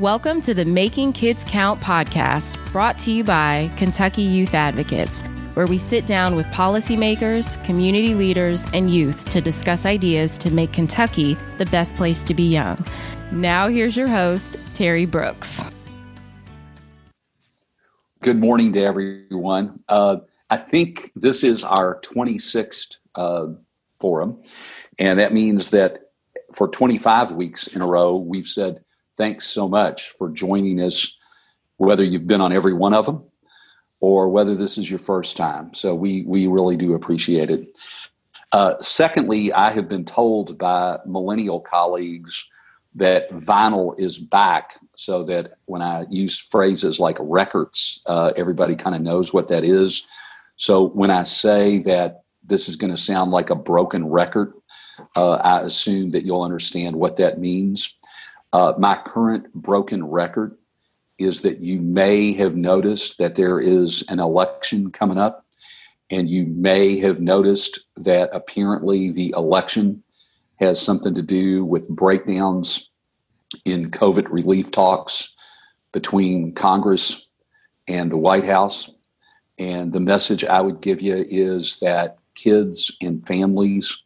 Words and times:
Welcome 0.00 0.40
to 0.42 0.54
the 0.54 0.64
Making 0.64 1.12
Kids 1.12 1.44
Count 1.44 1.78
podcast, 1.78 2.56
brought 2.72 2.98
to 3.00 3.12
you 3.12 3.22
by 3.22 3.70
Kentucky 3.76 4.22
Youth 4.22 4.54
Advocates, 4.54 5.20
where 5.52 5.66
we 5.66 5.76
sit 5.76 6.06
down 6.06 6.36
with 6.36 6.46
policymakers, 6.46 7.62
community 7.66 8.14
leaders, 8.14 8.64
and 8.72 8.88
youth 8.88 9.28
to 9.28 9.42
discuss 9.42 9.84
ideas 9.84 10.38
to 10.38 10.50
make 10.50 10.72
Kentucky 10.72 11.36
the 11.58 11.66
best 11.66 11.96
place 11.96 12.24
to 12.24 12.32
be 12.32 12.44
young. 12.44 12.82
Now, 13.30 13.68
here's 13.68 13.94
your 13.94 14.08
host, 14.08 14.56
Terry 14.72 15.04
Brooks. 15.04 15.60
Good 18.22 18.38
morning 18.38 18.72
to 18.72 18.82
everyone. 18.82 19.82
Uh, 19.86 20.16
I 20.48 20.56
think 20.56 21.12
this 21.14 21.44
is 21.44 21.62
our 21.62 22.00
26th 22.00 22.96
uh, 23.16 23.48
forum, 24.00 24.40
and 24.98 25.18
that 25.18 25.34
means 25.34 25.68
that 25.72 26.10
for 26.54 26.68
25 26.68 27.32
weeks 27.32 27.66
in 27.66 27.82
a 27.82 27.86
row, 27.86 28.16
we've 28.16 28.48
said 28.48 28.82
thanks 29.20 29.44
so 29.44 29.68
much 29.68 30.08
for 30.12 30.30
joining 30.30 30.80
us, 30.80 31.14
whether 31.76 32.02
you've 32.02 32.26
been 32.26 32.40
on 32.40 32.54
every 32.54 32.72
one 32.72 32.94
of 32.94 33.04
them 33.04 33.22
or 34.00 34.30
whether 34.30 34.54
this 34.54 34.78
is 34.78 34.88
your 34.88 34.98
first 34.98 35.36
time. 35.36 35.74
So 35.74 35.94
we 35.94 36.22
we 36.22 36.46
really 36.46 36.78
do 36.78 36.94
appreciate 36.94 37.50
it. 37.50 37.78
Uh, 38.50 38.80
secondly, 38.80 39.52
I 39.52 39.72
have 39.72 39.90
been 39.90 40.06
told 40.06 40.56
by 40.56 41.00
millennial 41.04 41.60
colleagues 41.60 42.48
that 42.94 43.30
vinyl 43.32 43.94
is 44.00 44.18
back, 44.18 44.78
so 44.96 45.22
that 45.24 45.52
when 45.66 45.82
I 45.82 46.06
use 46.08 46.38
phrases 46.38 46.98
like 46.98 47.18
records, 47.20 48.02
uh, 48.06 48.32
everybody 48.36 48.74
kind 48.74 48.96
of 48.96 49.02
knows 49.02 49.34
what 49.34 49.48
that 49.48 49.64
is. 49.64 50.06
So 50.56 50.88
when 50.88 51.10
I 51.10 51.24
say 51.24 51.80
that 51.80 52.22
this 52.42 52.70
is 52.70 52.76
going 52.76 52.90
to 52.90 52.96
sound 52.96 53.32
like 53.32 53.50
a 53.50 53.54
broken 53.54 54.08
record, 54.08 54.54
uh, 55.14 55.34
I 55.34 55.60
assume 55.60 56.10
that 56.10 56.24
you'll 56.24 56.42
understand 56.42 56.96
what 56.96 57.16
that 57.16 57.38
means. 57.38 57.94
Uh, 58.52 58.72
my 58.78 59.00
current 59.04 59.52
broken 59.54 60.04
record 60.04 60.56
is 61.18 61.42
that 61.42 61.60
you 61.60 61.80
may 61.80 62.32
have 62.32 62.56
noticed 62.56 63.18
that 63.18 63.34
there 63.34 63.60
is 63.60 64.02
an 64.08 64.18
election 64.18 64.90
coming 64.90 65.18
up, 65.18 65.44
and 66.10 66.28
you 66.28 66.46
may 66.46 66.98
have 66.98 67.20
noticed 67.20 67.86
that 67.96 68.30
apparently 68.32 69.10
the 69.10 69.32
election 69.36 70.02
has 70.58 70.80
something 70.80 71.14
to 71.14 71.22
do 71.22 71.64
with 71.64 71.88
breakdowns 71.88 72.90
in 73.64 73.90
COVID 73.90 74.28
relief 74.30 74.70
talks 74.70 75.34
between 75.92 76.54
Congress 76.54 77.26
and 77.86 78.10
the 78.10 78.16
White 78.16 78.44
House. 78.44 78.90
And 79.58 79.92
the 79.92 80.00
message 80.00 80.44
I 80.44 80.60
would 80.60 80.80
give 80.80 81.02
you 81.02 81.24
is 81.28 81.78
that 81.80 82.20
kids 82.34 82.96
and 83.00 83.26
families 83.26 84.04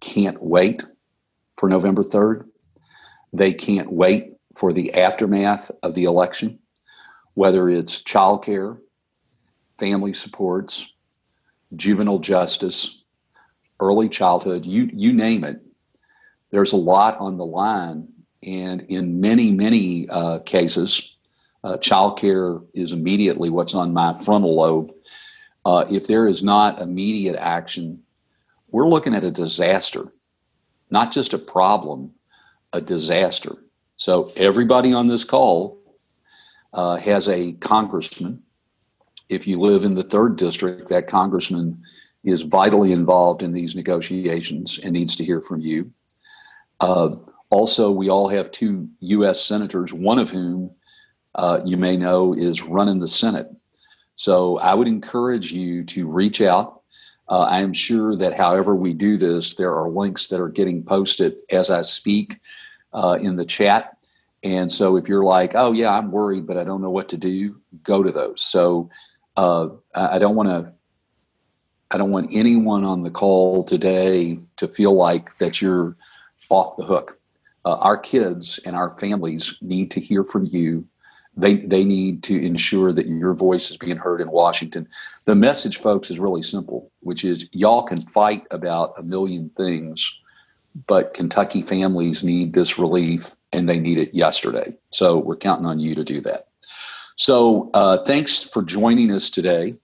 can't 0.00 0.42
wait 0.42 0.84
for 1.56 1.68
November 1.68 2.02
3rd. 2.02 2.46
They 3.34 3.52
can't 3.52 3.92
wait 3.92 4.34
for 4.54 4.72
the 4.72 4.94
aftermath 4.94 5.68
of 5.82 5.94
the 5.94 6.04
election, 6.04 6.60
whether 7.34 7.68
it's 7.68 8.00
childcare, 8.00 8.78
family 9.76 10.12
supports, 10.12 10.94
juvenile 11.74 12.20
justice, 12.20 13.02
early 13.80 14.08
childhood, 14.08 14.64
you, 14.64 14.88
you 14.92 15.12
name 15.12 15.42
it. 15.42 15.60
There's 16.50 16.72
a 16.72 16.76
lot 16.76 17.18
on 17.18 17.36
the 17.36 17.44
line. 17.44 18.06
And 18.44 18.82
in 18.82 19.20
many, 19.20 19.50
many 19.50 20.08
uh, 20.08 20.38
cases, 20.40 21.16
uh, 21.64 21.78
childcare 21.78 22.64
is 22.72 22.92
immediately 22.92 23.50
what's 23.50 23.74
on 23.74 23.92
my 23.92 24.14
frontal 24.14 24.54
lobe. 24.54 24.92
Uh, 25.64 25.86
if 25.90 26.06
there 26.06 26.28
is 26.28 26.44
not 26.44 26.80
immediate 26.80 27.36
action, 27.36 28.04
we're 28.70 28.86
looking 28.86 29.14
at 29.14 29.24
a 29.24 29.30
disaster, 29.32 30.12
not 30.88 31.10
just 31.10 31.32
a 31.32 31.38
problem, 31.38 32.12
a 32.74 32.80
disaster. 32.80 33.56
So 33.96 34.32
everybody 34.36 34.92
on 34.92 35.06
this 35.06 35.24
call 35.24 35.80
uh, 36.72 36.96
has 36.96 37.28
a 37.28 37.52
congressman. 37.52 38.42
If 39.28 39.46
you 39.46 39.60
live 39.60 39.84
in 39.84 39.94
the 39.94 40.02
third 40.02 40.36
district, 40.36 40.88
that 40.88 41.06
congressman 41.06 41.80
is 42.24 42.42
vitally 42.42 42.90
involved 42.90 43.42
in 43.42 43.52
these 43.52 43.76
negotiations 43.76 44.78
and 44.82 44.92
needs 44.92 45.14
to 45.16 45.24
hear 45.24 45.40
from 45.40 45.60
you. 45.60 45.92
Uh, 46.80 47.10
also, 47.48 47.92
we 47.92 48.10
all 48.10 48.28
have 48.28 48.50
two 48.50 48.88
U.S. 49.00 49.40
senators, 49.40 49.92
one 49.92 50.18
of 50.18 50.30
whom 50.30 50.72
uh, 51.36 51.60
you 51.64 51.76
may 51.76 51.96
know 51.96 52.34
is 52.34 52.62
running 52.62 52.98
the 52.98 53.08
Senate. 53.08 53.48
So 54.16 54.58
I 54.58 54.74
would 54.74 54.88
encourage 54.88 55.52
you 55.52 55.84
to 55.84 56.08
reach 56.08 56.40
out 56.40 56.82
uh, 57.28 57.40
I 57.40 57.60
am 57.60 57.72
sure 57.72 58.16
that 58.16 58.34
however 58.34 58.74
we 58.74 58.92
do 58.92 59.16
this, 59.16 59.54
there 59.54 59.74
are 59.74 59.88
links 59.88 60.26
that 60.28 60.40
are 60.40 60.48
getting 60.48 60.82
posted 60.82 61.36
as 61.50 61.70
I 61.70 61.82
speak 61.82 62.38
uh, 62.94 63.18
in 63.20 63.36
the 63.36 63.44
chat. 63.44 63.96
And 64.42 64.70
so 64.70 64.96
if 64.96 65.08
you're 65.08 65.24
like, 65.24 65.54
oh, 65.54 65.72
yeah, 65.72 65.90
I'm 65.90 66.10
worried, 66.10 66.46
but 66.46 66.56
I 66.56 66.64
don't 66.64 66.82
know 66.82 66.90
what 66.90 67.08
to 67.10 67.16
do, 67.16 67.60
go 67.82 68.02
to 68.02 68.10
those. 68.10 68.42
So 68.42 68.90
uh, 69.36 69.68
I 69.94 70.18
don't 70.18 70.36
want 70.36 70.48
to. 70.48 70.72
I 71.90 71.98
don't 71.98 72.10
want 72.10 72.30
anyone 72.32 72.82
on 72.82 73.04
the 73.04 73.10
call 73.10 73.62
today 73.62 74.40
to 74.56 74.66
feel 74.66 74.94
like 74.94 75.36
that 75.36 75.62
you're 75.62 75.96
off 76.48 76.76
the 76.76 76.84
hook. 76.84 77.20
Uh, 77.64 77.76
our 77.76 77.96
kids 77.96 78.58
and 78.66 78.74
our 78.74 78.96
families 78.98 79.56
need 79.60 79.92
to 79.92 80.00
hear 80.00 80.24
from 80.24 80.46
you 80.46 80.88
they 81.36 81.56
they 81.56 81.84
need 81.84 82.22
to 82.24 82.40
ensure 82.40 82.92
that 82.92 83.06
your 83.06 83.34
voice 83.34 83.70
is 83.70 83.76
being 83.76 83.96
heard 83.96 84.20
in 84.20 84.30
Washington. 84.30 84.88
The 85.24 85.34
message, 85.34 85.78
folks, 85.78 86.10
is 86.10 86.20
really 86.20 86.42
simple, 86.42 86.90
which 87.00 87.24
is 87.24 87.48
y'all 87.52 87.82
can 87.82 88.00
fight 88.00 88.44
about 88.50 88.94
a 88.96 89.02
million 89.02 89.50
things, 89.56 90.20
but 90.86 91.14
Kentucky 91.14 91.62
families 91.62 92.24
need 92.24 92.52
this 92.52 92.78
relief 92.78 93.36
and 93.52 93.68
they 93.68 93.78
need 93.78 93.98
it 93.98 94.14
yesterday. 94.14 94.74
So 94.90 95.18
we're 95.18 95.36
counting 95.36 95.66
on 95.66 95.78
you 95.78 95.94
to 95.94 96.04
do 96.04 96.20
that. 96.22 96.48
So 97.16 97.70
uh, 97.74 98.04
thanks 98.04 98.42
for 98.42 98.62
joining 98.62 99.12
us 99.12 99.30
today. 99.30 99.76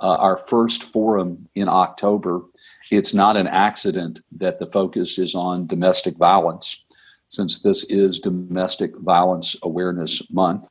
Uh, 0.00 0.16
our 0.16 0.36
first 0.36 0.84
forum 0.84 1.48
in 1.56 1.68
October. 1.68 2.42
It's 2.90 3.12
not 3.12 3.36
an 3.36 3.48
accident 3.48 4.20
that 4.30 4.60
the 4.60 4.66
focus 4.66 5.18
is 5.18 5.34
on 5.34 5.66
domestic 5.66 6.16
violence, 6.16 6.84
since 7.28 7.60
this 7.62 7.82
is 7.90 8.20
Domestic 8.20 8.96
Violence 8.96 9.56
Awareness 9.62 10.30
Month 10.30 10.68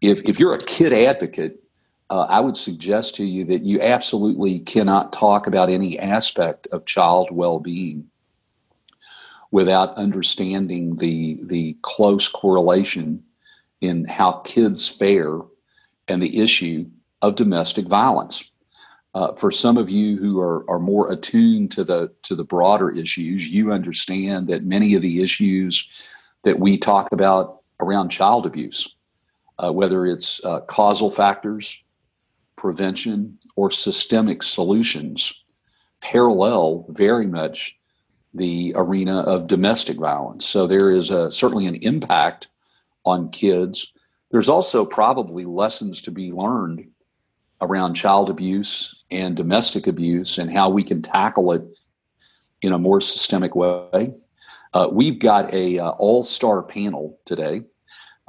if, 0.00 0.22
if 0.22 0.38
you're 0.38 0.54
a 0.54 0.58
kid 0.58 0.92
advocate, 0.92 1.62
uh, 2.10 2.26
I 2.28 2.40
would 2.40 2.56
suggest 2.56 3.16
to 3.16 3.24
you 3.24 3.44
that 3.46 3.64
you 3.64 3.80
absolutely 3.80 4.60
cannot 4.60 5.12
talk 5.12 5.46
about 5.46 5.70
any 5.70 5.98
aspect 5.98 6.68
of 6.68 6.84
child 6.84 7.28
well 7.30 7.58
being 7.58 8.08
without 9.50 9.96
understanding 9.96 10.96
the, 10.96 11.38
the 11.44 11.76
close 11.82 12.28
correlation 12.28 13.22
in 13.80 14.04
how 14.06 14.32
kids 14.44 14.88
fare 14.88 15.40
and 16.08 16.22
the 16.22 16.38
issue 16.40 16.86
of 17.22 17.36
domestic 17.36 17.86
violence. 17.86 18.50
Uh, 19.14 19.32
for 19.34 19.50
some 19.50 19.78
of 19.78 19.88
you 19.88 20.16
who 20.18 20.38
are, 20.38 20.68
are 20.70 20.78
more 20.78 21.10
attuned 21.10 21.70
to 21.70 21.82
the 21.82 22.12
to 22.22 22.34
the 22.34 22.44
broader 22.44 22.90
issues, 22.90 23.48
you 23.48 23.72
understand 23.72 24.46
that 24.46 24.64
many 24.64 24.94
of 24.94 25.00
the 25.00 25.22
issues 25.22 25.88
that 26.42 26.58
we 26.58 26.76
talk 26.76 27.10
about 27.12 27.62
around 27.80 28.10
child 28.10 28.44
abuse 28.44 28.96
uh, 29.58 29.72
whether 29.72 30.06
it's 30.06 30.44
uh, 30.44 30.60
causal 30.60 31.10
factors, 31.10 31.82
prevention, 32.56 33.38
or 33.54 33.70
systemic 33.70 34.42
solutions, 34.42 35.42
parallel 36.00 36.86
very 36.90 37.26
much 37.26 37.76
the 38.36 38.72
arena 38.76 39.20
of 39.20 39.46
domestic 39.46 39.96
violence. 39.98 40.46
So 40.46 40.66
there 40.66 40.90
is 40.90 41.10
a, 41.10 41.30
certainly 41.30 41.66
an 41.66 41.76
impact 41.76 42.48
on 43.04 43.30
kids. 43.30 43.92
There's 44.30 44.48
also 44.48 44.84
probably 44.84 45.44
lessons 45.44 46.02
to 46.02 46.10
be 46.10 46.32
learned 46.32 46.88
around 47.60 47.94
child 47.94 48.28
abuse 48.28 49.04
and 49.10 49.36
domestic 49.36 49.86
abuse 49.86 50.38
and 50.38 50.52
how 50.52 50.68
we 50.68 50.84
can 50.84 51.02
tackle 51.02 51.52
it 51.52 51.62
in 52.62 52.72
a 52.72 52.78
more 52.78 53.00
systemic 53.00 53.54
way. 53.54 54.14
Uh, 54.74 54.88
we've 54.90 55.18
got 55.18 55.54
a 55.54 55.78
uh, 55.78 55.90
all-star 55.90 56.62
panel 56.62 57.18
today 57.24 57.62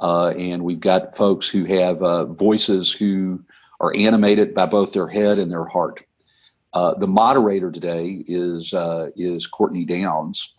uh, 0.00 0.28
and 0.28 0.62
we've 0.62 0.80
got 0.80 1.16
folks 1.16 1.48
who 1.48 1.64
have 1.64 2.00
uh, 2.02 2.24
voices 2.26 2.92
who 2.92 3.44
are 3.80 3.94
animated 3.94 4.54
by 4.54 4.66
both 4.66 4.92
their 4.92 5.08
head 5.08 5.38
and 5.38 5.50
their 5.50 5.64
heart. 5.64 6.04
Uh, 6.78 6.94
the 6.94 7.08
moderator 7.08 7.72
today 7.72 8.22
is 8.28 8.72
uh, 8.72 9.08
is 9.16 9.48
Courtney 9.48 9.84
Downs, 9.84 10.54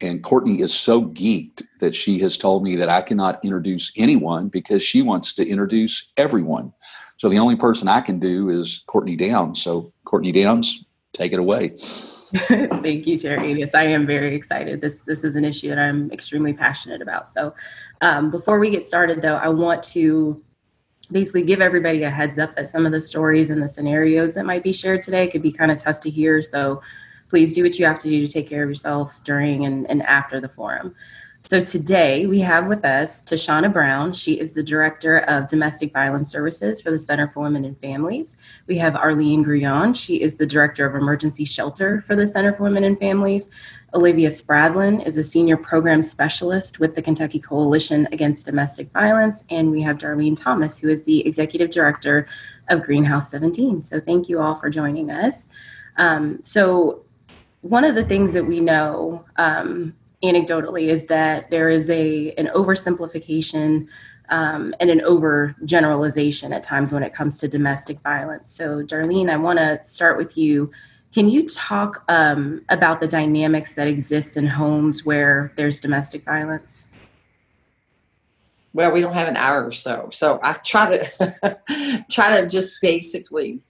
and 0.00 0.20
Courtney 0.20 0.60
is 0.60 0.74
so 0.74 1.04
geeked 1.04 1.62
that 1.78 1.94
she 1.94 2.18
has 2.18 2.36
told 2.36 2.64
me 2.64 2.74
that 2.74 2.88
I 2.88 3.02
cannot 3.02 3.38
introduce 3.44 3.92
anyone 3.96 4.48
because 4.48 4.82
she 4.82 5.00
wants 5.00 5.32
to 5.34 5.46
introduce 5.46 6.12
everyone. 6.16 6.72
So 7.18 7.28
the 7.28 7.38
only 7.38 7.54
person 7.54 7.86
I 7.86 8.00
can 8.00 8.18
do 8.18 8.48
is 8.48 8.82
Courtney 8.88 9.14
Downs. 9.14 9.62
So 9.62 9.92
Courtney 10.04 10.32
Downs, 10.32 10.86
take 11.12 11.32
it 11.32 11.38
away. 11.38 11.68
Thank 11.76 13.06
you, 13.06 13.16
Terry. 13.16 13.52
Yes, 13.52 13.72
I 13.72 13.84
am 13.84 14.08
very 14.08 14.34
excited. 14.34 14.80
This 14.80 15.04
this 15.04 15.22
is 15.22 15.36
an 15.36 15.44
issue 15.44 15.68
that 15.68 15.78
I'm 15.78 16.10
extremely 16.10 16.52
passionate 16.52 17.00
about. 17.00 17.28
So, 17.28 17.54
um, 18.00 18.32
before 18.32 18.58
we 18.58 18.70
get 18.70 18.84
started, 18.84 19.22
though, 19.22 19.36
I 19.36 19.46
want 19.50 19.84
to 19.94 20.42
basically 21.12 21.42
give 21.42 21.60
everybody 21.60 22.02
a 22.02 22.10
heads 22.10 22.38
up 22.38 22.54
that 22.56 22.68
some 22.68 22.86
of 22.86 22.92
the 22.92 23.00
stories 23.00 23.50
and 23.50 23.62
the 23.62 23.68
scenarios 23.68 24.34
that 24.34 24.44
might 24.44 24.62
be 24.62 24.72
shared 24.72 25.02
today 25.02 25.28
could 25.28 25.42
be 25.42 25.52
kind 25.52 25.70
of 25.70 25.78
tough 25.78 26.00
to 26.00 26.10
hear. 26.10 26.42
So, 26.42 26.82
please 27.30 27.54
do 27.54 27.62
what 27.62 27.78
you 27.78 27.86
have 27.86 28.00
to 28.00 28.08
do 28.08 28.26
to 28.26 28.30
take 28.30 28.48
care 28.48 28.64
of 28.64 28.68
yourself 28.68 29.22
during 29.24 29.64
and, 29.64 29.88
and 29.88 30.02
after 30.02 30.40
the 30.40 30.48
forum. 30.48 30.94
So 31.48 31.60
today 31.60 32.26
we 32.26 32.38
have 32.40 32.66
with 32.68 32.84
us 32.84 33.22
Tashana 33.22 33.72
Brown. 33.72 34.12
She 34.12 34.34
is 34.34 34.52
the 34.52 34.62
Director 34.62 35.18
of 35.20 35.48
Domestic 35.48 35.92
Violence 35.92 36.30
Services 36.30 36.80
for 36.80 36.92
the 36.92 36.98
Center 36.98 37.26
for 37.26 37.40
Women 37.40 37.64
and 37.64 37.76
Families. 37.80 38.36
We 38.68 38.76
have 38.78 38.94
Arlene 38.94 39.44
Grullon. 39.44 39.96
She 39.96 40.20
is 40.20 40.36
the 40.36 40.46
Director 40.46 40.86
of 40.86 40.94
Emergency 40.94 41.44
Shelter 41.44 42.02
for 42.02 42.14
the 42.14 42.26
Center 42.26 42.52
for 42.52 42.64
Women 42.64 42.84
and 42.84 42.98
Families. 43.00 43.48
Olivia 43.92 44.28
Spradlin 44.28 45.04
is 45.04 45.16
a 45.16 45.24
Senior 45.24 45.56
Program 45.56 46.02
Specialist 46.02 46.78
with 46.78 46.94
the 46.94 47.02
Kentucky 47.02 47.40
Coalition 47.40 48.06
Against 48.12 48.46
Domestic 48.46 48.92
Violence. 48.92 49.44
And 49.50 49.70
we 49.70 49.82
have 49.82 49.98
Darlene 49.98 50.40
Thomas, 50.40 50.78
who 50.78 50.88
is 50.88 51.02
the 51.02 51.26
Executive 51.26 51.70
Director 51.70 52.28
of 52.68 52.82
Greenhouse 52.82 53.30
17. 53.30 53.82
So 53.82 54.00
thank 54.00 54.28
you 54.28 54.40
all 54.40 54.54
for 54.54 54.70
joining 54.70 55.10
us. 55.10 55.48
Um, 55.96 56.38
so 56.44 57.04
one 57.62 57.84
of 57.84 57.96
the 57.96 58.04
things 58.04 58.32
that 58.32 58.46
we 58.46 58.60
know 58.60 59.24
um, 59.36 59.94
anecdotally 60.22 60.88
is 60.88 61.06
that 61.06 61.50
there 61.50 61.68
is 61.68 61.90
a 61.90 62.32
an 62.32 62.48
oversimplification 62.54 63.88
um, 64.28 64.72
and 64.78 64.88
an 64.90 65.00
overgeneralization 65.00 66.54
at 66.54 66.62
times 66.62 66.92
when 66.92 67.02
it 67.02 67.12
comes 67.12 67.40
to 67.40 67.48
domestic 67.48 68.00
violence. 68.00 68.52
So, 68.52 68.82
Darlene, 68.82 69.30
I 69.30 69.36
want 69.36 69.58
to 69.58 69.80
start 69.82 70.16
with 70.16 70.38
you. 70.38 70.70
Can 71.12 71.28
you 71.28 71.48
talk 71.48 72.04
um, 72.08 72.62
about 72.68 73.00
the 73.00 73.08
dynamics 73.08 73.74
that 73.74 73.88
exist 73.88 74.36
in 74.36 74.46
homes 74.46 75.04
where 75.04 75.52
there's 75.56 75.80
domestic 75.80 76.24
violence? 76.24 76.86
Well, 78.72 78.92
we 78.92 79.00
don't 79.00 79.14
have 79.14 79.26
an 79.26 79.36
hour 79.36 79.66
or 79.66 79.72
so, 79.72 80.08
so 80.12 80.38
I 80.44 80.52
try 80.52 80.96
to 80.96 82.04
try 82.10 82.40
to 82.40 82.48
just 82.48 82.76
basically 82.80 83.60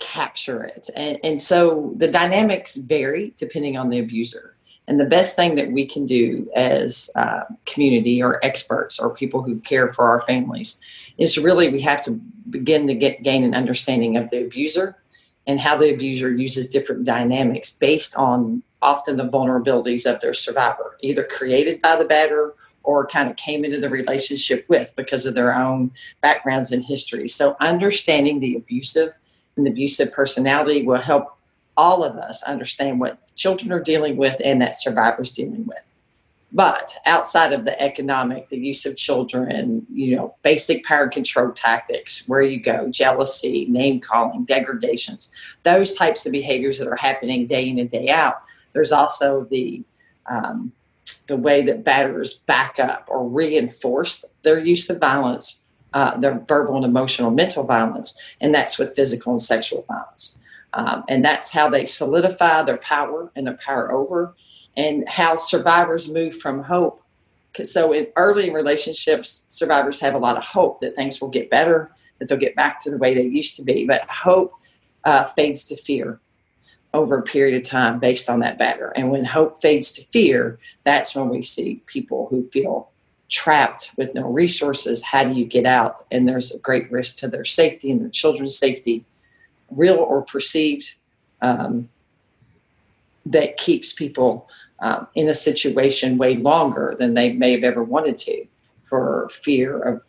capture 0.00 0.64
it, 0.64 0.90
and, 0.96 1.20
and 1.22 1.40
so 1.40 1.92
the 1.96 2.08
dynamics 2.08 2.74
vary 2.74 3.32
depending 3.36 3.76
on 3.76 3.90
the 3.90 4.00
abuser. 4.00 4.56
And 4.86 5.00
the 5.00 5.06
best 5.06 5.34
thing 5.34 5.54
that 5.54 5.70
we 5.72 5.86
can 5.86 6.04
do 6.04 6.50
as 6.54 7.08
uh, 7.14 7.44
community 7.64 8.22
or 8.22 8.44
experts 8.44 8.98
or 8.98 9.08
people 9.14 9.42
who 9.42 9.58
care 9.60 9.92
for 9.94 10.08
our 10.08 10.20
families 10.20 10.78
is 11.16 11.38
really 11.38 11.70
we 11.70 11.80
have 11.80 12.04
to 12.04 12.20
begin 12.50 12.86
to 12.88 12.94
get 12.94 13.22
gain 13.22 13.44
an 13.44 13.54
understanding 13.54 14.16
of 14.18 14.28
the 14.28 14.44
abuser 14.44 14.96
and 15.46 15.60
how 15.60 15.76
the 15.76 15.92
abuser 15.92 16.32
uses 16.32 16.68
different 16.68 17.04
dynamics 17.04 17.70
based 17.72 18.16
on 18.16 18.62
often 18.80 19.16
the 19.16 19.28
vulnerabilities 19.28 20.10
of 20.10 20.20
their 20.20 20.34
survivor, 20.34 20.96
either 21.00 21.24
created 21.24 21.80
by 21.82 21.96
the 21.96 22.04
batter 22.04 22.54
or 22.82 23.06
kind 23.06 23.30
of 23.30 23.36
came 23.36 23.64
into 23.64 23.80
the 23.80 23.88
relationship 23.88 24.64
with 24.68 24.92
because 24.96 25.24
of 25.24 25.34
their 25.34 25.54
own 25.54 25.90
backgrounds 26.20 26.70
and 26.70 26.84
history. 26.84 27.28
So 27.28 27.56
understanding 27.60 28.40
the 28.40 28.56
abusive 28.56 29.14
and 29.56 29.66
the 29.66 29.70
abusive 29.70 30.12
personality 30.12 30.84
will 30.86 30.98
help 30.98 31.36
all 31.76 32.04
of 32.04 32.16
us 32.16 32.42
understand 32.44 33.00
what 33.00 33.18
children 33.36 33.72
are 33.72 33.80
dealing 33.80 34.16
with 34.16 34.40
and 34.44 34.60
that 34.60 34.80
survivors 34.80 35.32
dealing 35.32 35.66
with. 35.66 35.78
But 36.54 36.96
outside 37.04 37.52
of 37.52 37.64
the 37.64 37.80
economic, 37.82 38.48
the 38.48 38.56
use 38.56 38.86
of 38.86 38.96
children, 38.96 39.84
you 39.92 40.14
know, 40.14 40.36
basic 40.42 40.84
power 40.84 41.08
control 41.08 41.50
tactics, 41.50 42.28
where 42.28 42.42
you 42.42 42.60
go, 42.60 42.88
jealousy, 42.88 43.66
name 43.68 43.98
calling, 43.98 44.44
degradations, 44.44 45.32
those 45.64 45.94
types 45.94 46.24
of 46.24 46.32
behaviors 46.32 46.78
that 46.78 46.86
are 46.86 46.94
happening 46.94 47.48
day 47.48 47.68
in 47.68 47.80
and 47.80 47.90
day 47.90 48.08
out. 48.08 48.36
There's 48.72 48.92
also 48.92 49.48
the 49.50 49.82
um, 50.26 50.72
the 51.26 51.36
way 51.36 51.62
that 51.62 51.84
batterers 51.84 52.44
back 52.46 52.78
up 52.78 53.06
or 53.08 53.28
reinforce 53.28 54.24
their 54.42 54.58
use 54.58 54.88
of 54.88 54.98
violence, 54.98 55.60
uh, 55.92 56.16
their 56.18 56.38
verbal 56.46 56.76
and 56.76 56.84
emotional, 56.84 57.30
mental 57.30 57.64
violence, 57.64 58.16
and 58.40 58.54
that's 58.54 58.78
with 58.78 58.94
physical 58.94 59.32
and 59.32 59.42
sexual 59.42 59.84
violence. 59.88 60.38
Um, 60.72 61.04
and 61.08 61.24
that's 61.24 61.50
how 61.50 61.68
they 61.68 61.84
solidify 61.84 62.62
their 62.62 62.78
power 62.78 63.30
and 63.34 63.46
their 63.46 63.58
power 63.64 63.92
over, 63.92 64.34
and 64.76 65.08
how 65.08 65.36
survivors 65.36 66.10
move 66.10 66.36
from 66.36 66.62
hope. 66.62 67.02
So, 67.62 67.92
in 67.92 68.08
early 68.16 68.50
relationships, 68.50 69.44
survivors 69.48 70.00
have 70.00 70.14
a 70.14 70.18
lot 70.18 70.36
of 70.36 70.44
hope 70.44 70.80
that 70.80 70.96
things 70.96 71.20
will 71.20 71.28
get 71.28 71.50
better, 71.50 71.92
that 72.18 72.28
they'll 72.28 72.38
get 72.38 72.56
back 72.56 72.80
to 72.82 72.90
the 72.90 72.98
way 72.98 73.14
they 73.14 73.22
used 73.22 73.56
to 73.56 73.62
be. 73.62 73.86
But 73.86 74.02
hope 74.08 74.54
uh, 75.04 75.24
fades 75.24 75.64
to 75.66 75.76
fear 75.76 76.20
over 76.92 77.18
a 77.18 77.22
period 77.22 77.56
of 77.56 77.68
time 77.68 77.98
based 77.98 78.28
on 78.28 78.40
that 78.40 78.58
batter. 78.58 78.92
And 78.96 79.10
when 79.10 79.24
hope 79.24 79.60
fades 79.60 79.92
to 79.92 80.04
fear, 80.06 80.58
that's 80.84 81.14
when 81.14 81.28
we 81.28 81.42
see 81.42 81.82
people 81.86 82.28
who 82.30 82.48
feel 82.50 82.90
trapped 83.28 83.90
with 83.96 84.14
no 84.14 84.28
resources. 84.28 85.02
How 85.02 85.24
do 85.24 85.32
you 85.32 85.44
get 85.44 85.66
out? 85.66 86.04
And 86.10 86.28
there's 86.28 86.52
a 86.52 86.58
great 86.58 86.90
risk 86.90 87.16
to 87.18 87.28
their 87.28 87.44
safety 87.44 87.90
and 87.90 88.00
their 88.00 88.10
children's 88.10 88.56
safety 88.56 89.04
real 89.70 89.96
or 89.96 90.22
perceived 90.22 90.94
um, 91.42 91.88
that 93.26 93.56
keeps 93.56 93.92
people 93.92 94.48
um, 94.80 95.06
in 95.14 95.28
a 95.28 95.34
situation 95.34 96.18
way 96.18 96.36
longer 96.36 96.96
than 96.98 97.14
they 97.14 97.32
may 97.32 97.52
have 97.52 97.64
ever 97.64 97.82
wanted 97.82 98.18
to 98.18 98.46
for 98.82 99.28
fear 99.32 99.80
of 99.80 100.04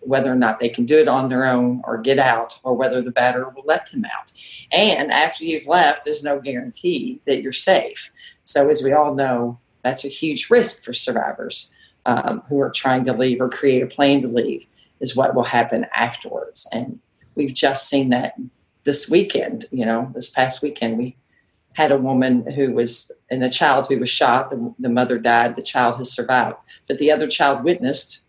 whether 0.00 0.30
or 0.30 0.36
not 0.36 0.60
they 0.60 0.68
can 0.68 0.84
do 0.84 0.98
it 0.98 1.08
on 1.08 1.28
their 1.28 1.46
own 1.46 1.82
or 1.84 1.98
get 1.98 2.18
out 2.18 2.58
or 2.62 2.74
whether 2.74 3.00
the 3.00 3.10
batter 3.10 3.48
will 3.48 3.64
let 3.64 3.90
them 3.90 4.04
out. 4.04 4.32
And 4.70 5.10
after 5.10 5.44
you've 5.44 5.66
left, 5.66 6.04
there's 6.04 6.22
no 6.22 6.40
guarantee 6.40 7.20
that 7.26 7.42
you're 7.42 7.52
safe. 7.52 8.10
So, 8.44 8.68
as 8.68 8.82
we 8.82 8.92
all 8.92 9.14
know, 9.14 9.58
that's 9.82 10.04
a 10.04 10.08
huge 10.08 10.50
risk 10.50 10.82
for 10.82 10.92
survivors 10.92 11.70
um, 12.06 12.42
who 12.48 12.60
are 12.60 12.70
trying 12.70 13.04
to 13.06 13.12
leave 13.12 13.40
or 13.40 13.48
create 13.48 13.82
a 13.82 13.86
plan 13.86 14.22
to 14.22 14.28
leave, 14.28 14.66
is 15.00 15.16
what 15.16 15.34
will 15.34 15.44
happen 15.44 15.86
afterwards. 15.96 16.66
And 16.72 17.00
we've 17.34 17.54
just 17.54 17.88
seen 17.88 18.10
that 18.10 18.34
this 18.84 19.08
weekend, 19.08 19.66
you 19.70 19.86
know, 19.86 20.10
this 20.14 20.30
past 20.30 20.62
weekend, 20.62 20.98
we 20.98 21.16
had 21.74 21.92
a 21.92 21.98
woman 21.98 22.50
who 22.52 22.72
was, 22.72 23.10
and 23.30 23.44
a 23.44 23.50
child 23.50 23.86
who 23.88 23.98
was 23.98 24.10
shot. 24.10 24.50
The, 24.50 24.74
the 24.78 24.88
mother 24.88 25.18
died. 25.18 25.56
The 25.56 25.62
child 25.62 25.96
has 25.96 26.12
survived, 26.12 26.56
but 26.88 26.98
the 26.98 27.10
other 27.10 27.28
child 27.28 27.64
witnessed. 27.64 28.22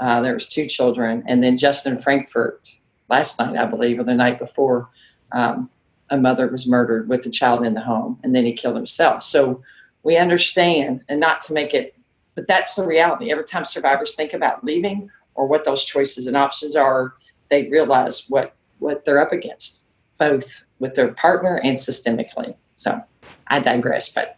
Uh, 0.00 0.20
there 0.20 0.34
was 0.34 0.48
two 0.48 0.66
children, 0.66 1.22
and 1.26 1.42
then 1.42 1.56
just 1.56 1.86
in 1.86 1.98
Frankfort 1.98 2.68
last 3.08 3.38
night, 3.38 3.56
I 3.56 3.66
believe, 3.66 3.98
or 3.98 4.04
the 4.04 4.14
night 4.14 4.38
before, 4.38 4.88
um, 5.32 5.70
a 6.10 6.18
mother 6.18 6.48
was 6.48 6.68
murdered 6.68 7.08
with 7.08 7.22
the 7.22 7.30
child 7.30 7.64
in 7.64 7.74
the 7.74 7.80
home, 7.80 8.18
and 8.22 8.34
then 8.34 8.44
he 8.44 8.52
killed 8.52 8.76
himself. 8.76 9.22
So 9.22 9.62
we 10.02 10.16
understand, 10.16 11.02
and 11.08 11.20
not 11.20 11.42
to 11.42 11.52
make 11.52 11.74
it, 11.74 11.96
but 12.34 12.46
that's 12.48 12.74
the 12.74 12.84
reality. 12.84 13.30
Every 13.30 13.44
time 13.44 13.64
survivors 13.64 14.14
think 14.14 14.32
about 14.32 14.64
leaving 14.64 15.10
or 15.34 15.46
what 15.46 15.64
those 15.64 15.84
choices 15.84 16.26
and 16.26 16.36
options 16.36 16.74
are, 16.76 17.14
they 17.50 17.68
realize 17.68 18.28
what 18.28 18.56
what 18.78 19.04
they're 19.04 19.20
up 19.20 19.32
against 19.32 19.84
both 20.18 20.64
with 20.78 20.94
their 20.94 21.12
partner 21.12 21.60
and 21.62 21.76
systemically. 21.76 22.54
So 22.76 23.02
I 23.48 23.60
digress, 23.60 24.10
but 24.10 24.36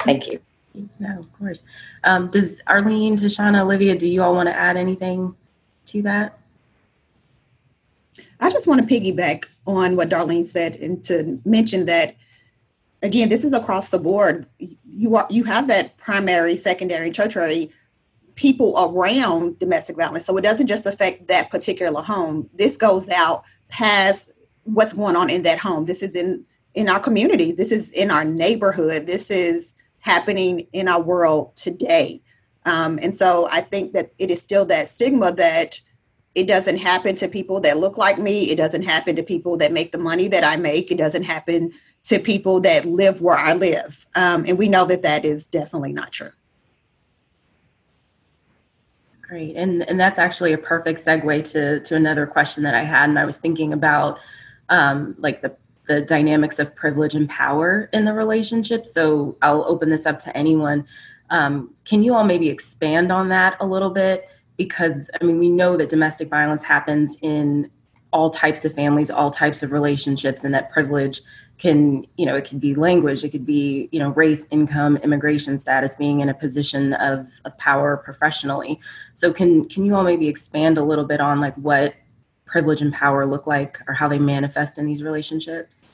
thank 0.00 0.26
you. 0.26 0.40
No, 0.98 1.18
of 1.18 1.32
course. 1.34 1.64
Um, 2.04 2.30
does 2.30 2.60
Arlene, 2.66 3.16
Tashana, 3.16 3.62
Olivia, 3.62 3.94
do 3.94 4.08
you 4.08 4.22
all 4.22 4.34
want 4.34 4.48
to 4.48 4.56
add 4.56 4.76
anything 4.76 5.34
to 5.86 6.02
that? 6.02 6.38
I 8.40 8.50
just 8.50 8.66
want 8.66 8.86
to 8.86 8.94
piggyback 8.94 9.44
on 9.66 9.96
what 9.96 10.08
Darlene 10.08 10.46
said 10.46 10.76
and 10.76 11.04
to 11.04 11.40
mention 11.44 11.86
that 11.86 12.16
again, 13.02 13.28
this 13.28 13.44
is 13.44 13.52
across 13.52 13.88
the 13.88 13.98
board. 13.98 14.46
You 14.58 15.16
are 15.16 15.26
you 15.30 15.44
have 15.44 15.68
that 15.68 15.96
primary, 15.98 16.56
secondary, 16.56 17.10
tertiary 17.10 17.70
people 18.34 18.74
around 18.78 19.58
domestic 19.58 19.96
violence. 19.96 20.24
So 20.24 20.36
it 20.36 20.42
doesn't 20.42 20.66
just 20.66 20.86
affect 20.86 21.28
that 21.28 21.50
particular 21.50 22.02
home. 22.02 22.48
This 22.54 22.76
goes 22.76 23.08
out 23.08 23.44
past 23.68 24.32
what's 24.64 24.94
going 24.94 25.16
on 25.16 25.28
in 25.28 25.42
that 25.42 25.58
home. 25.58 25.84
This 25.84 26.02
is 26.02 26.14
in 26.14 26.44
in 26.74 26.88
our 26.88 27.00
community. 27.00 27.52
This 27.52 27.72
is 27.72 27.90
in 27.90 28.10
our 28.10 28.24
neighborhood. 28.24 29.06
This 29.06 29.30
is 29.30 29.74
happening 30.00 30.66
in 30.72 30.88
our 30.88 31.00
world 31.00 31.54
today. 31.56 32.22
Um, 32.64 32.98
and 33.02 33.14
so 33.14 33.48
I 33.50 33.60
think 33.60 33.92
that 33.92 34.12
it 34.18 34.30
is 34.30 34.40
still 34.40 34.64
that 34.66 34.88
stigma 34.88 35.32
that 35.32 35.80
it 36.34 36.46
doesn't 36.46 36.78
happen 36.78 37.14
to 37.16 37.28
people 37.28 37.60
that 37.60 37.78
look 37.78 37.98
like 37.98 38.18
me. 38.18 38.50
It 38.50 38.56
doesn't 38.56 38.82
happen 38.82 39.16
to 39.16 39.22
people 39.22 39.56
that 39.58 39.72
make 39.72 39.92
the 39.92 39.98
money 39.98 40.28
that 40.28 40.44
I 40.44 40.56
make. 40.56 40.90
It 40.90 40.96
doesn't 40.98 41.24
happen 41.24 41.72
to 42.04 42.18
people 42.18 42.60
that 42.60 42.84
live 42.84 43.20
where 43.20 43.36
I 43.36 43.52
live. 43.52 44.06
Um, 44.14 44.44
and 44.48 44.58
we 44.58 44.68
know 44.68 44.84
that 44.86 45.02
that 45.02 45.24
is 45.24 45.46
definitely 45.46 45.92
not 45.92 46.12
true. 46.12 46.30
Great. 49.20 49.56
And, 49.56 49.88
and 49.88 50.00
that's 50.00 50.18
actually 50.18 50.52
a 50.52 50.58
perfect 50.58 51.00
segue 51.00 51.50
to, 51.52 51.80
to 51.80 51.96
another 51.96 52.26
question 52.26 52.62
that 52.64 52.74
I 52.74 52.82
had. 52.82 53.08
And 53.08 53.18
I 53.18 53.24
was 53.24 53.38
thinking 53.38 53.72
about 53.72 54.18
um, 54.68 55.14
like 55.18 55.42
the 55.42 55.54
the 55.86 56.00
dynamics 56.00 56.58
of 56.58 56.74
privilege 56.74 57.14
and 57.14 57.28
power 57.28 57.88
in 57.92 58.04
the 58.04 58.12
relationship. 58.12 58.86
So 58.86 59.36
I'll 59.42 59.64
open 59.64 59.90
this 59.90 60.06
up 60.06 60.18
to 60.20 60.36
anyone. 60.36 60.86
Um, 61.30 61.74
can 61.84 62.02
you 62.02 62.14
all 62.14 62.24
maybe 62.24 62.48
expand 62.48 63.10
on 63.10 63.28
that 63.30 63.56
a 63.60 63.66
little 63.66 63.90
bit? 63.90 64.28
Because 64.56 65.10
I 65.20 65.24
mean, 65.24 65.38
we 65.38 65.50
know 65.50 65.76
that 65.76 65.88
domestic 65.88 66.28
violence 66.28 66.62
happens 66.62 67.16
in 67.22 67.70
all 68.12 68.30
types 68.30 68.64
of 68.64 68.74
families, 68.74 69.10
all 69.10 69.30
types 69.30 69.62
of 69.62 69.72
relationships, 69.72 70.44
and 70.44 70.54
that 70.54 70.70
privilege 70.70 71.22
can, 71.58 72.04
you 72.16 72.26
know, 72.26 72.34
it 72.34 72.44
could 72.44 72.60
be 72.60 72.74
language, 72.74 73.24
it 73.24 73.30
could 73.30 73.46
be, 73.46 73.88
you 73.92 73.98
know, 73.98 74.10
race, 74.10 74.46
income, 74.50 74.96
immigration 74.98 75.58
status, 75.58 75.94
being 75.94 76.20
in 76.20 76.28
a 76.28 76.34
position 76.34 76.92
of, 76.94 77.28
of 77.44 77.56
power 77.56 77.96
professionally. 77.96 78.80
So 79.14 79.32
can 79.32 79.68
can 79.68 79.84
you 79.84 79.94
all 79.94 80.02
maybe 80.02 80.28
expand 80.28 80.76
a 80.76 80.82
little 80.84 81.04
bit 81.04 81.20
on 81.20 81.40
like 81.40 81.54
what 81.54 81.94
privilege 82.52 82.82
and 82.82 82.92
power 82.92 83.24
look 83.24 83.46
like 83.46 83.80
or 83.88 83.94
how 83.94 84.06
they 84.06 84.18
manifest 84.18 84.78
in 84.78 84.86
these 84.86 85.02
relationships? 85.02 85.86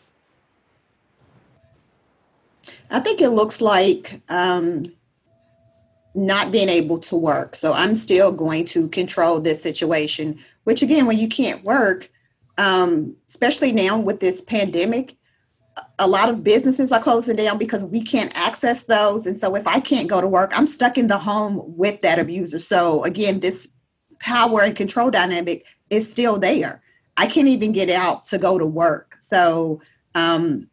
I 2.90 3.00
think 3.00 3.20
it 3.20 3.30
looks 3.30 3.60
like 3.60 4.20
um, 4.28 4.82
not 6.14 6.50
being 6.50 6.68
able 6.68 6.98
to 6.98 7.16
work. 7.16 7.54
So 7.54 7.72
I'm 7.72 7.94
still 7.94 8.32
going 8.32 8.64
to 8.66 8.88
control 8.88 9.40
this 9.40 9.62
situation, 9.62 10.38
which 10.64 10.82
again, 10.82 11.06
when 11.06 11.18
you 11.18 11.28
can't 11.28 11.62
work, 11.64 12.10
um, 12.58 13.14
especially 13.28 13.70
now 13.70 13.98
with 13.98 14.18
this 14.18 14.40
pandemic, 14.40 15.14
a 16.00 16.08
lot 16.08 16.28
of 16.28 16.42
businesses 16.42 16.90
are 16.90 17.00
closing 17.00 17.36
down 17.36 17.56
because 17.56 17.84
we 17.84 18.02
can't 18.02 18.36
access 18.36 18.84
those. 18.84 19.26
And 19.26 19.38
so 19.38 19.54
if 19.54 19.66
I 19.68 19.78
can't 19.78 20.08
go 20.08 20.20
to 20.20 20.26
work, 20.26 20.50
I'm 20.58 20.66
stuck 20.66 20.98
in 20.98 21.06
the 21.06 21.18
home 21.18 21.62
with 21.76 22.00
that 22.00 22.18
abuser. 22.18 22.58
So 22.58 23.04
again, 23.04 23.38
this 23.38 23.68
power 24.18 24.62
and 24.62 24.74
control 24.74 25.10
dynamic 25.10 25.64
is 25.90 26.10
still 26.10 26.38
there. 26.38 26.82
I 27.16 27.26
can't 27.26 27.48
even 27.48 27.72
get 27.72 27.90
out 27.90 28.24
to 28.26 28.38
go 28.38 28.58
to 28.58 28.66
work. 28.66 29.16
So 29.20 29.80
um, 30.14 30.68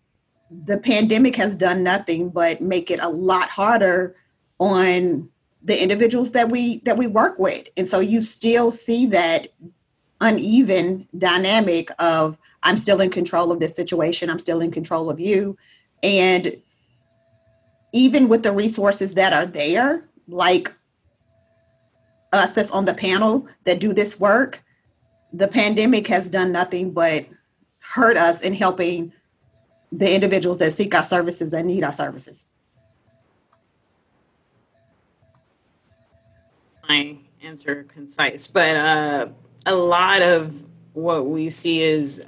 the 0.49 0.77
pandemic 0.77 1.35
has 1.35 1.55
done 1.55 1.83
nothing 1.83 2.29
but 2.29 2.61
make 2.61 2.91
it 2.91 2.99
a 3.01 3.09
lot 3.09 3.49
harder 3.49 4.15
on 4.59 5.29
the 5.63 5.81
individuals 5.81 6.31
that 6.31 6.49
we 6.49 6.79
that 6.79 6.97
we 6.97 7.07
work 7.07 7.39
with 7.39 7.67
and 7.75 7.89
so 7.89 7.99
you 7.99 8.21
still 8.21 8.71
see 8.71 9.05
that 9.07 9.47
uneven 10.21 11.07
dynamic 11.17 11.89
of 11.99 12.37
i'm 12.63 12.77
still 12.77 13.01
in 13.01 13.09
control 13.09 13.51
of 13.51 13.59
this 13.59 13.75
situation 13.75 14.29
i'm 14.29 14.39
still 14.39 14.61
in 14.61 14.71
control 14.71 15.09
of 15.09 15.19
you 15.19 15.57
and 16.03 16.55
even 17.91 18.29
with 18.29 18.43
the 18.43 18.53
resources 18.53 19.15
that 19.15 19.33
are 19.33 19.47
there 19.47 20.07
like 20.27 20.71
us 22.31 22.51
that's 22.53 22.71
on 22.71 22.85
the 22.85 22.93
panel 22.93 23.47
that 23.65 23.79
do 23.79 23.91
this 23.91 24.19
work 24.19 24.63
the 25.33 25.47
pandemic 25.47 26.07
has 26.07 26.29
done 26.29 26.51
nothing 26.51 26.91
but 26.91 27.25
hurt 27.79 28.17
us 28.17 28.41
in 28.41 28.53
helping 28.53 29.11
the 29.91 30.13
individuals 30.13 30.59
that 30.59 30.73
seek 30.73 30.93
our 30.95 31.03
services 31.03 31.51
that 31.51 31.65
need 31.65 31.83
our 31.83 31.93
services. 31.93 32.45
My 36.87 37.17
answer 37.41 37.83
concise, 37.83 38.47
but 38.47 38.75
uh, 38.75 39.27
a 39.65 39.75
lot 39.75 40.21
of 40.21 40.63
what 40.93 41.27
we 41.27 41.49
see 41.49 41.81
is 41.81 42.23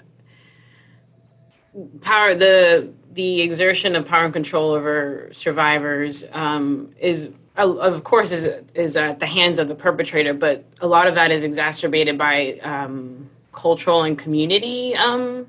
power 2.01 2.33
the 2.33 2.91
the 3.13 3.41
exertion 3.41 3.95
of 3.95 4.05
power 4.05 4.25
and 4.25 4.33
control 4.33 4.71
over 4.71 5.29
survivors 5.31 6.23
um, 6.33 6.93
is 6.99 7.31
of 7.57 8.03
course 8.03 8.31
is 8.31 8.47
is 8.75 8.95
at 8.95 9.19
the 9.19 9.25
hands 9.25 9.57
of 9.59 9.67
the 9.67 9.75
perpetrator 9.75 10.33
but 10.33 10.63
a 10.79 10.87
lot 10.87 11.07
of 11.07 11.15
that 11.15 11.31
is 11.31 11.43
exacerbated 11.43 12.17
by 12.17 12.59
um, 12.61 13.29
cultural 13.57 14.03
and 14.03 14.17
community 14.17 14.95
um, 14.95 15.47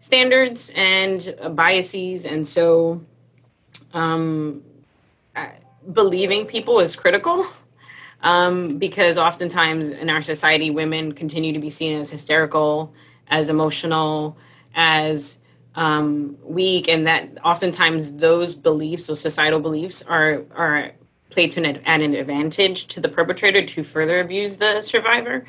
standards 0.00 0.72
and 0.74 1.34
biases. 1.50 2.24
And 2.24 2.46
so 2.46 3.04
um, 3.92 4.62
believing 5.92 6.46
people 6.46 6.80
is 6.80 6.96
critical 6.96 7.46
um, 8.22 8.78
because 8.78 9.18
oftentimes 9.18 9.88
in 9.88 10.08
our 10.10 10.22
society, 10.22 10.70
women 10.70 11.12
continue 11.12 11.52
to 11.52 11.58
be 11.58 11.70
seen 11.70 12.00
as 12.00 12.10
hysterical, 12.10 12.92
as 13.28 13.50
emotional, 13.50 14.36
as 14.74 15.40
um, 15.74 16.36
weak, 16.42 16.88
and 16.88 17.06
that 17.06 17.28
oftentimes 17.44 18.14
those 18.14 18.54
beliefs, 18.54 19.08
those 19.08 19.20
societal 19.20 19.60
beliefs, 19.60 20.02
are 20.02 20.42
are 20.54 20.92
played 21.30 21.50
to 21.52 21.64
an, 21.64 21.76
an 21.84 22.14
advantage 22.14 22.86
to 22.88 23.00
the 23.00 23.08
perpetrator 23.08 23.64
to 23.64 23.82
further 23.82 24.20
abuse 24.20 24.56
the 24.56 24.80
survivor. 24.80 25.44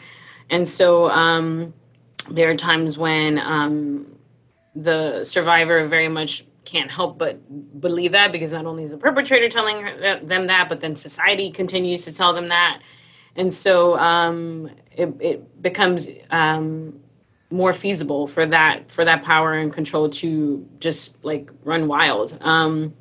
And 0.50 0.68
so 0.68 1.10
um, 1.10 1.74
there 2.30 2.50
are 2.50 2.56
times 2.56 2.98
when 2.98 3.40
um, 3.40 4.18
the 4.76 5.24
survivor 5.24 5.86
very 5.88 6.10
much 6.10 6.46
can't 6.66 6.92
help 6.92 7.18
but 7.18 7.40
believe 7.80 8.12
that 8.12 8.32
because 8.32 8.52
not 8.52 8.66
only 8.66 8.84
is 8.84 8.92
the 8.92 8.98
perpetrator 8.98 9.48
telling 9.48 9.84
that, 10.02 10.28
them 10.28 10.48
that, 10.48 10.68
but 10.68 10.82
then 10.82 10.96
society 10.96 11.50
continues 11.50 12.04
to 12.04 12.14
tell 12.14 12.34
them 12.34 12.50
that. 12.50 12.82
And 13.38 13.54
so 13.54 13.98
um, 13.98 14.70
it, 14.92 15.14
it, 15.20 15.62
becomes 15.62 16.10
um, 16.30 17.00
more 17.50 17.72
feasible 17.72 18.28
for 18.28 18.46
that 18.46 18.92
for 18.92 19.06
that 19.06 19.24
power 19.24 19.54
and 19.54 19.72
control 19.72 20.10
to 20.10 20.68
just 20.80 21.16
like 21.24 21.50
run 21.64 21.88
wild. 21.88 22.38
Um, 22.42 22.94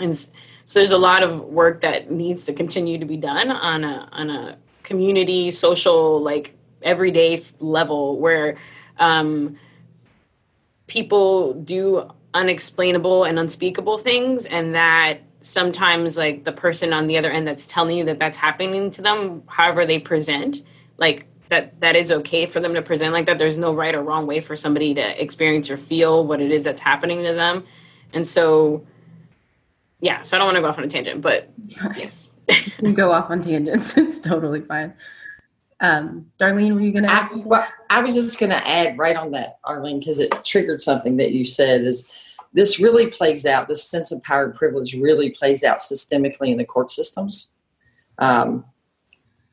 and 0.00 0.28
so 0.66 0.80
there's 0.80 0.90
a 0.90 0.98
lot 0.98 1.22
of 1.22 1.40
work 1.40 1.80
that 1.80 2.10
needs 2.10 2.44
to 2.44 2.52
continue 2.52 2.98
to 2.98 3.06
be 3.06 3.16
done 3.16 3.50
on 3.50 3.84
a 3.84 4.08
on 4.12 4.30
a 4.30 4.58
community, 4.82 5.50
social, 5.50 6.20
like 6.20 6.54
everyday 6.82 7.42
level 7.58 8.18
where 8.20 8.56
um, 8.98 9.58
people 10.86 11.54
do 11.54 12.08
unexplainable 12.34 13.24
and 13.24 13.38
unspeakable 13.38 13.98
things 13.98 14.46
and 14.46 14.74
that 14.74 15.20
sometimes 15.40 16.18
like 16.18 16.44
the 16.44 16.52
person 16.52 16.92
on 16.92 17.06
the 17.06 17.16
other 17.16 17.30
end 17.30 17.46
that's 17.46 17.66
telling 17.66 17.96
you 17.96 18.04
that 18.04 18.18
that's 18.18 18.36
happening 18.36 18.90
to 18.90 19.00
them 19.00 19.42
however 19.46 19.86
they 19.86 19.98
present 19.98 20.62
like 20.98 21.26
that 21.48 21.80
that 21.80 21.96
is 21.96 22.10
okay 22.10 22.46
for 22.46 22.60
them 22.60 22.74
to 22.74 22.82
present 22.82 23.12
like 23.12 23.26
that. 23.26 23.38
There's 23.38 23.58
no 23.58 23.74
right 23.74 23.94
or 23.94 24.02
wrong 24.02 24.26
way 24.26 24.40
for 24.40 24.56
somebody 24.56 24.94
to 24.94 25.22
experience 25.22 25.70
or 25.70 25.76
feel 25.76 26.26
what 26.26 26.40
it 26.40 26.50
is 26.50 26.64
that's 26.64 26.80
happening 26.80 27.22
to 27.24 27.32
them. 27.32 27.64
And 28.12 28.26
so 28.26 28.84
yeah 30.00 30.22
so 30.22 30.36
i 30.36 30.38
don't 30.38 30.46
want 30.46 30.56
to 30.56 30.60
go 30.60 30.68
off 30.68 30.78
on 30.78 30.84
a 30.84 30.88
tangent 30.88 31.20
but 31.20 31.50
yes. 31.96 32.30
You 32.80 32.92
go 32.92 33.12
off 33.12 33.30
on 33.30 33.42
tangents 33.42 33.96
it's 33.96 34.20
totally 34.20 34.60
fine. 34.60 34.94
Um, 35.80 36.30
Darlene, 36.38 36.74
were 36.74 36.80
you 36.80 36.92
going 36.92 37.04
to 37.04 37.10
add? 37.10 37.30
I, 37.32 37.36
well, 37.36 37.66
I 37.90 38.02
was 38.02 38.14
just 38.14 38.38
going 38.38 38.50
to 38.50 38.68
add 38.68 38.96
right 38.96 39.16
on 39.16 39.32
that, 39.32 39.58
Arlene, 39.64 39.98
because 39.98 40.18
it 40.18 40.32
triggered 40.44 40.80
something 40.80 41.18
that 41.18 41.32
you 41.32 41.44
said 41.44 41.82
is 41.82 42.10
this 42.52 42.80
really 42.80 43.08
plays 43.08 43.44
out, 43.44 43.68
this 43.68 43.84
sense 43.84 44.10
of 44.10 44.22
power 44.22 44.44
and 44.44 44.54
privilege 44.54 44.94
really 44.94 45.30
plays 45.30 45.62
out 45.62 45.78
systemically 45.78 46.50
in 46.50 46.56
the 46.56 46.64
court 46.64 46.90
systems, 46.90 47.52
um, 48.18 48.64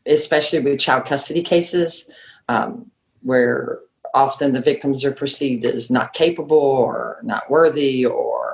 especially 0.06 0.60
with 0.60 0.80
child 0.80 1.06
custody 1.06 1.44
cases, 1.44 2.10
um, 2.48 2.90
where 3.22 3.80
often 4.14 4.54
the 4.54 4.62
victims 4.62 5.04
are 5.04 5.12
perceived 5.12 5.66
as 5.66 5.92
not 5.92 6.14
capable 6.14 6.58
or 6.58 7.20
not 7.24 7.50
worthy, 7.50 8.06
or 8.06 8.53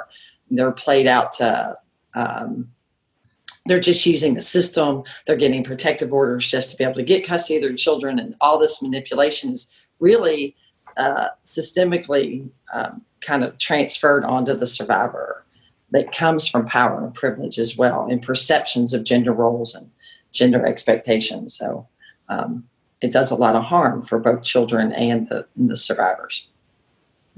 they're 0.49 0.71
played 0.71 1.07
out 1.07 1.33
to. 1.33 1.77
Um, 2.15 2.69
they're 3.65 3.79
just 3.79 4.05
using 4.05 4.33
the 4.33 4.41
system. 4.41 5.03
They're 5.27 5.35
getting 5.35 5.63
protective 5.63 6.11
orders 6.11 6.49
just 6.49 6.71
to 6.71 6.77
be 6.77 6.83
able 6.83 6.95
to 6.95 7.03
get 7.03 7.25
custody 7.25 7.57
of 7.57 7.61
their 7.61 7.75
children, 7.75 8.17
and 8.17 8.35
all 8.41 8.57
this 8.57 8.81
manipulation 8.81 9.51
is 9.51 9.71
really 9.99 10.55
uh, 10.97 11.29
systemically 11.45 12.49
um, 12.73 13.01
kind 13.21 13.43
of 13.43 13.57
transferred 13.57 14.23
onto 14.23 14.53
the 14.53 14.67
survivor 14.67 15.45
that 15.91 16.11
comes 16.11 16.47
from 16.47 16.67
power 16.67 17.03
and 17.03 17.13
privilege 17.13 17.57
as 17.57 17.77
well 17.77 18.07
and 18.09 18.21
perceptions 18.21 18.93
of 18.93 19.03
gender 19.03 19.33
roles 19.33 19.75
and 19.75 19.89
gender 20.31 20.65
expectations 20.65 21.57
so 21.57 21.87
um, 22.29 22.63
it 23.01 23.11
does 23.11 23.31
a 23.31 23.35
lot 23.35 23.55
of 23.55 23.63
harm 23.63 24.05
for 24.05 24.19
both 24.19 24.43
children 24.43 24.91
and 24.93 25.27
the, 25.29 25.45
and 25.57 25.69
the 25.69 25.77
survivors 25.77 26.47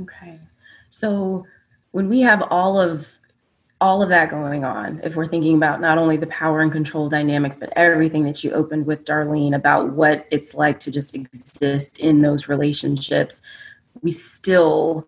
okay 0.02 0.40
so 0.90 1.46
when 1.92 2.10
we 2.10 2.22
have 2.22 2.42
all 2.50 2.80
of 2.80 3.08
all 3.80 4.04
of 4.04 4.10
that 4.10 4.30
going 4.30 4.64
on 4.64 5.02
if 5.04 5.16
we're 5.16 5.28
thinking 5.28 5.56
about 5.56 5.82
not 5.82 5.98
only 5.98 6.16
the 6.16 6.28
power 6.28 6.62
and 6.62 6.72
control 6.72 7.10
dynamics 7.10 7.58
but 7.58 7.74
everything 7.76 8.24
that 8.24 8.44
you 8.44 8.52
opened 8.52 8.86
with 8.86 9.04
darlene 9.06 9.56
about 9.56 9.92
what 9.94 10.28
it's 10.30 10.54
like 10.54 10.78
to 10.78 10.92
just 10.92 11.16
exist 11.16 12.00
in 12.00 12.22
those 12.22 12.48
relationships 12.48 13.42
we 14.02 14.12
still 14.12 15.08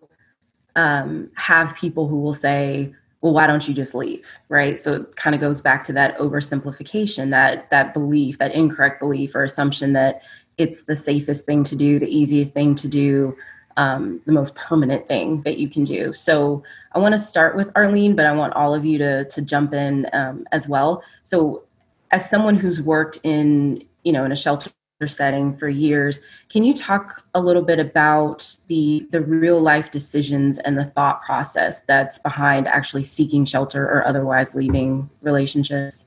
um, 0.76 1.30
have 1.34 1.74
people 1.76 2.08
who 2.08 2.20
will 2.20 2.34
say, 2.34 2.92
well, 3.20 3.32
why 3.32 3.46
don't 3.46 3.66
you 3.66 3.74
just 3.74 3.94
leave? 3.94 4.38
Right. 4.48 4.78
So 4.78 4.94
it 4.94 5.16
kind 5.16 5.34
of 5.34 5.40
goes 5.40 5.60
back 5.60 5.84
to 5.84 5.92
that 5.94 6.18
oversimplification, 6.18 7.30
that 7.30 7.70
that 7.70 7.94
belief, 7.94 8.38
that 8.38 8.52
incorrect 8.52 9.00
belief 9.00 9.34
or 9.34 9.44
assumption 9.44 9.94
that 9.94 10.22
it's 10.58 10.84
the 10.84 10.96
safest 10.96 11.46
thing 11.46 11.64
to 11.64 11.76
do, 11.76 11.98
the 11.98 12.08
easiest 12.08 12.52
thing 12.52 12.74
to 12.76 12.88
do, 12.88 13.36
um, 13.76 14.20
the 14.26 14.32
most 14.32 14.54
permanent 14.54 15.08
thing 15.08 15.42
that 15.42 15.58
you 15.58 15.68
can 15.68 15.84
do. 15.84 16.12
So 16.12 16.62
I 16.92 16.98
want 16.98 17.12
to 17.12 17.18
start 17.18 17.56
with 17.56 17.70
Arlene, 17.74 18.14
but 18.14 18.26
I 18.26 18.32
want 18.32 18.54
all 18.54 18.74
of 18.74 18.84
you 18.84 18.98
to 18.98 19.24
to 19.24 19.42
jump 19.42 19.74
in 19.74 20.06
um, 20.12 20.46
as 20.52 20.68
well. 20.68 21.02
So 21.22 21.64
as 22.10 22.28
someone 22.28 22.56
who's 22.56 22.80
worked 22.80 23.18
in 23.24 23.84
you 24.04 24.12
know 24.12 24.24
in 24.24 24.32
a 24.32 24.36
shelter 24.36 24.70
setting 25.06 25.52
for 25.52 25.68
years. 25.68 26.20
Can 26.48 26.64
you 26.64 26.72
talk 26.72 27.24
a 27.34 27.40
little 27.40 27.62
bit 27.62 27.78
about 27.78 28.56
the 28.68 29.06
the 29.10 29.20
real 29.20 29.60
life 29.60 29.90
decisions 29.90 30.58
and 30.60 30.78
the 30.78 30.84
thought 30.84 31.22
process 31.22 31.82
that's 31.82 32.18
behind 32.18 32.68
actually 32.68 33.02
seeking 33.02 33.44
shelter 33.44 33.84
or 33.84 34.06
otherwise 34.06 34.54
leaving 34.54 35.10
relationships? 35.20 36.06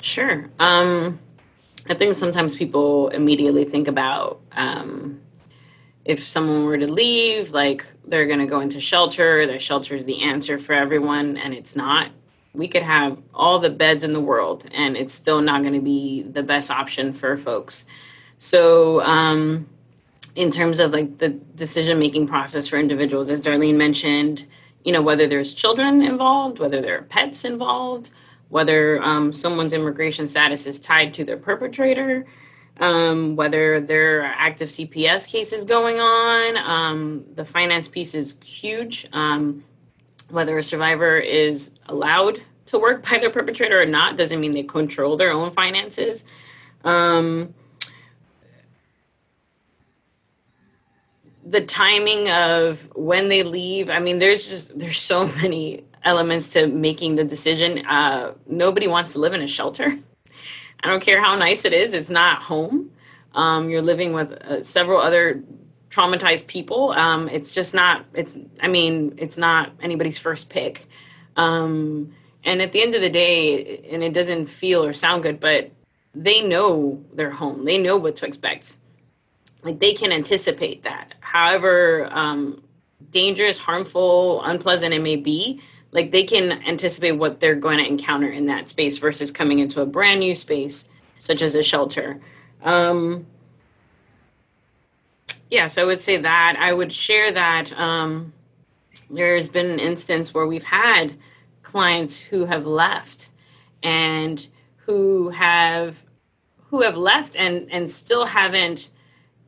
Sure. 0.00 0.50
Um, 0.58 1.20
I 1.88 1.94
think 1.94 2.14
sometimes 2.14 2.54
people 2.54 3.08
immediately 3.08 3.64
think 3.64 3.88
about 3.88 4.40
um, 4.52 5.20
if 6.08 6.20
someone 6.20 6.64
were 6.64 6.78
to 6.78 6.90
leave, 6.90 7.52
like 7.52 7.86
they're 8.04 8.26
going 8.26 8.40
to 8.40 8.46
go 8.46 8.60
into 8.60 8.80
shelter. 8.80 9.46
Their 9.46 9.60
shelter 9.60 9.94
is 9.94 10.04
the 10.04 10.22
answer 10.22 10.58
for 10.58 10.72
everyone, 10.72 11.36
and 11.36 11.54
it's 11.54 11.76
not 11.76 12.10
we 12.54 12.66
could 12.66 12.82
have 12.82 13.22
all 13.34 13.60
the 13.60 13.70
beds 13.70 14.02
in 14.02 14.14
the 14.14 14.20
world 14.20 14.66
and 14.72 14.96
it's 14.96 15.12
still 15.12 15.40
not 15.42 15.60
going 15.60 15.74
to 15.74 15.82
be 15.82 16.22
the 16.22 16.42
best 16.42 16.70
option 16.70 17.12
for 17.12 17.36
folks 17.36 17.84
so 18.38 19.02
um, 19.02 19.68
in 20.34 20.50
terms 20.50 20.80
of 20.80 20.90
like 20.90 21.18
the 21.18 21.28
decision 21.28 21.98
making 21.98 22.26
process 22.26 22.66
for 22.66 22.78
individuals 22.78 23.28
as 23.28 23.40
darlene 23.42 23.76
mentioned 23.76 24.46
you 24.82 24.90
know 24.90 25.02
whether 25.02 25.26
there's 25.26 25.52
children 25.52 26.02
involved 26.02 26.58
whether 26.58 26.80
there 26.80 26.98
are 26.98 27.02
pets 27.02 27.44
involved 27.44 28.10
whether 28.48 29.02
um, 29.02 29.32
someone's 29.32 29.72
immigration 29.72 30.26
status 30.26 30.66
is 30.66 30.78
tied 30.78 31.14
to 31.14 31.24
their 31.24 31.36
perpetrator, 31.36 32.26
um, 32.80 33.36
whether 33.36 33.80
there 33.80 34.22
are 34.22 34.34
active 34.36 34.68
CPS 34.68 35.28
cases 35.28 35.64
going 35.64 36.00
on. 36.00 36.56
Um, 36.56 37.24
the 37.34 37.44
finance 37.44 37.88
piece 37.88 38.14
is 38.14 38.36
huge. 38.44 39.06
Um, 39.12 39.64
whether 40.30 40.58
a 40.58 40.62
survivor 40.62 41.18
is 41.18 41.72
allowed 41.86 42.42
to 42.66 42.78
work 42.78 43.08
by 43.08 43.18
their 43.18 43.30
perpetrator 43.30 43.80
or 43.80 43.86
not 43.86 44.16
doesn't 44.16 44.40
mean 44.40 44.52
they 44.52 44.62
control 44.62 45.16
their 45.16 45.32
own 45.32 45.50
finances. 45.50 46.24
Um, 46.84 47.54
the 51.48 51.62
timing 51.62 52.28
of 52.30 52.94
when 52.94 53.30
they 53.30 53.42
leave 53.42 53.88
i 53.88 53.98
mean 53.98 54.18
there's 54.18 54.48
just 54.48 54.78
there's 54.78 54.98
so 54.98 55.26
many 55.42 55.82
elements 56.04 56.52
to 56.52 56.66
making 56.66 57.16
the 57.16 57.24
decision 57.24 57.84
uh, 57.86 58.32
nobody 58.46 58.86
wants 58.86 59.12
to 59.12 59.18
live 59.18 59.32
in 59.32 59.42
a 59.42 59.46
shelter 59.46 59.94
i 60.82 60.88
don't 60.88 61.02
care 61.02 61.22
how 61.22 61.34
nice 61.34 61.64
it 61.64 61.72
is 61.72 61.94
it's 61.94 62.10
not 62.10 62.42
home. 62.42 62.90
Um, 63.34 63.70
you're 63.70 63.82
living 63.82 64.12
with 64.12 64.32
uh, 64.32 64.62
several 64.62 65.00
other 65.00 65.42
traumatized 65.90 66.46
people. 66.46 66.90
Um, 66.92 67.28
it's 67.28 67.54
just 67.54 67.74
not 67.74 68.04
it's 68.14 68.36
i 68.60 68.68
mean 68.68 69.14
it's 69.18 69.38
not 69.38 69.72
anybody's 69.80 70.18
first 70.18 70.50
pick. 70.50 70.86
Um, 71.36 72.14
and 72.44 72.60
at 72.62 72.72
the 72.72 72.82
end 72.82 72.94
of 72.94 73.00
the 73.00 73.10
day 73.10 73.84
and 73.90 74.02
it 74.02 74.12
doesn't 74.12 74.46
feel 74.46 74.84
or 74.84 74.92
sound 74.92 75.22
good 75.22 75.40
but 75.40 75.70
they 76.14 76.46
know 76.46 77.04
their 77.12 77.30
home. 77.30 77.64
They 77.64 77.78
know 77.78 77.96
what 77.96 78.16
to 78.16 78.26
expect. 78.26 78.76
Like 79.62 79.78
they 79.78 79.92
can 79.92 80.10
anticipate 80.10 80.82
that. 80.84 81.14
However 81.20 82.08
um, 82.10 82.62
dangerous 83.10 83.58
harmful 83.58 84.42
unpleasant 84.42 84.94
it 84.94 85.02
may 85.02 85.16
be 85.16 85.60
like 85.92 86.10
they 86.10 86.24
can 86.24 86.52
anticipate 86.66 87.12
what 87.12 87.40
they're 87.40 87.54
going 87.54 87.78
to 87.78 87.86
encounter 87.86 88.28
in 88.28 88.46
that 88.46 88.68
space 88.68 88.98
versus 88.98 89.30
coming 89.30 89.58
into 89.58 89.80
a 89.80 89.86
brand 89.86 90.20
new 90.20 90.34
space 90.34 90.88
such 91.18 91.42
as 91.42 91.54
a 91.54 91.62
shelter 91.62 92.20
um, 92.62 93.26
yeah 95.50 95.66
so 95.66 95.82
i 95.82 95.84
would 95.84 96.00
say 96.00 96.16
that 96.16 96.56
i 96.58 96.72
would 96.72 96.92
share 96.92 97.32
that 97.32 97.72
um, 97.78 98.32
there's 99.10 99.48
been 99.48 99.70
an 99.70 99.78
instance 99.78 100.34
where 100.34 100.46
we've 100.46 100.64
had 100.64 101.14
clients 101.62 102.18
who 102.18 102.46
have 102.46 102.66
left 102.66 103.30
and 103.82 104.48
who 104.86 105.30
have 105.30 106.04
who 106.70 106.82
have 106.82 106.96
left 106.96 107.36
and 107.36 107.70
and 107.70 107.90
still 107.90 108.26
haven't 108.26 108.90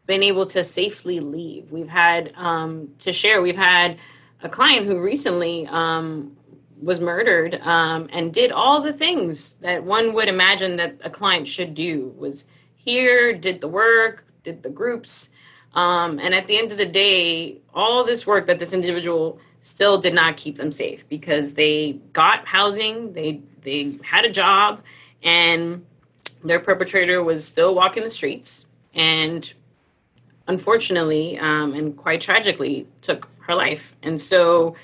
been 0.06 0.23
able 0.23 0.44
to 0.44 0.64
safely 0.64 1.20
leave. 1.20 1.70
We've 1.70 1.88
had 1.88 2.32
um, 2.37 2.88
to 2.99 3.12
share. 3.12 3.40
We've 3.40 3.56
had 3.56 3.97
a 4.42 4.49
client 4.49 4.87
who 4.87 5.00
recently 5.00 5.66
um, 5.66 6.37
was 6.82 7.00
murdered 7.00 7.61
um, 7.62 8.09
and 8.12 8.32
did 8.32 8.52
all 8.52 8.80
the 8.80 8.92
things 8.92 9.54
that 9.61 9.85
one 9.85 10.14
would 10.14 10.28
imagine 10.28 10.76
that 10.76 10.97
a 11.02 11.11
client 11.11 11.47
should 11.47 11.75
do. 11.75 12.14
Was 12.16 12.47
here, 12.75 13.32
did 13.32 13.61
the 13.61 13.68
work, 13.68 14.25
did 14.42 14.62
the 14.62 14.70
groups, 14.70 15.30
um, 15.75 16.18
and 16.18 16.35
at 16.35 16.47
the 16.47 16.59
end 16.59 16.73
of 16.73 16.78
the 16.78 16.87
day, 16.87 17.59
all 17.75 18.02
this 18.04 18.26
work 18.26 18.47
that 18.47 18.59
this 18.59 18.73
individual 18.73 19.38
still 19.62 19.99
did 19.99 20.14
not 20.14 20.37
keep 20.37 20.56
them 20.56 20.73
safe 20.73 21.09
because 21.09 21.54
they 21.54 21.99
got 22.12 22.47
housing, 22.47 23.12
they 23.12 23.40
they 23.62 23.99
had 24.02 24.25
a 24.25 24.30
job, 24.30 24.82
and 25.23 25.85
their 26.42 26.61
perpetrator 26.61 27.23
was 27.23 27.44
still 27.44 27.75
walking 27.75 28.02
the 28.02 28.11
streets 28.11 28.66
and 28.94 29.52
unfortunately 30.47 31.38
um, 31.38 31.75
and 31.75 31.97
quite 31.97 32.20
tragically 32.20 32.87
took 33.02 33.28
her 33.50 33.54
life 33.54 33.95
and 34.02 34.21
so 34.21 34.75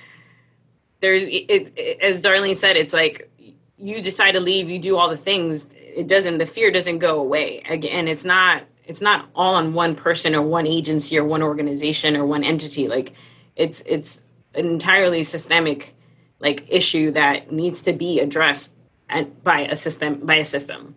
there's 1.01 1.27
it, 1.29 1.73
it, 1.77 2.01
as 2.01 2.23
darlene 2.23 2.57
said 2.57 2.77
it's 2.77 2.93
like 2.93 3.31
you 3.79 4.01
decide 4.03 4.33
to 4.33 4.41
leave 4.41 4.69
you 4.69 4.79
do 4.79 4.97
all 4.97 5.09
the 5.09 5.17
things 5.17 5.69
it 5.75 6.07
doesn't 6.07 6.39
the 6.39 6.47
fear 6.47 6.71
doesn't 6.71 6.99
go 6.99 7.19
away 7.21 7.63
again 7.69 8.09
it's 8.09 8.25
not 8.25 8.65
it's 8.85 9.01
not 9.01 9.29
all 9.35 9.55
on 9.55 9.73
one 9.75 9.95
person 9.95 10.35
or 10.35 10.43
one 10.43 10.67
agency 10.67 11.19
or 11.19 11.25
one 11.25 11.43
organization 11.43 12.17
or 12.17 12.27
one 12.27 12.45
entity 12.45 12.89
like 12.89 13.13
it's 13.57 13.83
it's 13.87 14.23
an 14.55 14.67
entirely 14.67 15.23
systemic 15.23 15.95
like 16.41 16.65
issue 16.69 17.11
that 17.11 17.51
needs 17.51 17.81
to 17.81 17.93
be 17.93 18.21
addressed 18.21 18.75
at, 19.09 19.43
by 19.43 19.61
a 19.61 19.77
system 19.77 20.19
by 20.21 20.37
a 20.37 20.45
system 20.45 20.95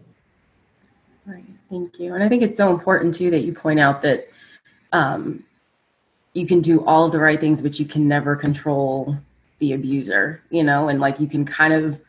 Right. 1.29 1.45
Thank 1.69 1.99
you. 1.99 2.15
And 2.15 2.23
I 2.23 2.29
think 2.29 2.41
it's 2.41 2.58
so 2.58 2.71
important 2.71 3.13
too 3.13 3.29
that 3.29 3.41
you 3.41 3.53
point 3.53 3.79
out 3.79 4.01
that 4.01 4.27
um, 4.91 5.43
you 6.39 6.47
can 6.47 6.62
do 6.62 6.86
all 6.86 7.06
of 7.06 7.12
the 7.12 7.19
right 7.19 7.39
things, 7.39 7.62
but 7.62 7.80
you 7.80 7.86
can 7.86 8.08
never 8.08 8.36
control 8.36 9.17
the 9.60 9.73
abuser, 9.73 10.41
you 10.49 10.63
know, 10.63 10.88
and 10.88 11.02
like 11.02 11.19
you 11.19 11.28
can 11.28 11.45
kind 11.45 11.73
of, 11.73 12.02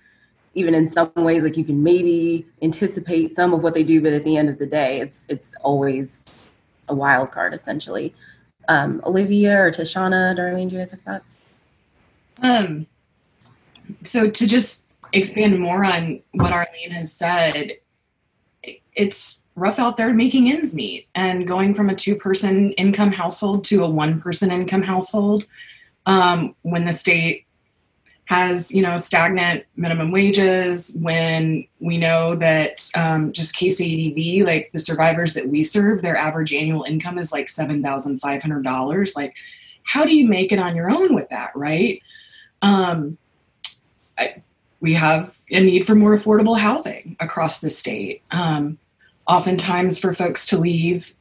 even 0.55 0.73
in 0.73 0.89
some 0.89 1.11
ways, 1.17 1.43
like 1.43 1.57
you 1.57 1.65
can 1.65 1.83
maybe 1.83 2.47
anticipate 2.63 3.35
some 3.35 3.53
of 3.53 3.63
what 3.63 3.75
they 3.75 3.83
do, 3.83 4.01
but 4.01 4.13
at 4.13 4.23
the 4.23 4.37
end 4.37 4.49
of 4.49 4.59
the 4.59 4.67
day, 4.67 5.01
it's 5.01 5.27
it's 5.29 5.55
always 5.63 6.45
a 6.89 6.95
wild 6.95 7.33
card 7.33 7.53
essentially. 7.55 8.15
Um, 8.69 9.03
Olivia 9.05 9.61
or 9.61 9.71
Tashana, 9.73 10.37
Darlene, 10.39 10.69
do 10.69 10.77
you 10.77 10.81
guys 10.81 10.93
have 10.93 11.01
thoughts? 11.01 11.37
Um, 12.41 12.87
so 14.05 14.31
to 14.31 14.47
just 14.47 14.85
expand 15.13 15.59
more 15.59 15.85
on 15.85 16.23
what 16.33 16.53
Arlene 16.53 16.93
has 16.93 17.13
said, 17.13 17.79
it's 18.95 19.43
rough 19.61 19.79
out 19.79 19.97
there 19.97 20.13
making 20.13 20.51
ends 20.51 20.75
meet 20.75 21.07
and 21.15 21.47
going 21.47 21.75
from 21.75 21.91
a 21.91 21.95
two 21.95 22.17
person 22.17 22.73
income 22.73 23.13
household 23.13 23.63
to 23.65 23.85
a 23.85 23.91
one 23.91 24.21
person 24.21 24.51
income 24.51 24.83
household 24.83 25.45
um, 26.07 26.55
when 26.63 26.87
the 26.87 26.93
state 26.93 27.47
has 28.25 28.73
you 28.73 28.81
know 28.81 28.97
stagnant 28.97 29.65
minimum 29.77 30.13
wages 30.13 30.97
when 31.01 31.67
we 31.81 31.99
know 31.99 32.35
that 32.37 32.89
um, 32.97 33.33
just 33.33 33.55
KCADV 33.57 34.45
like 34.45 34.71
the 34.71 34.79
survivors 34.79 35.35
that 35.35 35.49
we 35.49 35.63
serve 35.63 36.01
their 36.01 36.17
average 36.17 36.55
annual 36.55 36.85
income 36.85 37.19
is 37.19 37.33
like 37.33 37.47
$7500 37.47 39.17
like 39.17 39.35
how 39.83 40.05
do 40.05 40.17
you 40.17 40.29
make 40.29 40.53
it 40.53 40.61
on 40.61 40.75
your 40.75 40.91
own 40.91 41.15
with 41.15 41.29
that 41.31 41.51
right? 41.55 42.03
Um, 42.63 43.19
I, 44.17 44.43
we 44.81 44.95
have 44.95 45.37
a 45.51 45.61
need 45.61 45.87
for 45.87 45.95
more 45.95 46.17
affordable 46.17 46.59
housing 46.59 47.17
across 47.21 47.61
the 47.61 47.71
state. 47.71 48.23
Um, 48.31 48.79
oftentimes 49.31 49.99
for 49.99 50.13
folks 50.13 50.45
to 50.47 50.59
leave 50.59 51.15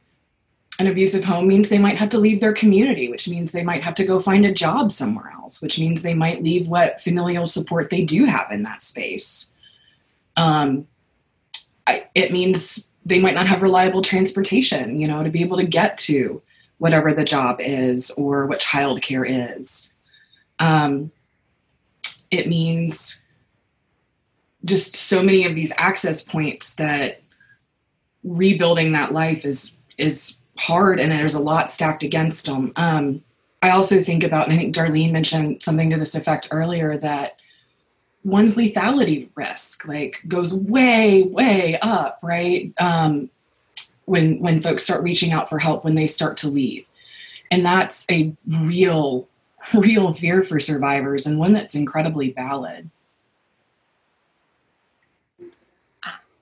an 0.80 0.88
abusive 0.88 1.24
home 1.24 1.48
means 1.48 1.70
they 1.70 1.78
might 1.78 1.98
have 1.98 2.10
to 2.10 2.18
leave 2.18 2.40
their 2.40 2.54
community, 2.54 3.10
which 3.10 3.28
means 3.28 3.52
they 3.52 3.64
might 3.64 3.84
have 3.84 3.94
to 3.96 4.06
go 4.06 4.20
find 4.20 4.46
a 4.46 4.54
job 4.54 4.92
somewhere 4.92 5.32
else, 5.36 5.62
which 5.62 5.78
means 5.78 6.02
they 6.02 6.14
might 6.14 6.42
leave 6.42 6.68
what 6.68 7.02
familial 7.02 7.46
support 7.46 7.90
they 7.90 8.04
do 8.04 8.26
have 8.26 8.52
in 8.52 8.64
that 8.64 8.82
space. 8.82 9.52
Um, 10.38 10.88
I, 11.86 12.08
it 12.16 12.32
means 12.32 12.90
they 13.06 13.20
might 13.20 13.36
not 13.36 13.48
have 13.48 13.62
reliable 13.62 14.02
transportation, 14.02 15.00
you 15.00 15.08
know, 15.08 15.22
to 15.22 15.30
be 15.30 15.42
able 15.42 15.58
to 15.58 15.66
get 15.66 15.98
to 16.00 16.42
whatever 16.78 17.14
the 17.14 17.26
job 17.26 17.58
is 17.60 18.10
or 18.12 18.48
what 18.48 18.60
childcare 18.60 19.54
is. 19.54 19.92
Um, 20.60 21.12
it 22.32 22.48
means 22.48 23.26
just 24.66 24.96
so 24.96 25.22
many 25.22 25.46
of 25.46 25.56
these 25.56 25.74
access 25.78 26.22
points 26.22 26.74
that 26.76 27.19
rebuilding 28.24 28.92
that 28.94 29.12
life 29.12 29.46
is 29.46 29.78
is 29.98 30.40
hard 30.58 31.00
and 31.00 31.12
there's 31.12 31.36
a 31.36 31.40
lot 31.40 31.72
stacked 31.72 32.04
against 32.04 32.46
them. 32.46 32.72
Um, 32.76 33.24
I 33.62 33.72
also 33.72 34.02
think 34.02 34.24
about, 34.24 34.46
and 34.46 34.54
I 34.54 34.58
think 34.58 34.76
Darlene 34.76 35.12
mentioned 35.12 35.64
something 35.64 35.90
to 35.90 35.98
this 35.98 36.16
effect 36.16 36.50
earlier 36.52 36.98
that 36.98 37.38
one's 38.24 38.56
lethality 38.56 39.30
risk 39.36 39.88
like 39.88 40.22
goes 40.28 40.54
way, 40.54 41.24
way 41.24 41.78
up, 41.82 42.20
right? 42.22 42.74
Um, 42.80 43.30
when 44.06 44.40
when 44.40 44.62
folks 44.62 44.84
start 44.84 45.04
reaching 45.04 45.34
out 45.34 45.50
for 45.50 45.60
help 45.60 45.84
when 45.84 45.96
they 45.96 46.08
start 46.08 46.36
to 46.38 46.48
leave, 46.48 46.86
and 47.52 47.66
that's 47.66 48.06
a 48.10 48.34
real, 48.48 49.28
real 49.74 50.14
fear 50.14 50.44
for 50.44 50.60
survivors 50.60 51.26
and 51.26 51.38
one 51.38 51.54
that's 51.54 51.76
incredibly 51.76 52.32
valid. 52.32 52.90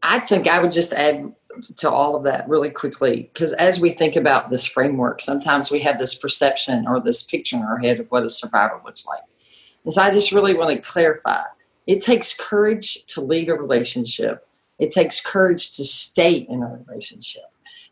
I 0.02 0.20
think 0.20 0.48
I 0.48 0.62
would 0.62 0.72
just 0.72 0.94
add 0.94 1.34
to 1.78 1.90
all 1.90 2.16
of 2.16 2.24
that 2.24 2.48
really 2.48 2.70
quickly 2.70 3.30
because 3.34 3.54
as 3.54 3.80
we 3.80 3.92
think 3.92 4.16
about 4.16 4.50
this 4.50 4.66
framework, 4.66 5.22
sometimes 5.22 5.72
we 5.72 5.80
have 5.80 5.98
this 5.98 6.16
perception 6.16 6.88
or 6.88 7.00
this 7.00 7.24
picture 7.24 7.58
in 7.58 7.64
our 7.64 7.78
head 7.78 8.00
of 8.00 8.08
what 8.10 8.24
a 8.24 8.30
survivor 8.30 8.82
looks 8.86 9.06
like. 9.06 9.22
And 9.84 9.94
so 9.94 10.02
I 10.02 10.12
just 10.12 10.32
really 10.32 10.54
want 10.54 10.76
to 10.76 10.90
clarify 10.90 11.44
it 11.88 12.02
takes 12.02 12.36
courage 12.36 13.06
to 13.06 13.22
lead 13.22 13.50
a 13.50 13.54
relationship, 13.54 14.46
it 14.78 14.92
takes 14.92 15.22
courage 15.22 15.72
to 15.78 15.86
stay 15.86 16.34
in 16.50 16.62
a 16.62 16.84
relationship. 16.86 17.44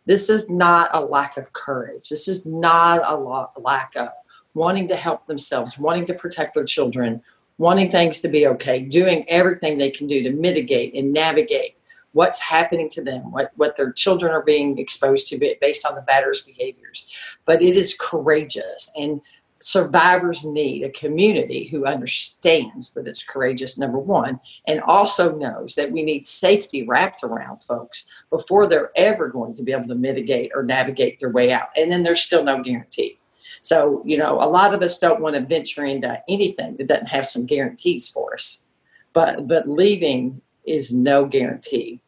This 0.05 0.29
is 0.29 0.49
not 0.49 0.91
a 0.93 0.99
lack 0.99 1.37
of 1.37 1.53
courage. 1.53 2.09
This 2.09 2.27
is 2.27 2.45
not 2.45 3.01
a 3.05 3.15
lack 3.59 3.95
of 3.95 4.09
wanting 4.53 4.87
to 4.89 4.95
help 4.95 5.25
themselves, 5.25 5.79
wanting 5.79 6.05
to 6.05 6.13
protect 6.13 6.53
their 6.53 6.65
children, 6.65 7.21
wanting 7.57 7.89
things 7.89 8.21
to 8.21 8.27
be 8.27 8.47
okay, 8.47 8.81
doing 8.81 9.25
everything 9.29 9.77
they 9.77 9.89
can 9.89 10.07
do 10.07 10.21
to 10.23 10.31
mitigate 10.31 10.93
and 10.93 11.11
navigate 11.11 11.75
what's 12.15 12.39
happening 12.39 12.87
to 12.89 13.03
them, 13.03 13.29
what, 13.29 13.51
what 13.57 13.75
their 13.75 13.91
children 13.91 14.31
are 14.31 14.41
being 14.41 14.77
exposed 14.79 15.27
to 15.27 15.57
based 15.59 15.85
on 15.85 15.95
the 15.95 16.01
batter's 16.01 16.41
behaviors. 16.41 17.13
But 17.43 17.61
it 17.61 17.75
is 17.75 17.93
courageous. 17.99 18.89
And 18.95 19.19
survivors 19.59 20.45
need 20.45 20.83
a 20.83 20.89
community 20.91 21.67
who 21.67 21.85
understands 21.85 22.91
that 22.91 23.05
it's 23.05 23.21
courageous, 23.21 23.77
number 23.77 23.99
one, 23.99 24.39
and 24.65 24.79
also 24.83 25.35
knows 25.35 25.75
that 25.75 25.91
we 25.91 26.03
need 26.03 26.25
safety 26.25 26.87
wrapped 26.87 27.21
around 27.21 27.61
folks 27.61 28.05
before 28.29 28.65
they're 28.65 28.91
ever 28.95 29.27
going 29.27 29.53
to 29.53 29.61
be 29.61 29.73
able 29.73 29.89
to 29.89 29.95
mitigate 29.95 30.51
or 30.55 30.63
navigate 30.63 31.19
their 31.19 31.31
way 31.31 31.51
out. 31.51 31.67
And 31.75 31.91
then 31.91 32.03
there's 32.03 32.21
still 32.21 32.45
no 32.45 32.63
guarantee. 32.63 33.19
So, 33.61 34.01
you 34.05 34.15
know, 34.15 34.35
a 34.41 34.47
lot 34.47 34.73
of 34.73 34.81
us 34.81 34.97
don't 34.97 35.19
want 35.19 35.35
to 35.35 35.41
venture 35.41 35.83
into 35.83 36.23
anything 36.29 36.77
that 36.77 36.87
doesn't 36.87 37.07
have 37.07 37.27
some 37.27 37.45
guarantees 37.45 38.07
for 38.07 38.35
us. 38.35 38.63
But 39.11 39.49
but 39.49 39.67
leaving 39.67 40.41
is 40.65 40.93
no 40.93 41.25
guarantee. 41.25 42.01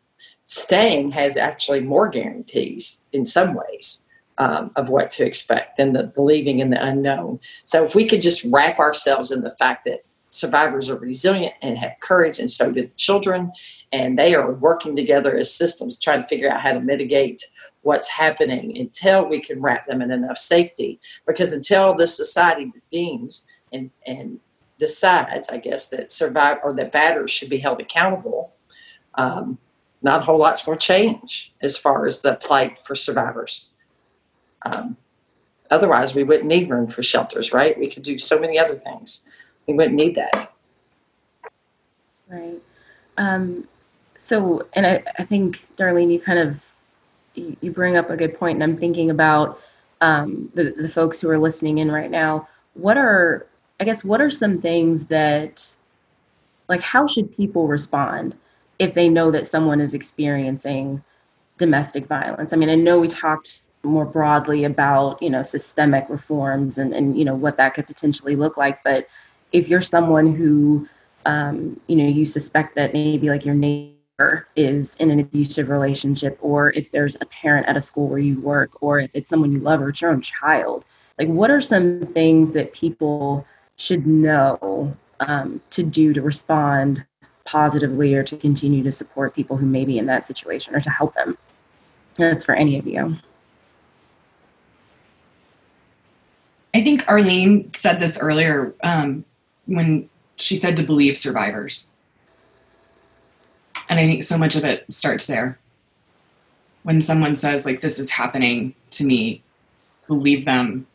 Staying 0.47 1.11
has 1.11 1.35
actually 1.35 1.81
more 1.81 2.07
guarantees 2.07 3.01
in 3.11 3.25
some 3.25 3.53
ways 3.53 4.05
um, 4.37 4.71
of 4.77 4.87
what 4.87 5.11
to 5.11 5.25
expect 5.25 5.75
than 5.75 5.91
the 5.91 6.03
believing 6.03 6.59
in 6.59 6.69
the 6.69 6.81
unknown. 6.81 7.39
So 7.65 7.83
if 7.83 7.95
we 7.95 8.07
could 8.07 8.21
just 8.21 8.45
wrap 8.45 8.79
ourselves 8.79 9.33
in 9.33 9.41
the 9.41 9.55
fact 9.55 9.83
that 9.85 10.05
survivors 10.29 10.89
are 10.89 10.97
resilient 10.97 11.53
and 11.61 11.77
have 11.77 11.99
courage, 11.99 12.39
and 12.39 12.49
so 12.49 12.71
do 12.71 12.83
the 12.83 12.87
children, 12.95 13.51
and 13.91 14.17
they 14.17 14.35
are 14.35 14.53
working 14.53 14.95
together 14.95 15.35
as 15.35 15.53
systems 15.53 15.99
trying 15.99 16.21
to 16.21 16.27
figure 16.27 16.49
out 16.49 16.61
how 16.61 16.71
to 16.71 16.79
mitigate 16.79 17.43
what's 17.81 18.07
happening 18.07 18.77
until 18.77 19.27
we 19.27 19.41
can 19.41 19.61
wrap 19.61 19.85
them 19.85 20.01
in 20.01 20.11
enough 20.11 20.37
safety. 20.37 20.99
Because 21.25 21.51
until 21.51 21.93
the 21.93 22.07
society 22.07 22.71
deems 22.89 23.47
and, 23.73 23.91
and 24.05 24.39
decides, 24.79 25.49
I 25.49 25.57
guess, 25.57 25.89
that 25.89 26.09
survive 26.09 26.59
or 26.63 26.73
that 26.75 26.93
batters 26.93 27.31
should 27.31 27.49
be 27.49 27.57
held 27.57 27.81
accountable, 27.81 28.53
um, 29.15 29.57
not 30.01 30.21
a 30.21 30.23
whole 30.25 30.37
lot's 30.37 30.63
going 30.63 30.77
to 30.77 30.85
change 30.85 31.53
as 31.61 31.77
far 31.77 32.05
as 32.05 32.21
the 32.21 32.35
plight 32.35 32.79
for 32.85 32.95
survivors. 32.95 33.71
Um, 34.65 34.97
otherwise, 35.71 36.15
we 36.15 36.23
wouldn't 36.23 36.47
need 36.47 36.69
room 36.69 36.87
for 36.87 37.03
shelters, 37.03 37.53
right? 37.53 37.77
We 37.77 37.89
could 37.89 38.03
do 38.03 38.19
so 38.19 38.39
many 38.39 38.59
other 38.59 38.75
things. 38.75 39.25
We 39.67 39.73
wouldn't 39.73 39.95
need 39.95 40.15
that. 40.15 40.53
Right. 42.29 42.61
Um, 43.17 43.67
so, 44.17 44.67
and 44.73 44.85
I, 44.85 45.03
I 45.17 45.23
think, 45.23 45.65
Darlene, 45.77 46.11
you 46.11 46.19
kind 46.19 46.39
of 46.39 46.61
you, 47.35 47.71
bring 47.71 47.97
up 47.97 48.09
a 48.09 48.17
good 48.17 48.37
point, 48.37 48.55
and 48.55 48.63
I'm 48.63 48.77
thinking 48.77 49.11
about 49.11 49.61
um, 50.01 50.51
the 50.55 50.73
the 50.77 50.89
folks 50.89 51.21
who 51.21 51.29
are 51.29 51.39
listening 51.39 51.77
in 51.77 51.91
right 51.91 52.09
now. 52.09 52.47
What 52.73 52.97
are, 52.97 53.45
I 53.79 53.83
guess, 53.85 54.03
what 54.03 54.21
are 54.21 54.29
some 54.29 54.59
things 54.59 55.05
that, 55.05 55.75
like, 56.67 56.81
how 56.81 57.07
should 57.07 57.35
people 57.35 57.67
respond 57.67 58.35
if 58.79 58.93
they 58.93 59.09
know 59.09 59.31
that 59.31 59.47
someone 59.47 59.81
is 59.81 59.93
experiencing 59.93 61.03
domestic 61.57 62.05
violence? 62.05 62.53
I 62.53 62.55
mean, 62.55 62.69
I 62.69 62.75
know 62.75 62.99
we 62.99 63.07
talked 63.07 63.63
more 63.83 64.05
broadly 64.05 64.63
about 64.63 65.21
you 65.21 65.29
know 65.29 65.41
systemic 65.41 66.09
reforms 66.09 66.77
and 66.77 66.93
and 66.93 67.17
you 67.17 67.25
know 67.25 67.35
what 67.35 67.57
that 67.57 67.73
could 67.73 67.87
potentially 67.87 68.35
look 68.35 68.57
like 68.57 68.83
but 68.83 69.07
if 69.51 69.69
you're 69.69 69.81
someone 69.81 70.33
who 70.33 70.87
um, 71.25 71.79
you 71.87 71.95
know 71.95 72.07
you 72.07 72.25
suspect 72.25 72.75
that 72.75 72.93
maybe 72.93 73.29
like 73.29 73.45
your 73.45 73.55
neighbor 73.55 74.47
is 74.55 74.95
in 74.95 75.11
an 75.11 75.19
abusive 75.19 75.69
relationship 75.69 76.37
or 76.41 76.71
if 76.71 76.91
there's 76.91 77.15
a 77.21 77.25
parent 77.25 77.67
at 77.67 77.77
a 77.77 77.81
school 77.81 78.07
where 78.07 78.19
you 78.19 78.39
work 78.41 78.71
or 78.81 78.99
if 78.99 79.11
it's 79.13 79.29
someone 79.29 79.51
you 79.51 79.59
love 79.59 79.81
or 79.81 79.89
it's 79.89 80.01
your 80.01 80.11
own 80.11 80.21
child 80.21 80.85
like 81.19 81.27
what 81.27 81.49
are 81.49 81.61
some 81.61 82.01
things 82.13 82.51
that 82.53 82.73
people 82.73 83.45
should 83.77 84.05
know 84.07 84.95
um, 85.21 85.61
to 85.69 85.83
do 85.83 86.13
to 86.13 86.21
respond 86.21 87.05
positively 87.47 88.13
or 88.13 88.23
to 88.23 88.37
continue 88.37 88.83
to 88.83 88.91
support 88.91 89.33
people 89.33 89.57
who 89.57 89.65
may 89.65 89.85
be 89.85 89.97
in 89.97 90.05
that 90.05 90.25
situation 90.25 90.75
or 90.75 90.79
to 90.79 90.89
help 90.89 91.15
them 91.15 91.37
that's 92.15 92.45
for 92.45 92.53
any 92.53 92.77
of 92.77 92.85
you 92.85 93.17
I 96.77 96.83
think 96.83 97.03
Arlene 97.07 97.73
said 97.73 97.99
this 97.99 98.19
earlier 98.19 98.75
um, 98.83 99.25
when 99.65 100.09
she 100.35 100.55
said 100.55 100.77
to 100.77 100.83
believe 100.83 101.17
survivors. 101.17 101.89
And 103.89 103.99
I 103.99 104.05
think 104.05 104.23
so 104.23 104.37
much 104.37 104.55
of 104.55 104.63
it 104.63 104.85
starts 104.89 105.25
there. 105.25 105.57
When 106.83 107.01
someone 107.01 107.35
says, 107.35 107.65
like, 107.65 107.81
this 107.81 107.97
is 107.97 108.11
happening 108.11 108.75
to 108.91 109.03
me, 109.05 109.41
believe 110.07 110.45
them, 110.45 110.85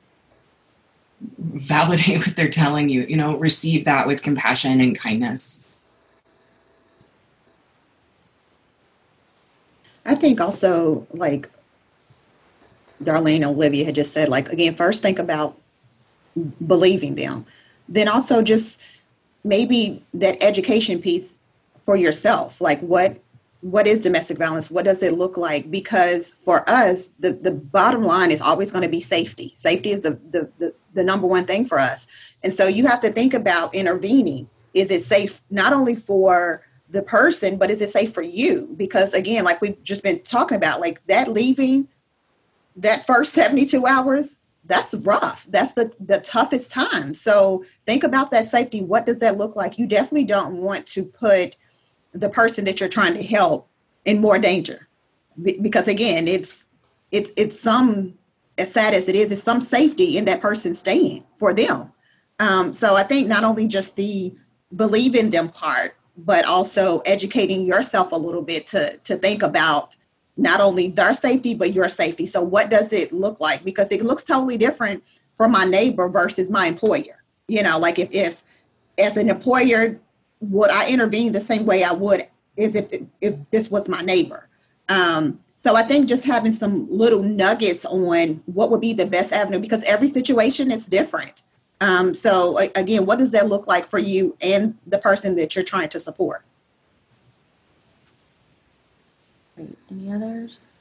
validate 1.38 2.18
what 2.26 2.36
they're 2.36 2.48
telling 2.48 2.88
you, 2.88 3.02
you 3.02 3.16
know, 3.16 3.36
receive 3.36 3.84
that 3.84 4.06
with 4.06 4.22
compassion 4.22 4.80
and 4.80 4.96
kindness. 4.96 5.64
I 10.04 10.14
think 10.14 10.40
also, 10.40 11.06
like 11.12 11.48
Darlene 13.02 13.44
Olivia 13.44 13.84
had 13.84 13.94
just 13.94 14.12
said, 14.12 14.28
like, 14.28 14.48
again, 14.48 14.74
first 14.74 15.02
think 15.02 15.18
about 15.18 15.58
believing 16.66 17.14
them. 17.14 17.46
Then 17.88 18.08
also 18.08 18.42
just 18.42 18.80
maybe 19.44 20.02
that 20.14 20.42
education 20.42 21.00
piece 21.00 21.36
for 21.82 21.96
yourself, 21.96 22.60
like 22.60 22.80
what 22.80 23.18
what 23.62 23.86
is 23.86 24.00
domestic 24.00 24.38
violence? 24.38 24.72
What 24.72 24.84
does 24.84 25.04
it 25.04 25.14
look 25.14 25.36
like? 25.36 25.70
Because 25.70 26.32
for 26.32 26.68
us, 26.68 27.10
the, 27.20 27.32
the 27.32 27.52
bottom 27.52 28.04
line 28.04 28.32
is 28.32 28.40
always 28.40 28.72
going 28.72 28.82
to 28.82 28.88
be 28.88 29.00
safety. 29.00 29.52
Safety 29.54 29.92
is 29.92 30.00
the, 30.00 30.18
the, 30.30 30.50
the, 30.58 30.74
the 30.94 31.04
number 31.04 31.28
one 31.28 31.46
thing 31.46 31.64
for 31.64 31.78
us. 31.78 32.08
And 32.42 32.52
so 32.52 32.66
you 32.66 32.88
have 32.88 32.98
to 33.00 33.12
think 33.12 33.34
about 33.34 33.72
intervening. 33.72 34.50
Is 34.74 34.90
it 34.90 35.04
safe 35.04 35.42
not 35.48 35.72
only 35.72 35.94
for 35.94 36.66
the 36.92 37.02
person, 37.02 37.56
but 37.56 37.70
is 37.70 37.80
it 37.80 37.90
safe 37.90 38.12
for 38.12 38.22
you? 38.22 38.72
Because 38.76 39.12
again, 39.14 39.44
like 39.44 39.60
we've 39.60 39.82
just 39.82 40.02
been 40.02 40.22
talking 40.22 40.56
about, 40.56 40.80
like 40.80 41.04
that 41.06 41.28
leaving 41.28 41.88
that 42.76 43.04
first 43.06 43.32
72 43.34 43.84
hours 43.86 44.36
that's 44.64 44.94
rough. 44.94 45.46
That's 45.50 45.72
the 45.72 45.92
the 45.98 46.20
toughest 46.20 46.70
time. 46.70 47.14
So 47.14 47.64
think 47.86 48.04
about 48.04 48.30
that 48.30 48.48
safety. 48.48 48.80
What 48.80 49.06
does 49.06 49.18
that 49.18 49.36
look 49.36 49.56
like? 49.56 49.78
You 49.78 49.86
definitely 49.86 50.24
don't 50.24 50.54
want 50.54 50.86
to 50.88 51.04
put 51.04 51.56
the 52.12 52.28
person 52.28 52.64
that 52.66 52.78
you're 52.78 52.88
trying 52.88 53.14
to 53.14 53.22
help 53.22 53.68
in 54.04 54.20
more 54.20 54.38
danger, 54.38 54.88
because 55.40 55.88
again, 55.88 56.28
it's 56.28 56.66
it's 57.10 57.32
it's 57.36 57.58
some 57.58 58.14
as 58.58 58.72
sad 58.72 58.94
as 58.94 59.08
it 59.08 59.16
is, 59.16 59.32
it's 59.32 59.42
some 59.42 59.60
safety 59.60 60.16
in 60.16 60.26
that 60.26 60.40
person 60.40 60.74
staying 60.74 61.24
for 61.36 61.52
them. 61.52 61.92
Um, 62.38 62.72
so 62.72 62.96
I 62.96 63.02
think 63.02 63.26
not 63.26 63.44
only 63.44 63.66
just 63.66 63.96
the 63.96 64.34
believe 64.74 65.14
in 65.14 65.30
them 65.30 65.48
part, 65.48 65.96
but 66.24 66.44
also 66.44 67.00
educating 67.00 67.64
yourself 67.64 68.12
a 68.12 68.16
little 68.16 68.42
bit 68.42 68.66
to 68.68 68.96
to 68.98 69.16
think 69.16 69.42
about 69.42 69.96
not 70.36 70.60
only 70.60 70.88
their 70.88 71.14
safety 71.14 71.54
but 71.54 71.72
your 71.72 71.88
safety. 71.88 72.26
So 72.26 72.42
what 72.42 72.70
does 72.70 72.92
it 72.92 73.12
look 73.12 73.40
like? 73.40 73.64
Because 73.64 73.92
it 73.92 74.02
looks 74.02 74.24
totally 74.24 74.56
different 74.56 75.02
for 75.36 75.48
my 75.48 75.64
neighbor 75.64 76.08
versus 76.08 76.50
my 76.50 76.66
employer. 76.66 77.22
You 77.48 77.62
know 77.62 77.78
like 77.78 77.98
if 77.98 78.10
if 78.12 78.44
as 78.98 79.16
an 79.16 79.30
employer 79.30 79.98
would 80.40 80.70
i 80.70 80.88
intervene 80.88 81.32
the 81.32 81.40
same 81.40 81.64
way 81.64 81.82
i 81.82 81.92
would 81.92 82.26
as 82.58 82.74
if 82.74 82.92
if 83.20 83.36
this 83.50 83.70
was 83.70 83.88
my 83.88 84.02
neighbor? 84.02 84.48
Um 84.88 85.40
so 85.56 85.76
i 85.76 85.82
think 85.82 86.08
just 86.08 86.24
having 86.24 86.52
some 86.52 86.88
little 86.90 87.22
nuggets 87.22 87.84
on 87.84 88.42
what 88.46 88.70
would 88.70 88.80
be 88.80 88.92
the 88.92 89.06
best 89.06 89.32
avenue 89.32 89.58
because 89.58 89.82
every 89.84 90.08
situation 90.08 90.70
is 90.70 90.86
different 90.86 91.41
um 91.82 92.14
so 92.14 92.56
again 92.76 93.04
what 93.04 93.18
does 93.18 93.30
that 93.30 93.46
look 93.48 93.66
like 93.66 93.86
for 93.86 93.98
you 93.98 94.36
and 94.40 94.74
the 94.86 94.98
person 94.98 95.34
that 95.36 95.54
you're 95.54 95.64
trying 95.64 95.88
to 95.88 96.00
support 96.00 96.42
Great. 99.56 99.78
Any 99.90 100.12
others? 100.12 100.72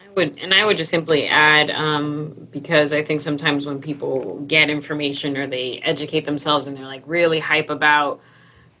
I 0.00 0.08
would, 0.14 0.38
and 0.38 0.52
I 0.52 0.64
would 0.64 0.76
just 0.76 0.90
simply 0.90 1.26
add, 1.26 1.70
um, 1.70 2.48
because 2.50 2.92
I 2.92 3.02
think 3.02 3.20
sometimes 3.20 3.66
when 3.66 3.80
people 3.80 4.40
get 4.40 4.68
information 4.68 5.36
or 5.36 5.46
they 5.46 5.78
educate 5.78 6.24
themselves 6.24 6.66
and 6.66 6.76
they're 6.76 6.84
like 6.84 7.02
really 7.06 7.38
hype 7.38 7.70
about 7.70 8.20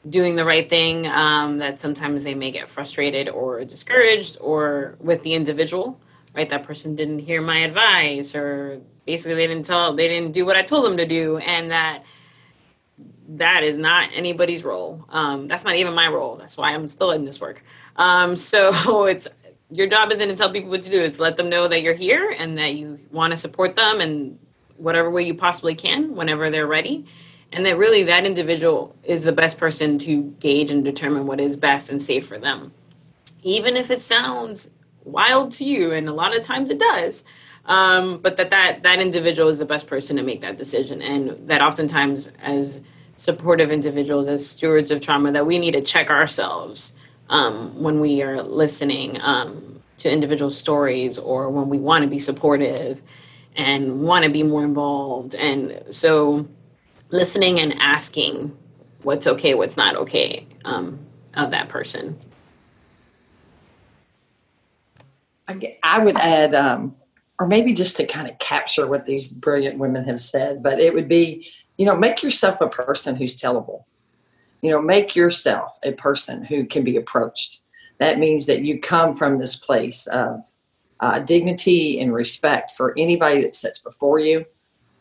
doing 0.08 0.36
the 0.36 0.44
right 0.44 0.68
thing, 0.68 1.06
um, 1.06 1.58
that 1.58 1.78
sometimes 1.78 2.24
they 2.24 2.34
may 2.34 2.50
get 2.50 2.68
frustrated 2.68 3.28
or 3.28 3.64
discouraged 3.64 4.38
or 4.40 4.96
with 4.98 5.22
the 5.22 5.34
individual, 5.34 5.98
right? 6.34 6.48
That 6.48 6.62
person 6.62 6.94
didn't 6.94 7.20
hear 7.20 7.40
my 7.40 7.58
advice 7.58 8.34
or 8.34 8.80
basically 9.06 9.34
they 9.34 9.46
didn't 9.46 9.66
tell, 9.66 9.94
they 9.94 10.08
didn't 10.08 10.32
do 10.32 10.46
what 10.46 10.56
I 10.56 10.62
told 10.62 10.84
them 10.84 10.96
to 10.96 11.06
do. 11.06 11.38
And 11.38 11.70
that 11.70 12.04
that 13.36 13.62
is 13.62 13.76
not 13.76 14.10
anybody's 14.12 14.64
role. 14.64 15.04
Um, 15.08 15.46
that's 15.46 15.64
not 15.64 15.76
even 15.76 15.94
my 15.94 16.08
role. 16.08 16.36
That's 16.36 16.56
why 16.56 16.74
I'm 16.74 16.88
still 16.88 17.12
in 17.12 17.24
this 17.24 17.40
work. 17.40 17.62
Um, 17.96 18.36
so 18.50 19.06
it's 19.06 19.28
your 19.70 19.86
job 19.86 20.10
isn't 20.12 20.28
to 20.28 20.34
tell 20.34 20.50
people 20.50 20.70
what 20.70 20.82
to 20.82 20.90
do. 20.90 21.00
It's 21.00 21.20
let 21.20 21.36
them 21.36 21.48
know 21.48 21.68
that 21.68 21.82
you're 21.82 21.94
here 21.94 22.34
and 22.36 22.58
that 22.58 22.74
you 22.74 22.98
want 23.12 23.30
to 23.32 23.36
support 23.36 23.76
them 23.76 24.00
in 24.00 24.38
whatever 24.76 25.10
way 25.10 25.22
you 25.22 25.34
possibly 25.34 25.74
can 25.74 26.16
whenever 26.16 26.50
they're 26.50 26.66
ready. 26.66 27.06
And 27.52 27.66
that 27.66 27.76
really 27.76 28.04
that 28.04 28.26
individual 28.26 28.96
is 29.04 29.24
the 29.24 29.32
best 29.32 29.58
person 29.58 29.98
to 30.00 30.22
gauge 30.40 30.70
and 30.70 30.84
determine 30.84 31.26
what 31.26 31.40
is 31.40 31.56
best 31.56 31.90
and 31.90 32.00
safe 32.00 32.26
for 32.26 32.38
them. 32.38 32.72
Even 33.42 33.76
if 33.76 33.90
it 33.90 34.02
sounds 34.02 34.70
wild 35.12 35.52
to 35.52 35.64
you, 35.64 35.92
and 35.92 36.08
a 36.08 36.12
lot 36.12 36.36
of 36.36 36.42
times 36.42 36.70
it 36.70 36.78
does. 36.78 37.24
Um, 37.66 38.18
but 38.18 38.36
that, 38.36 38.50
that 38.50 38.82
that 38.82 39.00
individual 39.00 39.48
is 39.48 39.58
the 39.58 39.64
best 39.64 39.86
person 39.86 40.16
to 40.16 40.22
make 40.22 40.40
that 40.40 40.56
decision. 40.56 41.02
And 41.02 41.48
that 41.48 41.60
oftentimes 41.60 42.28
as 42.42 42.80
supportive 43.16 43.70
individuals, 43.70 44.28
as 44.28 44.48
stewards 44.48 44.90
of 44.90 45.00
trauma, 45.00 45.30
that 45.32 45.46
we 45.46 45.58
need 45.58 45.72
to 45.72 45.82
check 45.82 46.10
ourselves 46.10 46.94
um, 47.28 47.82
when 47.82 48.00
we 48.00 48.22
are 48.22 48.42
listening 48.42 49.20
um, 49.20 49.82
to 49.98 50.10
individual 50.10 50.50
stories 50.50 51.18
or 51.18 51.50
when 51.50 51.68
we 51.68 51.78
want 51.78 52.02
to 52.02 52.10
be 52.10 52.18
supportive 52.18 53.02
and 53.56 54.02
want 54.02 54.24
to 54.24 54.30
be 54.30 54.42
more 54.42 54.64
involved. 54.64 55.34
And 55.34 55.82
so 55.90 56.48
listening 57.10 57.60
and 57.60 57.74
asking 57.78 58.56
what's 59.02 59.26
okay, 59.26 59.54
what's 59.54 59.76
not 59.76 59.96
okay 59.96 60.46
um, 60.64 60.98
of 61.34 61.50
that 61.50 61.68
person. 61.68 62.18
I, 65.82 65.98
would 65.98 66.16
add, 66.16 66.54
um, 66.54 66.96
or 67.38 67.46
maybe 67.46 67.72
just 67.72 67.96
to 67.96 68.06
kind 68.06 68.28
of 68.28 68.38
capture 68.38 68.86
what 68.86 69.06
these 69.06 69.32
brilliant 69.32 69.78
women 69.78 70.04
have 70.04 70.20
said, 70.20 70.62
but 70.62 70.78
it 70.78 70.94
would 70.94 71.08
be, 71.08 71.48
you 71.76 71.86
know, 71.86 71.96
make 71.96 72.22
yourself 72.22 72.60
a 72.60 72.68
person 72.68 73.16
who's 73.16 73.40
tellable. 73.40 73.84
You 74.62 74.70
know, 74.70 74.82
make 74.82 75.16
yourself 75.16 75.78
a 75.82 75.92
person 75.92 76.44
who 76.44 76.66
can 76.66 76.84
be 76.84 76.96
approached. 76.96 77.60
That 77.98 78.18
means 78.18 78.46
that 78.46 78.62
you 78.62 78.80
come 78.80 79.14
from 79.14 79.38
this 79.38 79.56
place 79.56 80.06
of 80.08 80.40
uh, 81.00 81.20
dignity 81.20 82.00
and 82.00 82.12
respect 82.12 82.72
for 82.72 82.94
anybody 82.98 83.40
that 83.42 83.54
sits 83.54 83.78
before 83.78 84.18
you. 84.18 84.44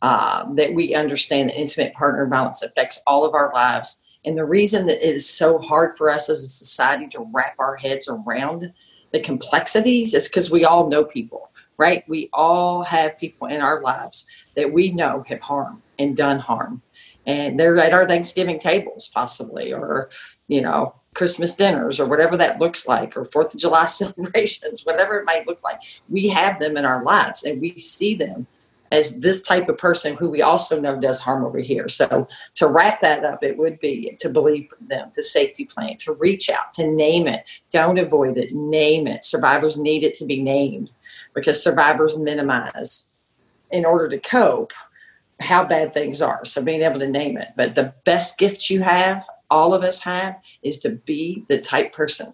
Uh, 0.02 0.46
that 0.54 0.74
we 0.74 0.96
understand 0.96 1.50
that 1.50 1.60
intimate 1.60 1.94
partner 1.94 2.26
violence 2.26 2.62
affects 2.62 3.02
all 3.06 3.26
of 3.26 3.34
our 3.34 3.52
lives. 3.54 3.98
And 4.24 4.38
the 4.38 4.46
reason 4.46 4.86
that 4.86 5.06
it 5.06 5.16
is 5.16 5.30
so 5.30 5.60
hard 5.60 5.98
for 5.98 6.10
us 6.10 6.30
as 6.30 6.42
a 6.42 6.48
society 6.48 7.08
to 7.10 7.30
wrap 7.34 7.56
our 7.60 7.76
heads 7.76 8.08
around 8.08 8.72
the 9.12 9.20
complexities 9.20 10.14
is 10.14 10.28
because 10.28 10.52
we 10.52 10.66
all 10.66 10.90
know 10.90 11.04
people, 11.04 11.52
right? 11.78 12.04
We 12.08 12.30
all 12.34 12.84
have 12.84 13.18
people 13.18 13.48
in 13.48 13.62
our 13.62 13.82
lives 13.82 14.28
that 14.56 14.72
we 14.72 14.92
know 14.92 15.24
have 15.28 15.42
harmed 15.42 15.82
and 15.98 16.16
done 16.16 16.40
harm. 16.40 16.82
And 17.26 17.60
they're 17.60 17.78
at 17.78 17.94
our 17.94 18.08
Thanksgiving 18.08 18.60
tables, 18.60 19.10
possibly, 19.14 19.74
or, 19.74 20.10
you 20.48 20.62
know, 20.62 20.96
Christmas 21.14 21.56
dinners, 21.56 22.00
or 22.00 22.06
whatever 22.06 22.38
that 22.38 22.60
looks 22.60 22.88
like, 22.88 23.18
or 23.18 23.26
Fourth 23.26 23.54
of 23.54 23.60
July 23.60 23.86
celebrations, 23.88 24.86
whatever 24.86 25.20
it 25.20 25.26
might 25.26 25.48
look 25.48 25.62
like. 25.64 25.82
We 26.08 26.30
have 26.30 26.60
them 26.60 26.78
in 26.78 26.86
our 26.86 27.04
lives 27.04 27.44
and 27.44 27.60
we 27.60 27.78
see 27.78 28.16
them 28.16 28.48
as 28.92 29.20
this 29.20 29.42
type 29.42 29.70
of 29.70 29.78
person 29.78 30.16
who 30.16 30.30
we 30.30 30.42
also 30.42 30.80
know 30.80 31.00
does 31.00 31.20
harm 31.20 31.46
over 31.46 31.60
here. 31.60 31.88
So 31.90 32.28
to 32.56 32.68
wrap 32.68 33.02
that 33.02 33.24
up, 33.24 33.44
it 33.44 33.58
would 33.58 33.80
be 33.80 34.16
to 34.20 34.30
believe 34.30 34.70
them, 34.82 35.12
the 35.16 35.24
safety 35.24 35.66
plan, 35.66 35.98
to 35.98 36.14
reach 36.14 36.50
out, 36.50 36.74
to 36.74 36.88
name 36.88 37.28
it. 37.28 37.44
Don't 37.72 38.00
avoid 38.00 38.38
it, 38.38 38.54
name 38.54 39.08
it. 39.08 39.24
Survivors 39.24 39.78
need 39.78 40.04
it 40.04 40.14
to 40.16 40.26
be 40.26 40.42
named 40.42 40.92
because 41.34 41.64
survivors 41.64 42.18
minimize 42.18 43.10
in 43.72 43.86
order 43.86 44.10
to 44.10 44.20
cope 44.20 44.74
how 45.40 45.64
bad 45.64 45.94
things 45.94 46.22
are. 46.22 46.44
So 46.44 46.62
being 46.62 46.82
able 46.82 47.00
to 47.00 47.08
name 47.08 47.38
it. 47.38 47.50
But 47.56 47.76
the 47.76 47.94
best 48.04 48.38
gift 48.38 48.70
you 48.70 48.82
have, 48.82 49.26
all 49.50 49.74
of 49.74 49.84
us 49.84 50.00
have, 50.02 50.40
is 50.64 50.80
to 50.82 50.90
be 50.90 51.46
the 51.48 51.62
type 51.62 51.94
person 51.94 52.34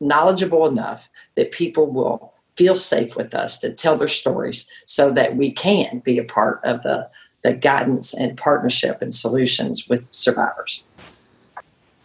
knowledgeable 0.00 0.66
enough 0.66 1.08
that 1.36 1.52
people 1.52 1.90
will 1.90 2.33
feel 2.56 2.76
safe 2.76 3.16
with 3.16 3.34
us 3.34 3.58
to 3.58 3.72
tell 3.72 3.96
their 3.96 4.08
stories 4.08 4.68
so 4.84 5.10
that 5.12 5.36
we 5.36 5.50
can 5.52 6.00
be 6.00 6.18
a 6.18 6.24
part 6.24 6.60
of 6.64 6.82
the, 6.82 7.08
the 7.42 7.52
guidance 7.52 8.14
and 8.14 8.36
partnership 8.36 9.02
and 9.02 9.14
solutions 9.14 9.88
with 9.88 10.08
survivors. 10.14 10.84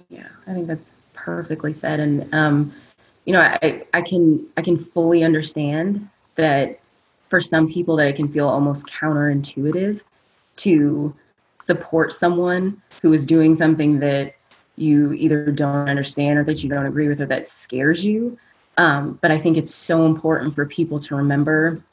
Yeah, 0.10 0.28
I 0.48 0.54
think 0.54 0.68
that's 0.68 0.94
perfectly 1.14 1.74
said. 1.74 2.00
And, 2.00 2.34
um, 2.34 2.74
you 3.26 3.34
know, 3.34 3.42
I, 3.42 3.84
I 3.94 4.02
can, 4.02 4.46
I 4.58 4.62
can 4.62 4.78
fully 4.78 5.24
understand 5.24 6.08
that 6.36 6.80
for 7.30 7.40
some 7.40 7.72
people 7.72 7.96
that 7.98 8.08
it 8.08 8.16
can 8.16 8.28
feel 8.28 8.48
almost 8.48 8.88
counterintuitive 8.88 10.02
to 10.58 11.16
support 11.60 12.12
someone 12.12 12.82
who 13.02 13.14
is 13.14 13.26
doing 13.26 13.54
something 13.54 14.00
that 14.00 14.36
you 14.78 15.14
either 15.14 15.52
don't 15.52 15.90
understand 15.90 16.40
or 16.40 16.44
that 16.46 16.64
you 16.64 16.70
don't 16.70 16.86
agree 16.86 17.08
with 17.08 17.22
or 17.22 17.26
that 17.28 17.46
scares 17.46 18.04
you 18.04 18.38
um, 18.80 19.20
but 19.22 19.30
I 19.30 19.38
think 19.38 19.58
it's 19.58 19.76
so 19.76 20.06
important 20.06 20.56
for 20.56 20.66
people 20.66 21.00
to 21.02 21.16
remember 21.16 21.84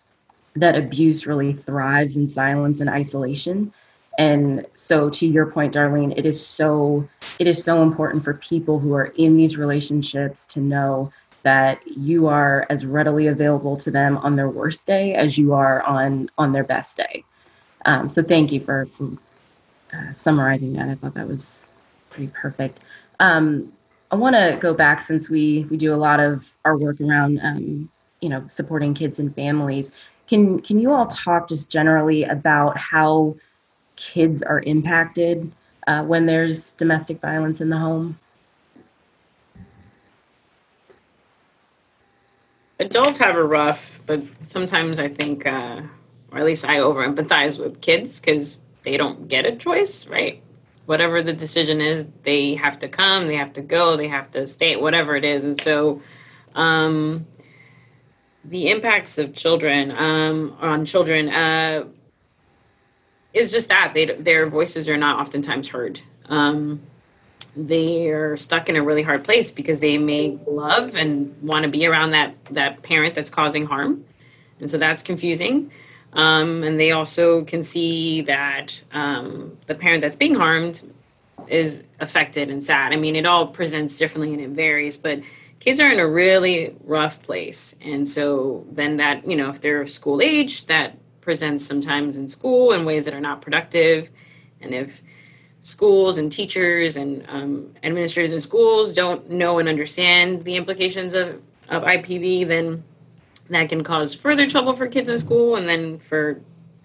that 0.55 0.77
abuse 0.77 1.27
really 1.27 1.53
thrives 1.53 2.17
in 2.17 2.29
silence 2.29 2.79
and 2.79 2.89
isolation. 2.89 3.73
And 4.19 4.65
so 4.75 5.11
to 5.11 5.27
your 5.27 5.47
point, 5.47 5.75
Darlene, 5.75 6.17
it 6.17 6.25
is 6.25 6.45
so 6.45 7.07
it 7.41 7.49
is 7.49 7.63
so 7.63 7.83
important 7.83 8.23
for 8.23 8.35
people 8.35 8.79
who 8.79 8.95
are 8.95 9.07
in 9.19 9.37
these 9.37 9.57
relationships 9.57 10.47
to 10.47 10.61
know 10.61 11.13
that 11.43 11.81
you 11.87 12.29
are 12.29 12.67
as 12.71 12.87
readily 12.87 13.27
available 13.27 13.77
to 13.79 13.91
them 13.91 14.17
on 14.19 14.37
their 14.37 14.49
worst 14.49 14.87
day 14.87 15.15
as 15.15 15.37
you 15.37 15.55
are 15.55 15.83
on 15.83 16.31
on 16.39 16.53
their 16.53 16.65
best 16.65 16.97
day. 16.97 17.25
Um, 17.85 18.09
so 18.11 18.23
thank 18.23 18.53
you 18.53 18.61
for, 18.61 18.89
uh, 19.93 20.13
summarizing 20.13 20.73
that. 20.75 20.89
I 20.89 20.95
thought 20.95 21.15
that 21.15 21.27
was 21.27 21.67
pretty 22.11 22.31
perfect. 22.33 22.79
Um, 23.19 23.73
I 24.17 24.19
want 24.19 24.35
to 24.35 24.57
go 24.59 24.73
back 24.73 25.03
since 25.03 25.29
we 25.29 25.67
we 25.69 25.77
do 25.77 25.93
a 25.93 26.01
lot 26.09 26.21
of 26.21 26.55
our 26.65 26.75
work 26.75 27.03
around 27.03 27.39
um, 27.43 27.91
you 28.23 28.31
know 28.31 28.43
supporting 28.49 28.95
kids 28.95 29.21
and 29.21 29.35
families. 29.35 29.91
Can 30.27 30.59
can 30.63 30.81
you 30.81 30.91
all 30.91 31.07
talk 31.07 31.49
just 31.51 31.69
generally 31.69 32.25
about 32.25 32.79
how 32.79 33.37
kids 33.97 34.43
are 34.43 34.63
impacted 34.63 35.53
uh, 35.87 36.03
when 36.03 36.25
there's 36.25 36.73
domestic 36.73 37.21
violence 37.21 37.61
in 37.61 37.69
the 37.69 37.77
home? 37.77 38.19
Adults 42.81 43.19
have 43.19 43.37
a 43.37 43.45
rough, 43.45 44.01
but 44.07 44.23
sometimes 44.49 44.99
I 44.99 45.09
think, 45.09 45.45
uh, 45.45 45.83
or 46.33 46.39
at 46.39 46.47
least 46.47 46.65
I 46.65 46.79
over 46.79 47.07
empathize 47.07 47.61
with 47.61 47.83
kids 47.83 48.19
because 48.19 48.61
they 48.83 48.97
don't 48.97 49.29
get 49.29 49.45
a 49.45 49.55
choice, 49.55 50.07
right? 50.07 50.43
Whatever 50.87 51.23
the 51.23 51.33
decision 51.33 51.81
is, 51.81 52.07
they 52.23 52.55
have 52.55 52.79
to 52.79 52.89
come, 52.89 53.27
they 53.27 53.37
have 53.37 53.53
to 53.55 53.61
go, 53.61 53.97
they 53.97 54.09
have 54.09 54.31
to 54.33 54.47
stay, 54.47 54.77
whatever 54.77 55.17
it 55.17 55.25
is. 55.25 55.45
And 55.45 55.61
so, 55.61 56.01
um, 56.55 57.27
the 58.45 58.71
impacts 58.71 59.19
of 59.19 59.35
children 59.35 59.91
um, 59.91 60.57
on 60.61 60.87
children 60.87 61.29
uh, 61.29 61.85
is 63.35 63.53
just 63.53 63.69
that 63.69 63.93
they 63.95 64.07
their 64.07 64.47
voices 64.47 64.89
are 64.89 64.97
not 64.97 65.21
oftentimes 65.21 65.69
heard. 65.69 66.01
Um, 66.29 66.81
they 67.57 68.09
are 68.09 68.37
stuck 68.37 68.69
in 68.69 68.77
a 68.77 68.83
really 68.83 69.03
hard 69.03 69.25
place 69.25 69.51
because 69.51 69.81
they 69.81 69.99
may 69.99 70.39
love 70.47 70.95
and 70.95 71.35
want 71.43 71.65
to 71.65 71.69
be 71.69 71.87
around 71.87 72.11
that 72.11 72.35
that 72.47 72.83
parent 72.83 73.15
that's 73.15 73.31
causing 73.31 73.67
harm, 73.67 74.05
and 74.61 74.71
so 74.71 74.79
that's 74.79 75.03
confusing. 75.03 75.71
Um, 76.17 76.63
and 76.63 76.81
they 76.81 76.93
also 76.93 77.45
can 77.45 77.63
see 77.63 78.23
that 78.23 78.83
um, 78.93 79.57
the 79.67 79.75
parent 79.75 80.01
that's 80.01 80.17
being 80.17 80.35
harmed 80.35 80.83
is 81.47 81.83
affected 82.01 82.51
and 82.51 82.65
sad. 82.65 82.93
I 82.93 82.97
mean, 82.97 83.15
it 83.15 83.27
all 83.27 83.47
presents 83.47 83.99
differently 83.99 84.33
and 84.33 84.41
it 84.41 84.51
varies, 84.51 84.97
but 84.97 85.21
kids 85.61 85.79
are 85.79 85.93
in 85.93 86.01
a 86.01 86.09
really 86.09 86.75
rough 86.85 87.23
place. 87.23 87.77
And 87.83 88.09
so 88.09 88.67
then 88.73 88.97
that, 88.97 89.29
you 89.29 89.37
know, 89.37 89.51
if 89.51 89.61
they're 89.61 89.81
of 89.81 89.91
school 89.91 90.23
age, 90.23 90.67
that 90.67 90.99
presents 91.21 91.67
sometimes 91.67 92.17
in 92.17 92.29
school 92.29 92.73
in 92.73 92.87
ways 92.87 93.05
that 93.05 93.13
are 93.13 93.21
not 93.21 93.43
productive. 93.43 94.11
And 94.63 94.75
if 94.75 95.03
schools 95.61 96.17
and 96.17 96.33
teachers 96.33 96.97
and 96.97 97.27
um, 97.29 97.75
administrators 97.83 98.33
in 98.33 98.41
schools 98.41 98.95
don't 98.95 99.29
know 99.29 99.59
and 99.59 99.69
understand 99.69 100.45
the 100.45 100.57
implications 100.57 101.13
of, 101.13 101.43
of 101.69 101.83
IPV, 101.83 102.49
then 102.49 102.85
that 103.51 103.69
can 103.69 103.85
cause 103.85 104.15
further 104.15 104.47
trouble 104.49 104.75
for 104.75 104.87
kids 104.87 105.09
in 105.09 105.19
school 105.19 105.57
and 105.57 105.69
then 105.69 105.99
for 105.99 106.41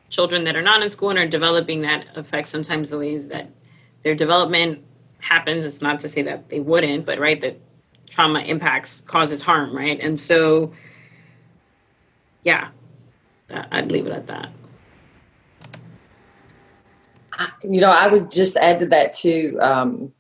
children 0.09 0.43
that 0.43 0.55
are 0.55 0.61
not 0.61 0.81
in 0.81 0.89
school 0.89 1.09
and 1.09 1.19
are 1.19 1.27
developing 1.27 1.81
that 1.81 2.05
affects 2.15 2.49
sometimes 2.49 2.89
the 2.89 2.97
ways 2.97 3.27
that 3.29 3.49
their 4.03 4.15
development 4.15 4.83
happens. 5.19 5.65
It's 5.65 5.81
not 5.81 5.99
to 6.01 6.09
say 6.09 6.21
that 6.23 6.49
they 6.49 6.59
wouldn't 6.59 7.05
but 7.05 7.19
right 7.19 7.39
that 7.41 7.59
trauma 8.09 8.41
impacts 8.41 9.01
causes 9.01 9.41
harm 9.41 9.75
right? 9.75 9.99
And 9.99 10.19
so 10.19 10.73
yeah 12.43 12.69
i'd 13.71 13.91
leave 13.91 14.07
it 14.07 14.13
at 14.13 14.27
that. 14.27 14.49
You 17.63 17.81
know 17.81 17.91
i 17.91 18.07
would 18.07 18.29
just 18.31 18.55
add 18.57 18.79
to 18.79 18.85
that 18.87 19.13
too 19.13 19.57
um, 19.61 20.13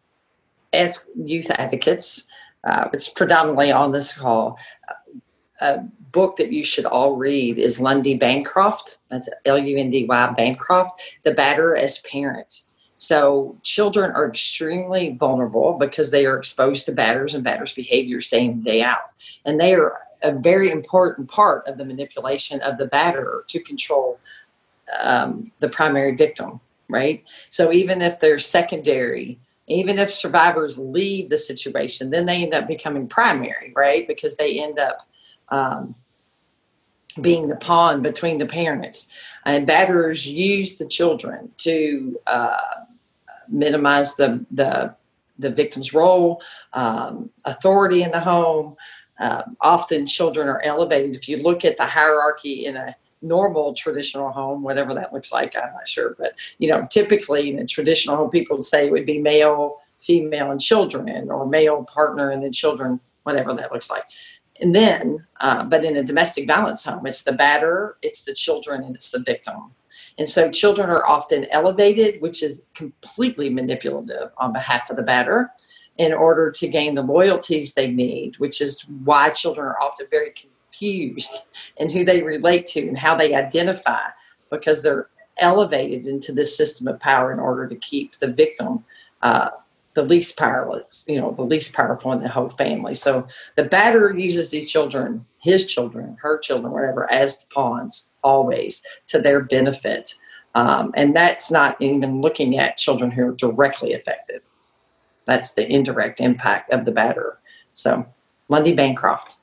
as 0.73 1.05
youth 1.15 1.49
advocates 1.51 2.25
uh, 2.63 2.89
it's 2.93 3.09
predominantly 3.09 3.71
on 3.71 3.91
this 3.91 4.17
call 4.17 4.57
uh, 5.59 5.77
book 6.11 6.37
that 6.37 6.51
you 6.51 6.63
should 6.63 6.85
all 6.85 7.15
read 7.15 7.57
is 7.57 7.79
Lundy 7.79 8.15
Bancroft. 8.15 8.97
That's 9.09 9.29
L 9.45 9.57
U 9.57 9.77
N 9.77 9.89
D 9.89 10.05
Y 10.05 10.33
Bancroft, 10.37 11.17
The 11.23 11.31
Batter 11.31 11.75
as 11.75 11.99
Parents. 11.99 12.65
So 12.97 13.57
children 13.63 14.11
are 14.11 14.27
extremely 14.27 15.15
vulnerable 15.19 15.73
because 15.73 16.11
they 16.11 16.25
are 16.25 16.37
exposed 16.37 16.85
to 16.85 16.91
batters 16.91 17.33
and 17.33 17.43
batters' 17.43 17.73
behaviors 17.73 18.29
day 18.29 18.45
in 18.45 18.61
day 18.61 18.83
out. 18.83 19.11
And 19.45 19.59
they 19.59 19.73
are 19.73 19.97
a 20.21 20.31
very 20.31 20.69
important 20.69 21.27
part 21.27 21.67
of 21.67 21.77
the 21.77 21.85
manipulation 21.85 22.61
of 22.61 22.77
the 22.77 22.85
batter 22.85 23.43
to 23.47 23.59
control 23.59 24.19
um, 25.01 25.45
the 25.59 25.69
primary 25.69 26.15
victim, 26.15 26.59
right? 26.89 27.23
So 27.49 27.71
even 27.71 28.01
if 28.01 28.19
they're 28.19 28.37
secondary, 28.37 29.39
even 29.67 29.97
if 29.97 30.13
survivors 30.13 30.77
leave 30.77 31.29
the 31.29 31.37
situation, 31.37 32.09
then 32.09 32.25
they 32.25 32.43
end 32.43 32.53
up 32.53 32.67
becoming 32.67 33.07
primary, 33.07 33.73
right? 33.75 34.07
Because 34.07 34.37
they 34.37 34.61
end 34.61 34.77
up 34.77 35.07
um, 35.49 35.95
being 37.19 37.47
the 37.47 37.55
pawn 37.55 38.01
between 38.01 38.37
the 38.37 38.45
parents. 38.45 39.07
And 39.45 39.67
batterers 39.67 40.25
use 40.25 40.77
the 40.77 40.85
children 40.85 41.51
to 41.57 42.19
uh, 42.27 42.57
minimize 43.47 44.15
the, 44.15 44.45
the, 44.51 44.95
the 45.39 45.49
victim's 45.49 45.93
role, 45.93 46.41
um, 46.73 47.29
authority 47.45 48.03
in 48.03 48.11
the 48.11 48.19
home. 48.19 48.75
Uh, 49.19 49.43
often 49.59 50.07
children 50.07 50.47
are 50.47 50.61
elevated. 50.63 51.15
If 51.15 51.29
you 51.29 51.37
look 51.37 51.63
at 51.65 51.77
the 51.77 51.85
hierarchy 51.85 52.65
in 52.65 52.75
a 52.75 52.95
normal 53.21 53.73
traditional 53.73 54.31
home, 54.31 54.63
whatever 54.63 54.93
that 54.95 55.13
looks 55.13 55.31
like, 55.31 55.55
I'm 55.55 55.73
not 55.73 55.87
sure. 55.87 56.15
But, 56.17 56.33
you 56.57 56.69
know, 56.69 56.87
typically 56.89 57.51
in 57.51 57.59
a 57.59 57.65
traditional 57.65 58.15
home, 58.15 58.29
people 58.29 58.57
would 58.57 58.63
say 58.63 58.87
it 58.87 58.91
would 58.91 59.05
be 59.05 59.19
male, 59.19 59.77
female, 59.99 60.49
and 60.49 60.59
children, 60.59 61.29
or 61.29 61.45
male 61.45 61.83
partner 61.83 62.31
and 62.31 62.43
then 62.43 62.51
children, 62.51 62.99
whatever 63.23 63.53
that 63.53 63.71
looks 63.71 63.91
like. 63.91 64.05
And 64.61 64.75
then, 64.75 65.23
uh, 65.39 65.63
but 65.63 65.83
in 65.83 65.97
a 65.97 66.03
domestic 66.03 66.47
violence 66.47 66.85
home, 66.85 67.05
it's 67.07 67.23
the 67.23 67.31
batter, 67.31 67.97
it's 68.01 68.23
the 68.23 68.33
children, 68.33 68.83
and 68.83 68.95
it's 68.95 69.09
the 69.09 69.19
victim. 69.19 69.71
And 70.17 70.29
so 70.29 70.51
children 70.51 70.89
are 70.89 71.05
often 71.05 71.47
elevated, 71.51 72.21
which 72.21 72.43
is 72.43 72.63
completely 72.75 73.49
manipulative 73.49 74.31
on 74.37 74.53
behalf 74.53 74.89
of 74.89 74.97
the 74.97 75.01
batter 75.01 75.51
in 75.97 76.13
order 76.13 76.51
to 76.51 76.67
gain 76.67 76.95
the 76.95 77.01
loyalties 77.01 77.73
they 77.73 77.87
need, 77.87 78.37
which 78.37 78.61
is 78.61 78.81
why 79.03 79.29
children 79.29 79.67
are 79.67 79.81
often 79.81 80.07
very 80.09 80.31
confused 80.31 81.47
in 81.77 81.89
who 81.89 82.05
they 82.05 82.21
relate 82.21 82.65
to 82.67 82.87
and 82.87 82.97
how 82.97 83.15
they 83.15 83.33
identify 83.33 84.01
because 84.49 84.83
they're 84.83 85.09
elevated 85.37 86.05
into 86.05 86.31
this 86.31 86.55
system 86.55 86.87
of 86.87 86.99
power 86.99 87.31
in 87.31 87.39
order 87.39 87.67
to 87.67 87.75
keep 87.77 88.17
the 88.19 88.31
victim 88.31 88.83
uh, 89.21 89.49
the 89.93 90.03
least 90.03 90.37
powerless, 90.37 91.03
you 91.07 91.19
know, 91.19 91.31
the 91.31 91.41
least 91.41 91.73
powerful 91.73 92.11
in 92.13 92.21
the 92.21 92.29
whole 92.29 92.49
family. 92.49 92.95
So 92.95 93.27
the 93.55 93.65
batter 93.65 94.13
uses 94.13 94.49
these 94.49 94.71
children, 94.71 95.25
his 95.39 95.65
children, 95.65 96.17
her 96.21 96.39
children, 96.39 96.71
whatever, 96.71 97.11
as 97.11 97.45
pawns 97.53 98.11
always 98.23 98.81
to 99.07 99.19
their 99.19 99.41
benefit. 99.41 100.15
Um, 100.55 100.91
and 100.95 101.15
that's 101.15 101.51
not 101.51 101.81
even 101.81 102.21
looking 102.21 102.57
at 102.57 102.77
children 102.77 103.11
who 103.11 103.27
are 103.27 103.33
directly 103.33 103.93
affected. 103.93 104.41
That's 105.25 105.53
the 105.53 105.69
indirect 105.71 106.21
impact 106.21 106.71
of 106.71 106.85
the 106.85 106.91
batter. 106.91 107.39
So 107.73 108.05
Lundy 108.47 108.73
Bancroft. 108.73 109.37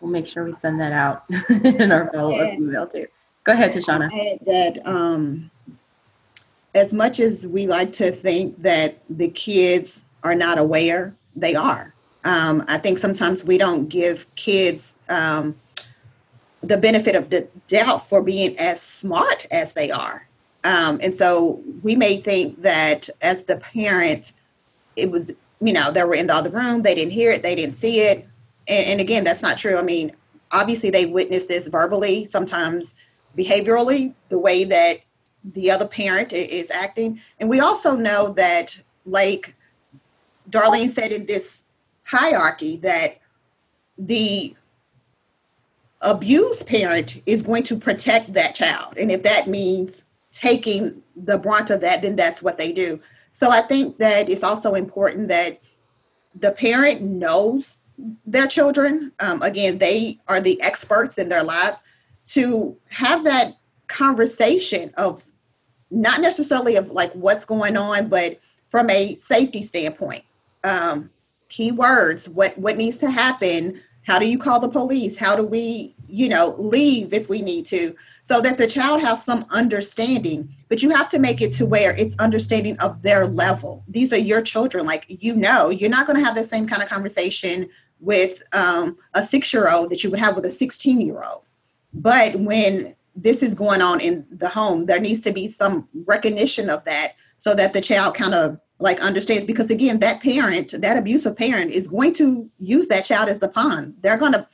We'll 0.00 0.10
make 0.10 0.26
sure 0.26 0.44
we 0.44 0.52
send 0.52 0.80
that 0.80 0.92
out 0.92 1.24
in 1.64 1.92
our 1.92 2.10
follow-up 2.10 2.54
email 2.54 2.86
too. 2.86 3.06
Go 3.44 3.52
ahead, 3.52 3.72
Tashana. 3.72 4.08
That 4.44 4.84
um, 4.86 5.50
as 6.74 6.92
much 6.92 7.20
as 7.20 7.46
we 7.46 7.66
like 7.66 7.92
to 7.94 8.10
think 8.10 8.62
that 8.62 8.98
the 9.10 9.28
kids 9.28 10.04
are 10.22 10.34
not 10.34 10.58
aware, 10.58 11.14
they 11.36 11.54
are. 11.54 11.94
Um, 12.24 12.64
I 12.68 12.78
think 12.78 12.98
sometimes 12.98 13.44
we 13.44 13.58
don't 13.58 13.88
give 13.88 14.32
kids 14.36 14.94
um, 15.08 15.56
the 16.62 16.76
benefit 16.76 17.14
of 17.14 17.30
the 17.30 17.48
doubt 17.66 18.08
for 18.08 18.22
being 18.22 18.56
as 18.58 18.80
smart 18.80 19.46
as 19.50 19.72
they 19.72 19.90
are. 19.90 20.26
Um, 20.64 21.00
and 21.02 21.12
so 21.12 21.60
we 21.82 21.96
may 21.96 22.20
think 22.20 22.62
that 22.62 23.08
as 23.20 23.44
the 23.44 23.56
parent, 23.56 24.32
it 24.94 25.10
was, 25.10 25.34
you 25.60 25.72
know, 25.72 25.90
they 25.90 26.04
were 26.04 26.14
in 26.14 26.28
the 26.28 26.34
other 26.34 26.50
room, 26.50 26.82
they 26.82 26.94
didn't 26.94 27.12
hear 27.12 27.32
it, 27.32 27.42
they 27.42 27.56
didn't 27.56 27.74
see 27.74 28.00
it. 28.00 28.28
And, 28.68 28.86
and 28.86 29.00
again, 29.00 29.24
that's 29.24 29.42
not 29.42 29.58
true. 29.58 29.76
I 29.76 29.82
mean, 29.82 30.12
obviously 30.52 30.90
they 30.90 31.06
witnessed 31.06 31.48
this 31.48 31.66
verbally, 31.66 32.26
sometimes 32.26 32.94
behaviorally, 33.36 34.14
the 34.28 34.38
way 34.38 34.62
that 34.64 35.00
the 35.44 35.70
other 35.70 35.86
parent 35.86 36.32
is 36.32 36.70
acting. 36.70 37.20
And 37.40 37.50
we 37.50 37.60
also 37.60 37.96
know 37.96 38.30
that, 38.32 38.80
like 39.04 39.54
Darlene 40.50 40.92
said 40.92 41.12
in 41.12 41.26
this 41.26 41.62
hierarchy, 42.04 42.76
that 42.78 43.18
the 43.98 44.54
abused 46.00 46.66
parent 46.66 47.22
is 47.26 47.42
going 47.42 47.62
to 47.64 47.76
protect 47.76 48.34
that 48.34 48.54
child. 48.54 48.96
And 48.96 49.10
if 49.10 49.22
that 49.22 49.46
means 49.46 50.04
taking 50.32 51.02
the 51.16 51.38
brunt 51.38 51.70
of 51.70 51.80
that, 51.80 52.02
then 52.02 52.16
that's 52.16 52.42
what 52.42 52.58
they 52.58 52.72
do. 52.72 53.00
So 53.30 53.50
I 53.50 53.62
think 53.62 53.98
that 53.98 54.28
it's 54.28 54.42
also 54.42 54.74
important 54.74 55.28
that 55.28 55.60
the 56.34 56.52
parent 56.52 57.02
knows 57.02 57.80
their 58.26 58.46
children. 58.46 59.12
Um, 59.20 59.42
again, 59.42 59.78
they 59.78 60.18
are 60.28 60.40
the 60.40 60.60
experts 60.62 61.18
in 61.18 61.28
their 61.28 61.44
lives 61.44 61.82
to 62.28 62.76
have 62.88 63.24
that 63.24 63.54
conversation 63.88 64.92
of 64.96 65.24
not 65.92 66.20
necessarily 66.20 66.76
of 66.76 66.90
like 66.90 67.12
what's 67.12 67.44
going 67.44 67.76
on, 67.76 68.08
but 68.08 68.40
from 68.68 68.88
a 68.90 69.16
safety 69.16 69.62
standpoint. 69.62 70.24
Um, 70.64 71.10
keywords, 71.50 72.28
what 72.28 72.56
what 72.56 72.76
needs 72.76 72.96
to 72.98 73.10
happen? 73.10 73.80
How 74.06 74.18
do 74.18 74.28
you 74.28 74.38
call 74.38 74.58
the 74.58 74.68
police? 74.68 75.18
How 75.18 75.36
do 75.36 75.44
we, 75.44 75.94
you 76.08 76.28
know, 76.28 76.56
leave 76.58 77.12
if 77.12 77.28
we 77.28 77.42
need 77.42 77.66
to? 77.66 77.94
So 78.24 78.40
that 78.40 78.56
the 78.56 78.66
child 78.66 79.02
has 79.02 79.24
some 79.24 79.44
understanding, 79.50 80.48
but 80.68 80.82
you 80.82 80.90
have 80.90 81.08
to 81.10 81.18
make 81.18 81.40
it 81.40 81.52
to 81.54 81.66
where 81.66 81.94
it's 81.96 82.16
understanding 82.18 82.78
of 82.78 83.02
their 83.02 83.26
level. 83.26 83.84
These 83.88 84.12
are 84.12 84.18
your 84.18 84.42
children, 84.42 84.86
like 84.86 85.04
you 85.08 85.36
know, 85.36 85.70
you're 85.70 85.90
not 85.90 86.06
going 86.06 86.18
to 86.18 86.24
have 86.24 86.34
the 86.34 86.44
same 86.44 86.66
kind 86.66 86.82
of 86.82 86.88
conversation 86.88 87.68
with 88.00 88.42
um, 88.52 88.96
a 89.14 89.24
six 89.24 89.52
year 89.52 89.70
old 89.70 89.90
that 89.90 90.02
you 90.02 90.10
would 90.10 90.20
have 90.20 90.34
with 90.34 90.46
a 90.46 90.50
16 90.50 91.00
year 91.00 91.22
old. 91.22 91.42
But 91.94 92.36
when 92.36 92.94
this 93.14 93.42
is 93.42 93.54
going 93.54 93.82
on 93.82 94.00
in 94.00 94.26
the 94.30 94.48
home. 94.48 94.86
There 94.86 95.00
needs 95.00 95.20
to 95.22 95.32
be 95.32 95.50
some 95.50 95.88
recognition 96.06 96.70
of 96.70 96.84
that 96.84 97.12
so 97.38 97.54
that 97.54 97.72
the 97.72 97.80
child 97.80 98.14
kind 98.14 98.34
of 98.34 98.58
like 98.78 99.00
understands 99.00 99.44
because 99.44 99.70
again 99.70 100.00
that 100.00 100.20
parent 100.20 100.74
that 100.80 100.96
abusive 100.96 101.36
parent 101.36 101.70
is 101.70 101.86
going 101.86 102.12
to 102.14 102.50
use 102.58 102.88
that 102.88 103.04
child 103.04 103.28
as 103.28 103.38
the 103.38 103.48
pawn. 103.48 103.94
They're 104.00 104.18
going 104.18 104.32
to 104.32 104.46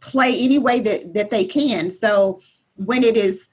play 0.00 0.38
any 0.38 0.58
way 0.58 0.80
that 0.80 1.14
that 1.14 1.30
they 1.30 1.44
can. 1.44 1.90
So 1.90 2.40
when 2.76 3.04
it 3.04 3.16
is 3.16 3.48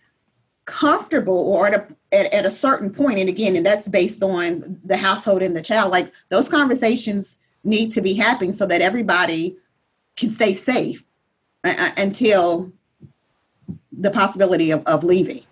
comfortable 0.66 1.38
or 1.38 1.68
at 1.68 1.74
a, 1.74 1.88
at, 2.12 2.34
at 2.34 2.46
a 2.46 2.52
certain 2.52 2.94
point 2.94 3.18
and 3.18 3.30
again 3.30 3.56
and 3.56 3.66
that's 3.66 3.88
based 3.88 4.22
on 4.22 4.80
the 4.84 4.98
household 4.98 5.42
and 5.42 5.56
the 5.56 5.62
child 5.62 5.92
like 5.92 6.12
those 6.30 6.50
conversations 6.50 7.38
need 7.64 7.90
to 7.90 8.02
be 8.02 8.14
happening 8.14 8.52
so 8.52 8.66
that 8.66 8.82
everybody 8.82 9.58
can 10.18 10.30
stay 10.30 10.54
safe 10.54 11.08
uh, 11.64 11.74
uh 11.78 11.92
until 11.96 12.70
the 13.98 14.12
possibility 14.12 14.72
of, 14.72 14.86
of 14.86 15.04
leaving. 15.04 15.44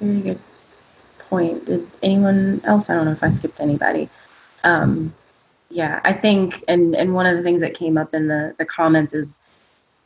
Very 0.00 0.20
good 0.20 0.40
point. 1.18 1.64
Did 1.66 1.86
anyone 2.02 2.60
else? 2.64 2.90
I 2.90 2.94
don't 2.94 3.06
know 3.06 3.12
if 3.12 3.22
I 3.22 3.30
skipped 3.30 3.60
anybody. 3.60 4.08
Um, 4.64 5.14
yeah, 5.70 6.00
I 6.04 6.12
think, 6.12 6.64
and 6.68 6.94
and 6.94 7.14
one 7.14 7.26
of 7.26 7.36
the 7.36 7.42
things 7.42 7.60
that 7.60 7.74
came 7.74 7.96
up 7.96 8.14
in 8.14 8.28
the 8.28 8.54
the 8.58 8.64
comments 8.64 9.14
is, 9.14 9.38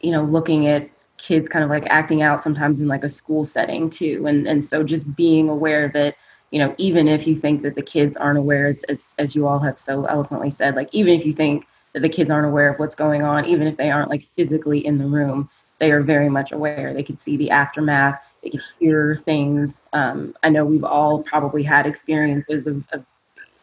you 0.00 0.10
know, 0.10 0.22
looking 0.22 0.66
at 0.68 0.88
kids 1.18 1.48
kind 1.48 1.62
of 1.62 1.70
like 1.70 1.86
acting 1.88 2.22
out 2.22 2.42
sometimes 2.42 2.80
in 2.80 2.88
like 2.88 3.04
a 3.04 3.08
school 3.08 3.44
setting 3.44 3.90
too, 3.90 4.26
and 4.26 4.46
and 4.46 4.64
so 4.64 4.82
just 4.82 5.14
being 5.16 5.48
aware 5.48 5.88
that 5.88 6.16
you 6.50 6.58
know 6.58 6.74
even 6.78 7.08
if 7.08 7.26
you 7.26 7.36
think 7.38 7.62
that 7.62 7.74
the 7.74 7.82
kids 7.82 8.16
aren't 8.16 8.38
aware 8.38 8.66
as 8.66 8.84
as, 8.84 9.14
as 9.18 9.34
you 9.34 9.46
all 9.46 9.58
have 9.58 9.78
so 9.78 10.04
eloquently 10.06 10.50
said, 10.50 10.76
like 10.76 10.88
even 10.92 11.18
if 11.18 11.26
you 11.26 11.32
think 11.32 11.66
that 11.92 12.00
the 12.00 12.08
kids 12.08 12.30
aren't 12.30 12.46
aware 12.46 12.72
of 12.72 12.78
what's 12.78 12.94
going 12.94 13.22
on, 13.22 13.44
even 13.44 13.66
if 13.66 13.76
they 13.76 13.90
aren't 13.90 14.10
like 14.10 14.22
physically 14.22 14.84
in 14.86 14.98
the 14.98 15.06
room, 15.06 15.50
they 15.80 15.90
are 15.90 16.02
very 16.02 16.28
much 16.28 16.52
aware. 16.52 16.94
They 16.94 17.02
could 17.02 17.18
see 17.18 17.36
the 17.36 17.50
aftermath. 17.50 18.22
They 18.42 18.50
could 18.50 18.62
hear 18.78 19.20
things. 19.24 19.82
Um, 19.92 20.36
I 20.42 20.50
know 20.50 20.64
we've 20.64 20.84
all 20.84 21.22
probably 21.22 21.62
had 21.62 21.86
experiences 21.86 22.66
of, 22.66 22.86
of 22.92 23.04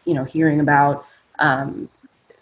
you 0.04 0.14
know, 0.14 0.24
hearing 0.24 0.60
about 0.60 1.06
um, 1.40 1.88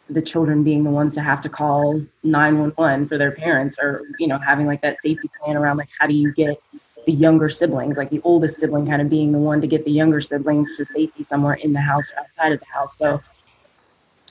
the 0.10 0.22
children 0.22 0.64
being 0.64 0.84
the 0.84 0.90
ones 0.90 1.14
to 1.16 1.22
have 1.22 1.42
to 1.42 1.50
call 1.50 2.02
911 2.24 3.08
for 3.08 3.18
their 3.18 3.32
parents 3.32 3.78
or, 3.82 4.04
you 4.18 4.28
know, 4.28 4.38
having 4.38 4.66
like 4.66 4.82
that 4.82 5.02
safety 5.02 5.30
plan 5.40 5.58
around 5.58 5.78
like 5.78 5.90
how 6.00 6.08
do 6.08 6.14
you 6.14 6.32
get 6.34 6.62
the 7.06 7.12
younger 7.12 7.50
siblings, 7.50 7.98
like 7.98 8.10
the 8.10 8.22
oldest 8.24 8.58
sibling 8.58 8.88
kind 8.88 9.02
of 9.02 9.10
being 9.10 9.32
the 9.32 9.38
one 9.38 9.60
to 9.62 9.68
get 9.68 9.84
the 9.84 9.92
younger 9.92 10.22
siblings 10.22 10.78
to 10.78 10.86
safety 10.86 11.22
somewhere 11.22 11.56
in 11.56 11.74
the 11.74 11.82
house 11.82 12.12
or 12.14 12.20
outside 12.20 12.54
of 12.54 12.60
the 12.60 12.66
house. 12.74 12.98
So, 12.98 13.22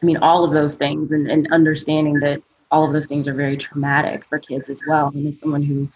I 0.02 0.06
mean, 0.06 0.16
all 0.18 0.44
of 0.44 0.54
those 0.54 0.74
things 0.74 1.12
and, 1.12 1.30
and 1.30 1.52
understanding 1.52 2.14
that 2.20 2.42
all 2.70 2.84
of 2.84 2.92
those 2.92 3.06
things 3.06 3.28
are 3.28 3.34
very 3.34 3.56
traumatic 3.56 4.24
for 4.24 4.38
kids 4.38 4.70
as 4.70 4.80
well. 4.88 5.10
And 5.14 5.26
as 5.26 5.38
someone 5.38 5.62
who 5.62 5.88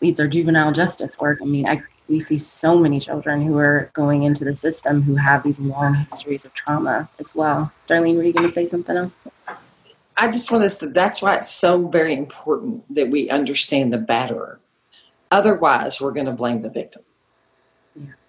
leads 0.00 0.20
our 0.20 0.26
juvenile 0.26 0.72
justice 0.72 1.18
work, 1.18 1.38
I 1.40 1.44
mean, 1.44 1.66
I, 1.66 1.82
we 2.08 2.20
see 2.20 2.38
so 2.38 2.78
many 2.78 3.00
children 3.00 3.42
who 3.42 3.58
are 3.58 3.90
going 3.94 4.24
into 4.24 4.44
the 4.44 4.54
system 4.54 5.02
who 5.02 5.14
have 5.14 5.42
these 5.42 5.58
long 5.58 5.94
histories 5.94 6.44
of 6.44 6.52
trauma 6.54 7.08
as 7.18 7.34
well. 7.34 7.72
Darlene, 7.88 8.16
were 8.16 8.24
you 8.24 8.32
going 8.32 8.48
to 8.48 8.52
say 8.52 8.66
something 8.66 8.96
else? 8.96 9.16
I 10.16 10.28
just 10.28 10.50
want 10.50 10.68
to, 10.68 10.86
that's 10.88 11.22
why 11.22 11.34
it's 11.34 11.50
so 11.50 11.88
very 11.88 12.14
important 12.14 12.94
that 12.94 13.08
we 13.10 13.30
understand 13.30 13.92
the 13.92 13.98
batterer. 13.98 14.58
Otherwise, 15.30 16.00
we're 16.00 16.12
going 16.12 16.26
to 16.26 16.32
blame 16.32 16.62
the 16.62 16.68
victim. 16.68 17.02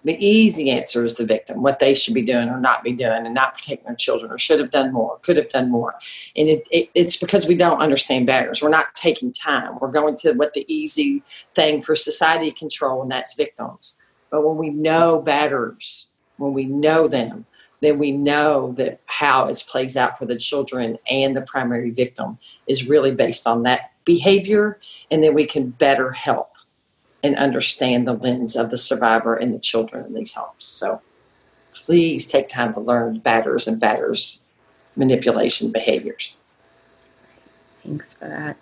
The 0.06 0.24
easy 0.24 0.70
answer 0.70 1.04
is 1.04 1.16
the 1.16 1.26
victim, 1.26 1.62
what 1.62 1.80
they 1.80 1.92
should 1.92 2.14
be 2.14 2.22
doing 2.22 2.48
or 2.48 2.60
not 2.60 2.84
be 2.84 2.92
doing, 2.92 3.26
and 3.26 3.34
not 3.34 3.54
protecting 3.54 3.86
their 3.86 3.96
children, 3.96 4.30
or 4.30 4.38
should 4.38 4.60
have 4.60 4.70
done 4.70 4.92
more, 4.92 5.18
could 5.22 5.36
have 5.36 5.48
done 5.48 5.68
more. 5.68 5.96
And 6.36 6.48
it, 6.48 6.68
it, 6.70 6.90
it's 6.94 7.16
because 7.16 7.48
we 7.48 7.56
don't 7.56 7.82
understand 7.82 8.24
barriers. 8.24 8.62
We're 8.62 8.68
not 8.68 8.94
taking 8.94 9.32
time. 9.32 9.80
We're 9.80 9.90
going 9.90 10.14
to 10.18 10.34
what 10.34 10.54
the 10.54 10.64
easy 10.72 11.24
thing 11.56 11.82
for 11.82 11.96
society 11.96 12.52
to 12.52 12.56
control, 12.56 13.02
and 13.02 13.10
that's 13.10 13.34
victims. 13.34 13.98
But 14.30 14.46
when 14.46 14.56
we 14.56 14.70
know 14.70 15.20
batters, 15.20 16.10
when 16.36 16.52
we 16.52 16.66
know 16.66 17.08
them, 17.08 17.44
then 17.80 17.98
we 17.98 18.12
know 18.12 18.74
that 18.78 19.00
how 19.06 19.48
it 19.48 19.64
plays 19.68 19.96
out 19.96 20.18
for 20.18 20.24
the 20.24 20.38
children 20.38 20.98
and 21.10 21.36
the 21.36 21.42
primary 21.42 21.90
victim 21.90 22.38
is 22.68 22.88
really 22.88 23.12
based 23.12 23.44
on 23.44 23.64
that 23.64 23.90
behavior, 24.04 24.78
and 25.10 25.20
then 25.24 25.34
we 25.34 25.48
can 25.48 25.70
better 25.70 26.12
help 26.12 26.52
and 27.26 27.36
understand 27.36 28.06
the 28.06 28.12
lens 28.12 28.56
of 28.56 28.70
the 28.70 28.78
survivor 28.78 29.34
and 29.34 29.52
the 29.52 29.58
children 29.58 30.06
in 30.06 30.14
these 30.14 30.32
homes. 30.32 30.64
So 30.64 31.00
please 31.74 32.26
take 32.26 32.48
time 32.48 32.72
to 32.74 32.80
learn 32.80 33.18
batters 33.18 33.66
and 33.66 33.78
batters 33.80 34.42
manipulation 34.94 35.70
behaviors. 35.72 36.34
Thanks 37.84 38.14
for 38.14 38.28
that. 38.28 38.56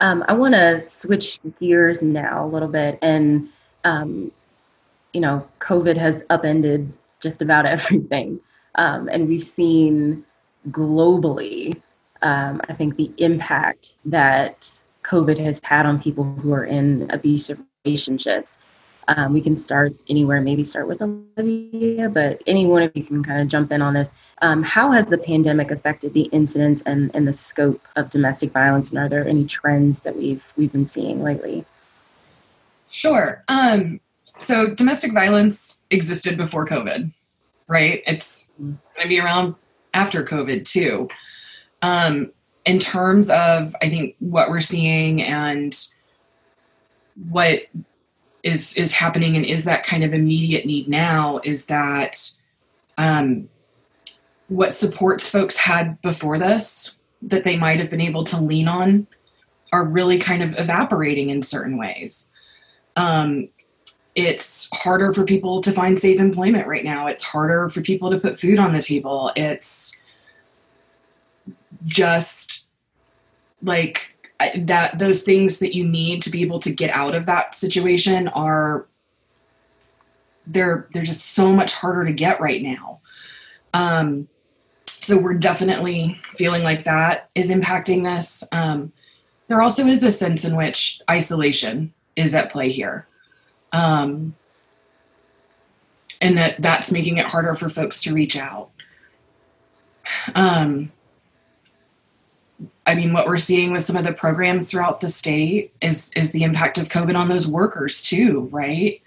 Um, 0.00 0.24
I 0.28 0.32
want 0.34 0.54
to 0.54 0.80
switch 0.80 1.38
gears 1.58 2.02
now 2.02 2.44
a 2.44 2.48
little 2.48 2.68
bit. 2.68 2.98
And, 3.02 3.48
um, 3.84 4.30
you 5.12 5.20
know, 5.20 5.46
COVID 5.58 5.96
has 5.96 6.22
upended 6.30 6.92
just 7.20 7.42
about 7.42 7.66
everything. 7.74 8.40
Um, 8.76 9.08
and 9.08 9.28
we've 9.28 9.42
seen 9.42 10.24
globally, 10.70 11.80
um, 12.22 12.60
I 12.68 12.74
think, 12.74 12.96
the 12.96 13.12
impact 13.18 13.94
that 14.04 14.80
COVID 15.04 15.38
has 15.38 15.60
had 15.64 15.86
on 15.86 16.00
people 16.00 16.24
who 16.24 16.52
are 16.52 16.64
in 16.64 17.10
abusive 17.10 17.60
relationships. 17.84 18.58
Um, 19.08 19.32
we 19.32 19.40
can 19.40 19.56
start 19.56 19.92
anywhere, 20.08 20.40
maybe 20.40 20.62
start 20.62 20.86
with 20.86 21.02
Olivia, 21.02 22.08
but 22.08 22.40
any 22.46 22.66
one 22.66 22.82
of 22.82 22.92
you 22.94 23.02
can 23.02 23.24
kind 23.24 23.40
of 23.40 23.48
jump 23.48 23.72
in 23.72 23.82
on 23.82 23.94
this. 23.94 24.10
Um, 24.42 24.62
how 24.62 24.92
has 24.92 25.06
the 25.06 25.18
pandemic 25.18 25.70
affected 25.70 26.14
the 26.14 26.24
incidence 26.24 26.82
and, 26.82 27.10
and 27.14 27.26
the 27.26 27.32
scope 27.32 27.80
of 27.96 28.10
domestic 28.10 28.52
violence, 28.52 28.90
and 28.90 28.98
are 28.98 29.08
there 29.08 29.26
any 29.26 29.46
trends 29.46 30.00
that 30.00 30.16
we've 30.16 30.44
we've 30.56 30.72
been 30.72 30.86
seeing 30.86 31.22
lately? 31.22 31.64
Sure. 32.90 33.42
Um, 33.48 34.00
so 34.38 34.74
domestic 34.74 35.12
violence 35.12 35.82
existed 35.90 36.36
before 36.36 36.66
COVID, 36.66 37.10
right? 37.66 38.02
It's 38.06 38.50
going 38.58 38.78
to 39.02 39.08
be 39.08 39.20
around 39.20 39.56
after 39.92 40.24
COVID 40.24 40.64
too. 40.64 41.08
Um, 41.82 42.32
in 42.64 42.78
terms 42.78 43.30
of, 43.30 43.74
I 43.82 43.88
think 43.88 44.14
what 44.20 44.50
we're 44.50 44.60
seeing 44.60 45.22
and 45.22 45.76
what 47.28 47.62
is 48.42 48.76
is 48.76 48.92
happening 48.92 49.36
and 49.36 49.44
is 49.44 49.64
that 49.64 49.84
kind 49.84 50.02
of 50.02 50.14
immediate 50.14 50.64
need 50.64 50.88
now 50.88 51.40
is 51.44 51.66
that 51.66 52.30
um, 52.96 53.48
what 54.48 54.72
supports 54.72 55.28
folks 55.28 55.56
had 55.56 56.00
before 56.02 56.38
this 56.38 56.98
that 57.22 57.44
they 57.44 57.56
might 57.56 57.78
have 57.78 57.90
been 57.90 58.00
able 58.00 58.22
to 58.22 58.40
lean 58.40 58.66
on 58.66 59.06
are 59.72 59.84
really 59.84 60.18
kind 60.18 60.42
of 60.42 60.54
evaporating 60.58 61.30
in 61.30 61.42
certain 61.42 61.76
ways. 61.76 62.32
Um, 62.96 63.48
it's 64.14 64.68
harder 64.72 65.12
for 65.12 65.24
people 65.24 65.60
to 65.60 65.70
find 65.70 65.98
safe 65.98 66.18
employment 66.18 66.66
right 66.66 66.84
now. 66.84 67.06
It's 67.06 67.22
harder 67.22 67.68
for 67.68 67.80
people 67.80 68.10
to 68.10 68.18
put 68.18 68.38
food 68.38 68.58
on 68.58 68.72
the 68.72 68.82
table. 68.82 69.32
It's 69.36 70.00
just 71.86 72.68
like 73.62 74.19
that 74.56 74.98
those 74.98 75.22
things 75.22 75.58
that 75.58 75.74
you 75.74 75.86
need 75.86 76.22
to 76.22 76.30
be 76.30 76.42
able 76.42 76.60
to 76.60 76.70
get 76.70 76.90
out 76.90 77.14
of 77.14 77.26
that 77.26 77.54
situation 77.54 78.28
are 78.28 78.86
they're 80.46 80.88
they're 80.92 81.02
just 81.02 81.26
so 81.26 81.52
much 81.52 81.74
harder 81.74 82.04
to 82.04 82.12
get 82.12 82.40
right 82.40 82.62
now. 82.62 83.00
Um 83.74 84.28
so 84.86 85.18
we're 85.18 85.34
definitely 85.34 86.18
feeling 86.22 86.62
like 86.62 86.84
that 86.84 87.30
is 87.34 87.50
impacting 87.50 88.02
this. 88.02 88.42
Um 88.52 88.92
there 89.48 89.62
also 89.62 89.86
is 89.86 90.02
a 90.02 90.10
sense 90.10 90.44
in 90.44 90.56
which 90.56 91.00
isolation 91.10 91.92
is 92.16 92.34
at 92.34 92.50
play 92.50 92.70
here. 92.70 93.06
Um 93.72 94.34
and 96.20 96.36
that 96.38 96.60
that's 96.60 96.92
making 96.92 97.18
it 97.18 97.26
harder 97.26 97.54
for 97.54 97.68
folks 97.68 98.02
to 98.02 98.14
reach 98.14 98.36
out. 98.36 98.70
Um 100.34 100.92
I 102.90 102.96
mean, 102.96 103.12
what 103.12 103.28
we're 103.28 103.38
seeing 103.38 103.70
with 103.70 103.84
some 103.84 103.94
of 103.94 104.02
the 104.02 104.12
programs 104.12 104.68
throughout 104.68 105.00
the 105.00 105.08
state 105.08 105.72
is 105.80 106.10
is 106.16 106.32
the 106.32 106.42
impact 106.42 106.76
of 106.76 106.88
COVID 106.88 107.16
on 107.16 107.28
those 107.28 107.46
workers 107.46 108.02
too, 108.02 108.48
right? 108.50 109.00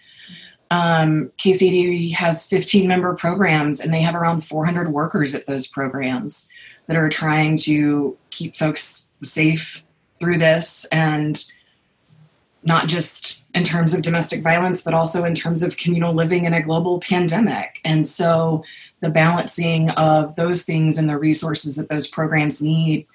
Um, 0.72 1.34
KCD 1.38 2.14
has 2.14 2.48
15 2.48 2.88
member 2.88 3.14
programs, 3.14 3.82
and 3.82 3.94
they 3.94 4.02
have 4.02 4.16
around 4.16 4.46
400 4.46 4.94
workers 4.94 5.36
at 5.36 5.48
those 5.48 5.68
programs 5.68 6.48
that 6.88 6.96
are 6.96 7.10
trying 7.10 7.58
to 7.58 8.18
keep 8.30 8.56
folks 8.56 9.10
safe 9.22 9.84
through 10.18 10.38
this, 10.38 10.86
and 10.86 11.44
not 12.64 12.88
just 12.88 13.44
in 13.54 13.66
terms 13.66 13.94
of 13.94 14.02
domestic 14.02 14.42
violence, 14.44 14.82
but 14.82 14.94
also 14.94 15.26
in 15.26 15.36
terms 15.36 15.62
of 15.62 15.76
communal 15.76 16.14
living 16.14 16.46
in 16.46 16.54
a 16.54 16.64
global 16.64 17.02
pandemic. 17.02 17.82
And 17.84 18.08
so, 18.08 18.64
the 19.02 19.10
balancing 19.10 19.90
of 19.90 20.38
those 20.38 20.64
things 20.64 20.98
and 20.98 21.10
the 21.10 21.20
resources 21.20 21.76
that 21.76 21.90
those 21.90 22.08
programs 22.08 22.62
need 22.62 23.08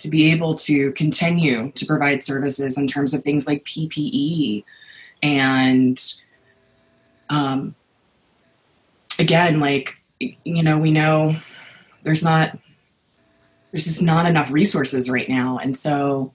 to 0.00 0.08
be 0.08 0.30
able 0.30 0.54
to 0.54 0.92
continue 0.92 1.70
to 1.72 1.86
provide 1.86 2.22
services 2.22 2.76
in 2.76 2.86
terms 2.86 3.14
of 3.14 3.22
things 3.22 3.46
like 3.46 3.64
PPE 3.64 4.64
and 5.22 6.22
um, 7.28 7.74
again, 9.18 9.60
like 9.60 9.98
you 10.18 10.62
know, 10.62 10.78
we 10.78 10.90
know 10.90 11.36
there's 12.02 12.22
not 12.22 12.58
there's 13.70 13.84
just 13.84 14.02
not 14.02 14.26
enough 14.26 14.50
resources 14.50 15.08
right 15.08 15.28
now, 15.28 15.58
and 15.58 15.76
so 15.76 16.32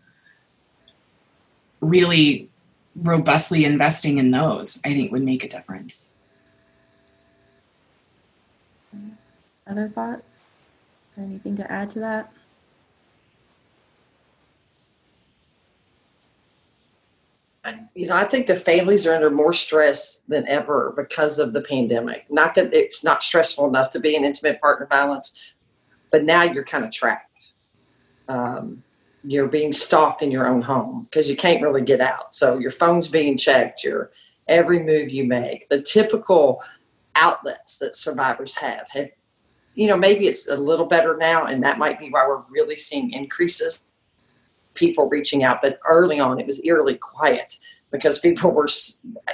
really 1.82 2.50
robustly 2.96 3.66
investing 3.66 4.18
in 4.18 4.32
those, 4.32 4.80
I 4.86 4.94
think, 4.94 5.12
would 5.12 5.24
make 5.24 5.44
a 5.44 5.50
difference. 5.50 6.14
Other 9.68 9.90
thoughts? 9.90 10.40
Anything 11.18 11.58
to 11.58 11.72
add 11.72 11.90
to 11.92 12.00
that? 12.00 12.32
You 17.96 18.08
know, 18.08 18.16
I 18.16 18.26
think 18.26 18.48
the 18.48 18.56
families 18.56 19.08
are 19.08 19.16
under 19.16 19.32
more 19.32 19.54
stress 19.54 20.22
than 20.28 20.48
ever 20.48 20.94
because 20.96 21.40
of 21.40 21.54
the 21.54 21.62
pandemic. 21.62 22.26
Not 22.30 22.56
that 22.56 22.74
it's 22.74 23.04
not 23.04 23.24
stressful 23.24 23.68
enough 23.68 23.90
to 23.92 24.00
be 24.00 24.16
in 24.16 24.24
intimate 24.24 24.62
partner 24.62 24.86
violence, 24.86 25.56
but 26.12 26.24
now 26.24 26.44
you're 26.44 26.64
kind 26.64 26.86
of 26.86 26.92
trapped. 26.92 27.54
Um, 28.28 28.84
you're 29.24 29.48
being 29.48 29.74
stalked 29.74 30.22
in 30.22 30.32
your 30.32 30.48
own 30.48 30.62
home 30.62 31.08
because 31.10 31.30
you 31.30 31.36
can't 31.36 31.62
really 31.62 31.82
get 31.82 32.02
out. 32.02 32.36
So 32.36 32.60
your 32.60 32.72
phone's 32.72 33.08
being 33.08 33.38
checked. 33.38 33.84
Your 33.84 34.12
every 34.48 34.84
move 34.84 35.10
you 35.10 35.26
make, 35.26 35.68
the 35.70 35.82
typical 35.82 36.62
outlets 37.16 37.78
that 37.80 37.96
survivors 37.96 38.56
have, 38.56 38.88
have 38.90 39.10
you 39.74 39.88
know, 39.88 39.98
maybe 39.98 40.28
it's 40.28 40.48
a 40.48 40.56
little 40.56 40.86
better 40.86 41.18
now, 41.18 41.46
and 41.46 41.62
that 41.64 41.78
might 41.78 42.00
be 42.00 42.10
why 42.10 42.26
we're 42.28 42.44
really 42.50 42.78
seeing 42.78 43.12
increases 43.12 43.84
people 44.76 45.10
reaching 45.10 45.44
out, 45.44 45.62
but 45.62 45.80
early 45.88 46.20
on 46.20 46.40
it 46.40 46.46
was 46.46 46.62
eerily 46.64 46.96
quiet 46.96 47.58
because 47.92 48.20
people 48.20 48.52
were, 48.52 48.68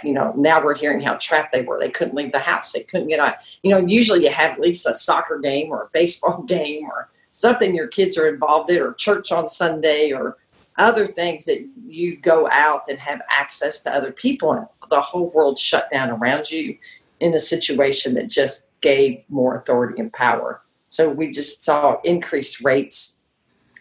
you 0.03 0.13
know, 0.13 0.33
now 0.37 0.63
we're 0.63 0.75
hearing 0.75 0.99
how 0.99 1.15
trapped 1.15 1.51
they 1.51 1.63
were. 1.63 1.79
They 1.79 1.89
couldn't 1.89 2.15
leave 2.15 2.31
the 2.31 2.39
house. 2.39 2.71
They 2.71 2.83
couldn't 2.83 3.07
get 3.07 3.19
out. 3.19 3.35
You 3.63 3.71
know, 3.71 3.79
usually 3.79 4.23
you 4.23 4.31
have 4.31 4.51
at 4.51 4.59
least 4.59 4.85
a 4.85 4.95
soccer 4.95 5.39
game 5.39 5.71
or 5.71 5.83
a 5.83 5.89
baseball 5.91 6.43
game 6.47 6.85
or 6.85 7.09
something 7.31 7.73
your 7.73 7.87
kids 7.87 8.17
are 8.17 8.27
involved 8.27 8.69
in 8.69 8.81
or 8.81 8.93
church 8.93 9.31
on 9.31 9.47
Sunday 9.47 10.11
or 10.11 10.37
other 10.77 11.07
things 11.07 11.45
that 11.45 11.67
you 11.85 12.17
go 12.17 12.49
out 12.49 12.83
and 12.89 12.99
have 12.99 13.21
access 13.29 13.81
to 13.81 13.93
other 13.93 14.11
people 14.11 14.53
and 14.53 14.65
the 14.89 15.01
whole 15.01 15.29
world 15.31 15.57
shut 15.57 15.89
down 15.91 16.09
around 16.09 16.49
you 16.51 16.77
in 17.19 17.33
a 17.33 17.39
situation 17.39 18.13
that 18.13 18.27
just 18.29 18.67
gave 18.81 19.23
more 19.29 19.55
authority 19.55 19.99
and 19.99 20.11
power. 20.11 20.61
So 20.89 21.09
we 21.09 21.31
just 21.31 21.63
saw 21.63 21.99
increased 22.03 22.61
rates 22.61 23.20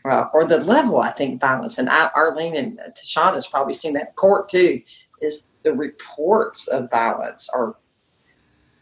uh, 0.04 0.26
or 0.32 0.44
the 0.44 0.58
level, 0.58 1.00
I 1.00 1.10
think, 1.12 1.40
violence. 1.40 1.78
And 1.78 1.88
I, 1.88 2.10
Arlene 2.14 2.56
and 2.56 2.78
Tashana 2.96 3.34
has 3.34 3.46
probably 3.46 3.74
seen 3.74 3.92
that 3.94 4.08
in 4.08 4.12
court 4.14 4.48
too, 4.48 4.82
is 5.20 5.48
the 5.62 5.72
reports 5.72 6.68
of 6.68 6.90
violence 6.90 7.48
are 7.50 7.76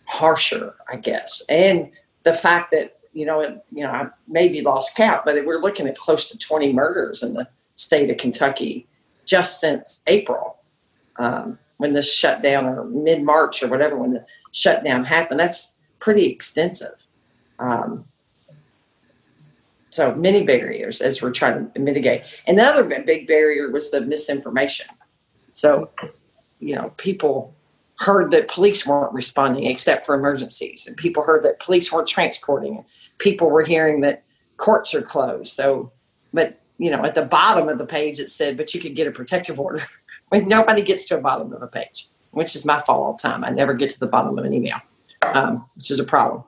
harsher, 0.05 0.75
I 0.91 0.97
guess. 0.97 1.43
And 1.49 1.91
the 2.23 2.33
fact 2.33 2.71
that, 2.73 2.99
you 3.13 3.27
know, 3.27 3.41
it, 3.41 3.65
you 3.73 3.83
know, 3.83 3.91
I 3.91 4.07
maybe 4.27 4.63
lost 4.63 4.97
count, 4.97 5.25
but 5.25 5.35
we're 5.45 5.61
looking 5.61 5.89
at 5.89 5.97
close 5.97 6.29
to 6.31 6.39
20 6.39 6.73
murders 6.73 7.23
in 7.23 7.35
the 7.35 7.49
state 7.77 8.11
of 8.11 8.17
Kentucky 8.17 8.87
just 9.25 9.61
since 9.61 10.03
April 10.07 10.59
um, 11.17 11.59
when 11.79 11.93
this 11.93 12.13
shutdown 12.13 12.67
or 12.67 12.85
mid 12.85 13.23
March 13.23 13.63
or 13.63 13.69
whatever, 13.69 13.97
when 13.97 14.13
the 14.13 14.25
shutdown 14.53 15.05
happened. 15.05 15.41
That's 15.41 15.79
pretty 16.01 16.27
extensive. 16.27 16.95
Um, 17.59 18.05
so 19.99 20.15
many 20.15 20.45
barriers 20.45 21.01
as 21.01 21.21
we're 21.21 21.33
trying 21.33 21.69
to 21.73 21.81
mitigate. 21.81 22.23
Another 22.47 22.85
big 22.85 23.27
barrier 23.27 23.69
was 23.73 23.91
the 23.91 24.01
misinformation. 24.01 24.87
So, 25.51 25.91
you 26.61 26.77
know, 26.77 26.93
people 26.99 27.53
heard 27.97 28.31
that 28.31 28.47
police 28.47 28.87
weren't 28.87 29.13
responding 29.13 29.65
except 29.65 30.07
for 30.07 30.15
emergencies, 30.15 30.87
and 30.87 30.97
people 30.97 31.25
heard 31.25 31.45
that 31.45 31.59
police 31.59 31.91
weren't 31.91 32.07
transporting. 32.07 32.85
People 33.19 33.51
were 33.51 33.65
hearing 33.65 34.01
that 34.03 34.23
courts 34.57 34.95
are 34.95 35.03
closed. 35.03 35.53
So, 35.53 35.91
but 36.33 36.61
you 36.79 36.93
know, 36.93 37.05
at 37.05 37.17
the 37.17 37.25
bottom 37.25 37.69
of 37.69 37.79
the 37.79 37.87
page 37.87 38.21
it 38.21 38.31
said, 38.31 38.57
"But 38.57 38.73
you 38.73 38.81
could 38.81 38.95
get 38.95 39.09
a 39.09 39.11
protective 39.11 39.59
order." 39.59 39.83
when 40.29 40.47
nobody 40.47 40.83
gets 40.83 41.07
to 41.07 41.17
the 41.17 41.21
bottom 41.21 41.53
of 41.53 41.61
a 41.61 41.67
page, 41.67 42.09
which 42.31 42.55
is 42.55 42.65
my 42.65 42.81
fault 42.83 43.05
all 43.05 43.13
the 43.15 43.29
time. 43.29 43.43
I 43.43 43.51
never 43.51 43.75
get 43.75 43.91
to 43.91 43.99
the 43.99 44.07
bottom 44.07 44.39
of 44.39 44.45
an 44.45 44.55
email, 44.55 44.79
um, 45.23 45.67
which 45.75 45.91
is 45.91 45.99
a 45.99 46.05
problem 46.05 46.45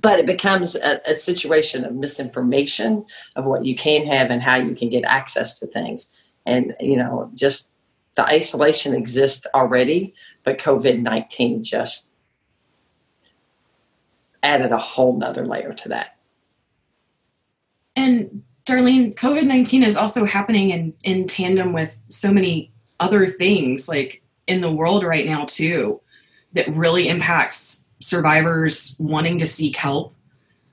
but 0.00 0.20
it 0.20 0.26
becomes 0.26 0.76
a, 0.76 1.00
a, 1.06 1.14
situation 1.14 1.84
of 1.84 1.94
misinformation 1.94 3.04
of 3.34 3.44
what 3.46 3.64
you 3.64 3.74
can 3.74 4.06
have 4.06 4.30
and 4.30 4.42
how 4.42 4.56
you 4.56 4.74
can 4.74 4.90
get 4.90 5.04
access 5.04 5.58
to 5.58 5.66
things. 5.66 6.16
And 6.44 6.76
you 6.80 6.96
know 6.96 7.30
just 7.34 7.70
the 8.14 8.24
isolation 8.24 8.94
exists 8.94 9.46
already 9.54 10.14
but 10.44 10.58
covid-19 10.58 11.62
just 11.62 12.12
added 14.46 14.70
a 14.70 14.78
whole 14.78 15.16
nother 15.18 15.46
layer 15.46 15.72
to 15.72 15.88
that. 15.90 16.16
And 17.96 18.42
Darlene, 18.64 19.14
COVID 19.14 19.44
19 19.44 19.82
is 19.82 19.96
also 19.96 20.24
happening 20.24 20.70
in, 20.70 20.94
in 21.02 21.26
tandem 21.26 21.72
with 21.72 21.98
so 22.08 22.32
many 22.32 22.72
other 23.00 23.26
things 23.26 23.88
like 23.88 24.22
in 24.46 24.60
the 24.60 24.72
world 24.72 25.02
right 25.02 25.26
now, 25.26 25.44
too, 25.44 26.00
that 26.52 26.68
really 26.74 27.08
impacts 27.08 27.84
survivors 28.00 28.96
wanting 28.98 29.38
to 29.38 29.46
seek 29.46 29.76
help 29.76 30.14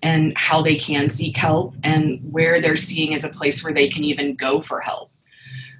and 0.01 0.33
how 0.37 0.61
they 0.61 0.75
can 0.75 1.09
seek 1.09 1.37
help 1.37 1.73
and 1.83 2.19
where 2.31 2.59
they're 2.59 2.75
seeing 2.75 3.13
as 3.13 3.23
a 3.23 3.29
place 3.29 3.63
where 3.63 3.73
they 3.73 3.87
can 3.87 4.03
even 4.03 4.35
go 4.35 4.59
for 4.59 4.81
help. 4.81 5.09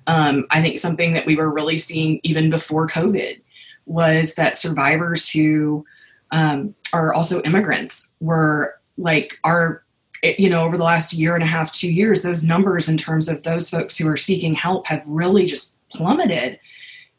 Um, 0.08 0.46
I 0.50 0.62
think 0.62 0.80
something 0.80 1.14
that 1.14 1.26
we 1.26 1.36
were 1.36 1.52
really 1.52 1.78
seeing 1.78 2.20
even 2.24 2.50
before 2.50 2.88
COVID 2.88 3.42
was 3.86 4.36
that 4.36 4.56
survivors 4.56 5.30
who 5.30 5.86
um, 6.32 6.74
are 6.94 7.14
also 7.14 7.42
immigrants 7.44 8.12
were 8.20 8.80
like 8.98 9.38
our 9.44 9.84
you 10.24 10.50
know 10.50 10.64
over 10.64 10.78
the 10.78 10.84
last 10.84 11.14
year 11.14 11.36
and 11.36 11.44
a 11.44 11.48
half 11.48 11.72
two 11.74 11.92
years 11.92 12.22
those 12.22 12.44
numbers 12.44 12.88
in 12.88 12.96
terms 12.98 13.28
of 13.28 13.44
those 13.44 13.70
folks 13.70 13.98
who 13.98 14.08
are 14.08 14.16
seeking 14.16 14.54
help 14.54 14.88
have 14.88 15.04
really 15.06 15.46
just 15.46 15.74
plummeted 15.90 16.60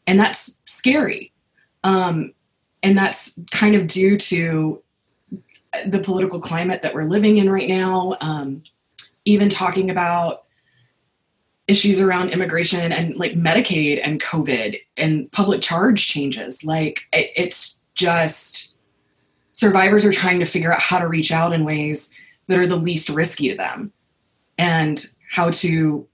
and 0.07 0.19
that's 0.19 0.57
scary 0.65 1.31
um, 1.83 2.33
and 2.85 2.97
that's 2.97 3.37
kind 3.51 3.75
of 3.75 3.87
due 3.87 4.17
to 4.17 4.81
the 5.87 5.99
political 5.99 6.39
climate 6.39 6.81
that 6.83 6.93
we're 6.93 7.03
living 7.03 7.37
in 7.37 7.49
right 7.49 7.67
now 7.67 8.15
um, 8.21 8.63
even 9.25 9.49
talking 9.49 9.89
about 9.89 10.45
issues 11.67 11.99
around 11.99 12.29
immigration 12.29 12.91
and 12.91 13.15
like 13.15 13.33
medicaid 13.33 13.99
and 14.03 14.21
covid 14.21 14.79
and 14.97 15.31
public 15.31 15.61
charge 15.61 16.07
changes. 16.07 16.63
Like 16.63 17.01
it, 17.11 17.31
it's 17.35 17.81
just 17.95 18.73
survivors 19.53 20.05
are 20.05 20.11
trying 20.11 20.39
to 20.39 20.45
figure 20.45 20.71
out 20.71 20.79
how 20.79 20.99
to 20.99 21.07
reach 21.07 21.31
out 21.31 21.53
in 21.53 21.65
ways 21.65 22.13
that 22.47 22.59
are 22.59 22.67
the 22.67 22.75
least 22.75 23.09
risky 23.09 23.49
to 23.49 23.55
them 23.55 23.91
and 24.59 25.03
how 25.31 25.49
to 25.49 26.07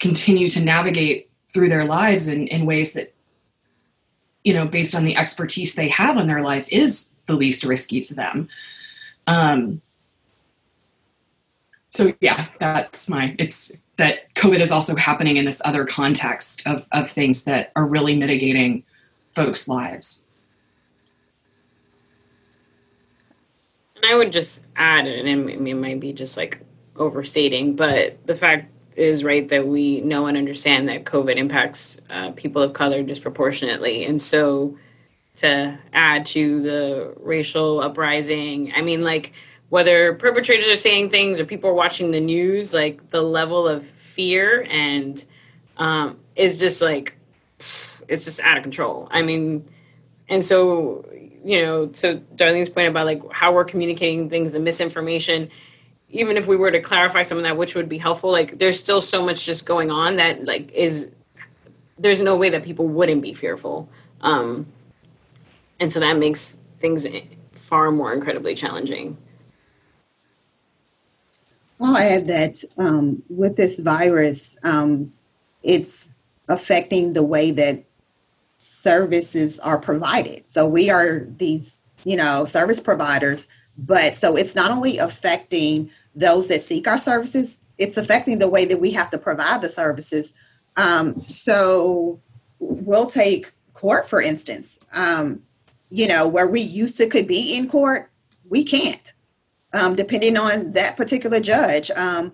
continue 0.00 0.48
to 0.48 0.60
navigate 0.60 1.30
through 1.52 1.68
their 1.68 1.84
lives 1.84 2.26
in, 2.26 2.48
in 2.48 2.66
ways 2.66 2.94
that 2.94 3.14
you 4.44 4.54
know 4.54 4.66
based 4.66 4.94
on 4.94 5.04
the 5.04 5.16
expertise 5.16 5.74
they 5.74 5.88
have 5.88 6.16
in 6.16 6.26
their 6.26 6.42
life 6.42 6.68
is 6.70 7.12
the 7.26 7.34
least 7.34 7.64
risky 7.64 8.00
to 8.00 8.14
them. 8.14 8.48
Um 9.26 9.80
so 11.90 12.12
yeah 12.20 12.46
that's 12.58 13.08
my 13.08 13.34
it's 13.38 13.76
that 13.96 14.32
covid 14.34 14.60
is 14.60 14.70
also 14.70 14.94
happening 14.94 15.36
in 15.36 15.44
this 15.44 15.60
other 15.64 15.84
context 15.84 16.62
of 16.66 16.86
of 16.92 17.10
things 17.10 17.44
that 17.44 17.72
are 17.74 17.84
really 17.84 18.16
mitigating 18.16 18.84
folks 19.34 19.68
lives. 19.68 20.24
And 23.96 24.04
I 24.10 24.16
would 24.16 24.32
just 24.32 24.64
add, 24.76 25.06
and 25.06 25.28
it 25.68 25.74
might 25.74 26.00
be 26.00 26.12
just 26.12 26.36
like 26.36 26.60
overstating, 26.96 27.76
but 27.76 28.18
the 28.26 28.34
fact 28.34 28.70
is 28.96 29.24
right 29.24 29.48
that 29.48 29.66
we 29.66 30.00
know 30.00 30.26
and 30.26 30.36
understand 30.36 30.88
that 30.88 31.04
COVID 31.04 31.36
impacts 31.36 32.00
uh, 32.10 32.32
people 32.32 32.62
of 32.62 32.72
color 32.72 33.02
disproportionately. 33.02 34.04
And 34.04 34.20
so 34.20 34.78
to 35.36 35.78
add 35.92 36.26
to 36.26 36.62
the 36.62 37.14
racial 37.20 37.80
uprising, 37.80 38.72
I 38.74 38.82
mean, 38.82 39.02
like 39.02 39.32
whether 39.68 40.14
perpetrators 40.14 40.68
are 40.68 40.76
saying 40.76 41.10
things 41.10 41.38
or 41.40 41.44
people 41.44 41.70
are 41.70 41.74
watching 41.74 42.10
the 42.10 42.20
news, 42.20 42.74
like 42.74 43.10
the 43.10 43.22
level 43.22 43.68
of 43.68 43.86
fear 43.86 44.66
and 44.68 45.24
um, 45.76 46.18
is 46.36 46.58
just 46.58 46.82
like, 46.82 47.16
it's 48.08 48.24
just 48.24 48.40
out 48.40 48.56
of 48.56 48.62
control. 48.62 49.08
I 49.10 49.22
mean, 49.22 49.64
and 50.28 50.44
so 50.44 51.04
you 51.44 51.62
know, 51.62 51.86
to 51.86 52.20
Darlene's 52.34 52.68
point 52.68 52.88
about 52.88 53.06
like 53.06 53.22
how 53.32 53.52
we're 53.52 53.64
communicating 53.64 54.28
things 54.28 54.54
and 54.54 54.64
misinformation, 54.64 55.50
even 56.10 56.36
if 56.36 56.46
we 56.46 56.56
were 56.56 56.70
to 56.70 56.80
clarify 56.80 57.22
some 57.22 57.38
of 57.38 57.44
that, 57.44 57.56
which 57.56 57.74
would 57.74 57.88
be 57.88 57.98
helpful, 57.98 58.30
like 58.30 58.58
there's 58.58 58.78
still 58.78 59.00
so 59.00 59.24
much 59.24 59.46
just 59.46 59.64
going 59.64 59.90
on 59.90 60.16
that 60.16 60.44
like 60.44 60.70
is 60.72 61.10
there's 61.98 62.20
no 62.20 62.36
way 62.36 62.48
that 62.50 62.64
people 62.64 62.86
wouldn't 62.86 63.22
be 63.22 63.34
fearful. 63.34 63.88
Um, 64.22 64.66
and 65.78 65.92
so 65.92 66.00
that 66.00 66.16
makes 66.16 66.56
things 66.80 67.06
far 67.52 67.90
more 67.90 68.12
incredibly 68.12 68.54
challenging. 68.54 69.16
I'll 71.80 71.96
add 71.96 72.26
that 72.26 72.62
um, 72.76 73.22
with 73.30 73.56
this 73.56 73.78
virus, 73.78 74.58
um, 74.62 75.12
it's 75.62 76.10
affecting 76.48 77.12
the 77.12 77.22
way 77.22 77.50
that 77.52 77.84
services 78.58 79.58
are 79.60 79.78
provided. 79.78 80.44
So 80.46 80.66
we 80.66 80.90
are 80.90 81.26
these, 81.38 81.80
you 82.04 82.16
know, 82.16 82.44
service 82.44 82.80
providers, 82.80 83.48
but 83.78 84.14
so 84.14 84.36
it's 84.36 84.54
not 84.54 84.70
only 84.70 84.98
affecting 84.98 85.90
those 86.14 86.48
that 86.48 86.62
seek 86.62 86.88
our 86.88 86.98
services, 86.98 87.60
it's 87.78 87.96
affecting 87.96 88.38
the 88.38 88.50
way 88.50 88.64
that 88.64 88.80
we 88.80 88.90
have 88.92 89.10
to 89.10 89.18
provide 89.18 89.62
the 89.62 89.68
services. 89.68 90.32
Um, 90.76 91.24
so 91.26 92.20
we'll 92.58 93.06
take 93.06 93.52
court, 93.74 94.08
for 94.08 94.20
instance, 94.20 94.78
um, 94.92 95.42
you 95.90 96.06
know, 96.06 96.28
where 96.28 96.46
we 96.46 96.60
used 96.60 96.96
to 96.98 97.06
could 97.06 97.26
be 97.26 97.56
in 97.56 97.68
court, 97.68 98.10
we 98.48 98.64
can't, 98.64 99.12
um, 99.72 99.96
depending 99.96 100.36
on 100.36 100.72
that 100.72 100.96
particular 100.96 101.40
judge. 101.40 101.90
Um, 101.92 102.32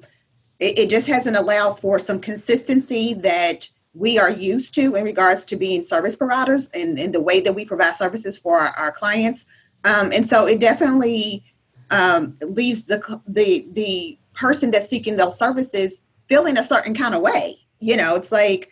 it, 0.58 0.78
it 0.78 0.90
just 0.90 1.06
hasn't 1.06 1.36
allowed 1.36 1.74
for 1.74 1.98
some 1.98 2.20
consistency 2.20 3.14
that 3.14 3.68
we 3.94 4.18
are 4.18 4.30
used 4.30 4.74
to 4.74 4.94
in 4.94 5.04
regards 5.04 5.44
to 5.46 5.56
being 5.56 5.84
service 5.84 6.16
providers 6.16 6.68
and, 6.74 6.98
and 6.98 7.14
the 7.14 7.20
way 7.20 7.40
that 7.40 7.54
we 7.54 7.64
provide 7.64 7.96
services 7.96 8.36
for 8.36 8.58
our, 8.58 8.68
our 8.70 8.92
clients. 8.92 9.46
Um, 9.84 10.12
and 10.12 10.28
so 10.28 10.46
it 10.46 10.60
definitely 10.60 11.44
um, 11.90 12.36
leaves 12.40 12.84
the, 12.84 13.20
the, 13.26 13.66
the 13.72 14.18
person 14.34 14.70
that's 14.70 14.90
seeking 14.90 15.16
those 15.16 15.38
services 15.38 16.00
feeling 16.28 16.58
a 16.58 16.64
certain 16.64 16.94
kind 16.94 17.14
of 17.14 17.22
way. 17.22 17.58
You 17.80 17.96
know, 17.96 18.16
it's 18.16 18.32
like, 18.32 18.70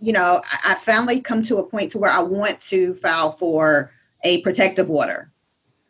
you 0.00 0.12
know, 0.12 0.40
I, 0.50 0.72
I 0.72 0.74
finally 0.74 1.20
come 1.20 1.42
to 1.42 1.58
a 1.58 1.66
point 1.66 1.92
to 1.92 1.98
where 1.98 2.10
I 2.10 2.20
want 2.20 2.60
to 2.62 2.94
file 2.94 3.32
for 3.32 3.92
a 4.22 4.42
protective 4.42 4.90
order. 4.90 5.32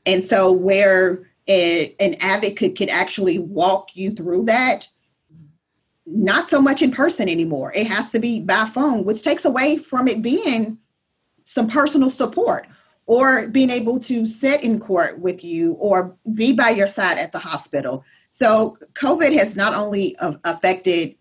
And 0.07 0.25
so 0.25 0.53
where 0.53 1.31
an 1.49 2.15
advocate 2.21 2.77
could 2.77 2.89
actually 2.89 3.39
walk 3.39 3.97
you 3.97 4.13
through 4.13 4.45
that 4.45 4.87
not 6.07 6.49
so 6.49 6.61
much 6.61 6.83
in 6.83 6.91
person 6.91 7.29
anymore. 7.29 7.73
It 7.73 7.87
has 7.87 8.11
to 8.11 8.19
be 8.19 8.41
by 8.41 8.65
phone, 8.65 9.05
which 9.05 9.23
takes 9.23 9.45
away 9.45 9.77
from 9.77 10.09
it 10.09 10.23
being 10.23 10.79
some 11.45 11.69
personal 11.69 12.11
support 12.11 12.67
or 13.11 13.49
being 13.49 13.71
able 13.71 13.99
to 13.99 14.25
sit 14.25 14.63
in 14.63 14.79
court 14.79 15.19
with 15.19 15.43
you 15.43 15.73
or 15.81 16.15
be 16.33 16.53
by 16.53 16.71
your 16.71 16.87
side 16.87 17.19
at 17.19 17.33
the 17.33 17.41
hospital. 17.41 18.05
So 18.31 18.79
COVID 18.93 19.37
has 19.37 19.57
not 19.57 19.75
only 19.75 20.15
affected, 20.45 21.17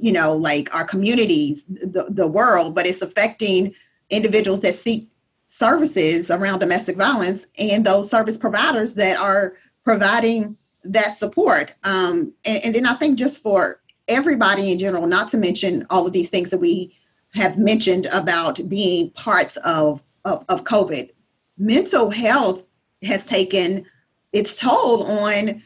you 0.00 0.12
know, 0.12 0.36
like 0.36 0.72
our 0.72 0.84
communities, 0.84 1.64
the, 1.68 2.06
the 2.08 2.28
world, 2.28 2.76
but 2.76 2.86
it's 2.86 3.02
affecting 3.02 3.74
individuals 4.08 4.60
that 4.60 4.76
seek 4.76 5.10
services 5.48 6.30
around 6.30 6.60
domestic 6.60 6.96
violence 6.96 7.44
and 7.58 7.84
those 7.84 8.08
service 8.08 8.36
providers 8.36 8.94
that 8.94 9.18
are 9.18 9.54
providing 9.82 10.56
that 10.84 11.18
support. 11.18 11.72
Um, 11.82 12.32
and, 12.44 12.66
and 12.66 12.72
then 12.72 12.86
I 12.86 12.94
think 12.94 13.18
just 13.18 13.42
for 13.42 13.80
everybody 14.06 14.70
in 14.70 14.78
general, 14.78 15.08
not 15.08 15.26
to 15.30 15.38
mention 15.38 15.84
all 15.90 16.06
of 16.06 16.12
these 16.12 16.30
things 16.30 16.50
that 16.50 16.58
we 16.58 16.96
have 17.34 17.58
mentioned 17.58 18.06
about 18.12 18.60
being 18.68 19.10
parts 19.10 19.56
of, 19.64 20.04
of, 20.24 20.44
of 20.48 20.64
COVID. 20.64 21.10
Mental 21.58 22.10
health 22.10 22.62
has 23.02 23.26
taken 23.26 23.86
its 24.32 24.58
toll 24.58 25.04
on 25.04 25.62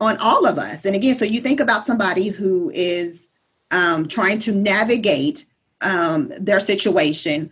on 0.00 0.16
all 0.18 0.46
of 0.46 0.58
us. 0.58 0.84
And 0.84 0.94
again, 0.94 1.16
so 1.16 1.24
you 1.24 1.40
think 1.40 1.58
about 1.58 1.84
somebody 1.84 2.28
who 2.28 2.70
is 2.72 3.28
um, 3.72 4.06
trying 4.06 4.38
to 4.40 4.52
navigate 4.52 5.46
um, 5.80 6.32
their 6.38 6.60
situation 6.60 7.50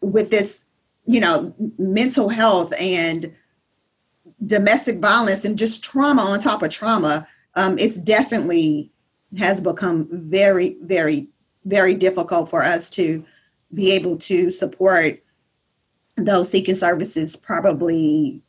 with 0.00 0.30
this, 0.30 0.64
you 1.04 1.20
know, 1.20 1.54
mental 1.78 2.30
health 2.30 2.72
and 2.80 3.34
domestic 4.46 4.98
violence 4.98 5.44
and 5.44 5.58
just 5.58 5.84
trauma 5.84 6.22
on 6.22 6.40
top 6.40 6.62
of 6.62 6.70
trauma. 6.70 7.28
Um, 7.54 7.78
it's 7.78 7.98
definitely 7.98 8.90
has 9.38 9.60
become 9.60 10.08
very, 10.10 10.76
very, 10.82 11.28
very 11.64 11.94
difficult 11.94 12.48
for 12.48 12.62
us 12.62 12.88
to 12.90 13.24
be 13.76 13.92
able 13.92 14.16
to 14.16 14.50
support 14.50 15.22
those 16.16 16.50
seeking 16.50 16.74
services 16.74 17.36
probably 17.36 18.42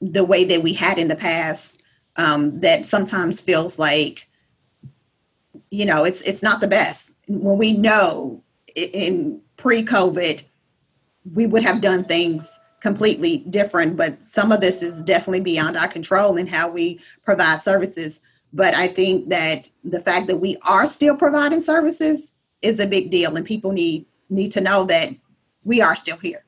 the 0.00 0.24
way 0.24 0.44
that 0.44 0.62
we 0.62 0.74
had 0.74 0.98
in 0.98 1.08
the 1.08 1.16
past 1.16 1.82
um, 2.16 2.60
that 2.60 2.84
sometimes 2.84 3.40
feels 3.40 3.78
like 3.78 4.28
you 5.70 5.86
know 5.86 6.04
it's 6.04 6.20
it's 6.22 6.42
not 6.42 6.60
the 6.60 6.66
best. 6.66 7.10
When 7.28 7.56
we 7.56 7.72
know 7.72 8.42
in 8.74 9.40
pre-covid 9.56 10.42
we 11.34 11.46
would 11.46 11.62
have 11.62 11.80
done 11.80 12.04
things 12.04 12.48
completely 12.80 13.38
different 13.50 13.96
but 13.96 14.22
some 14.22 14.52
of 14.52 14.60
this 14.60 14.82
is 14.82 15.02
definitely 15.02 15.40
beyond 15.40 15.76
our 15.76 15.88
control 15.88 16.36
in 16.36 16.46
how 16.46 16.68
we 16.68 17.00
provide 17.24 17.62
services. 17.62 18.20
But 18.52 18.74
I 18.74 18.88
think 18.88 19.28
that 19.28 19.68
the 19.84 20.00
fact 20.00 20.26
that 20.28 20.38
we 20.38 20.56
are 20.62 20.86
still 20.86 21.16
providing 21.16 21.60
services 21.60 22.32
is 22.62 22.80
a 22.80 22.86
big 22.86 23.10
deal, 23.10 23.36
and 23.36 23.46
people 23.46 23.72
need 23.72 24.06
need 24.30 24.52
to 24.52 24.60
know 24.60 24.84
that 24.84 25.14
we 25.64 25.80
are 25.80 25.96
still 25.96 26.16
here. 26.16 26.44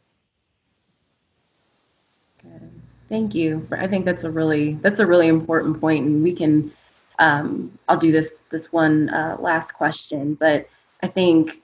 Thank 3.09 3.35
you. 3.35 3.67
I 3.73 3.89
think 3.89 4.05
that's 4.05 4.25
a 4.25 4.31
really 4.31 4.75
that's 4.83 5.01
a 5.01 5.07
really 5.07 5.27
important 5.27 5.81
point, 5.81 6.07
and 6.07 6.23
we 6.23 6.33
can 6.33 6.73
um, 7.19 7.77
I'll 7.89 7.97
do 7.97 8.13
this 8.13 8.39
this 8.51 8.73
one 8.73 9.11
uh, 9.11 9.37
last 9.41 9.73
question, 9.73 10.35
but 10.35 10.69
I 11.03 11.09
think 11.09 11.61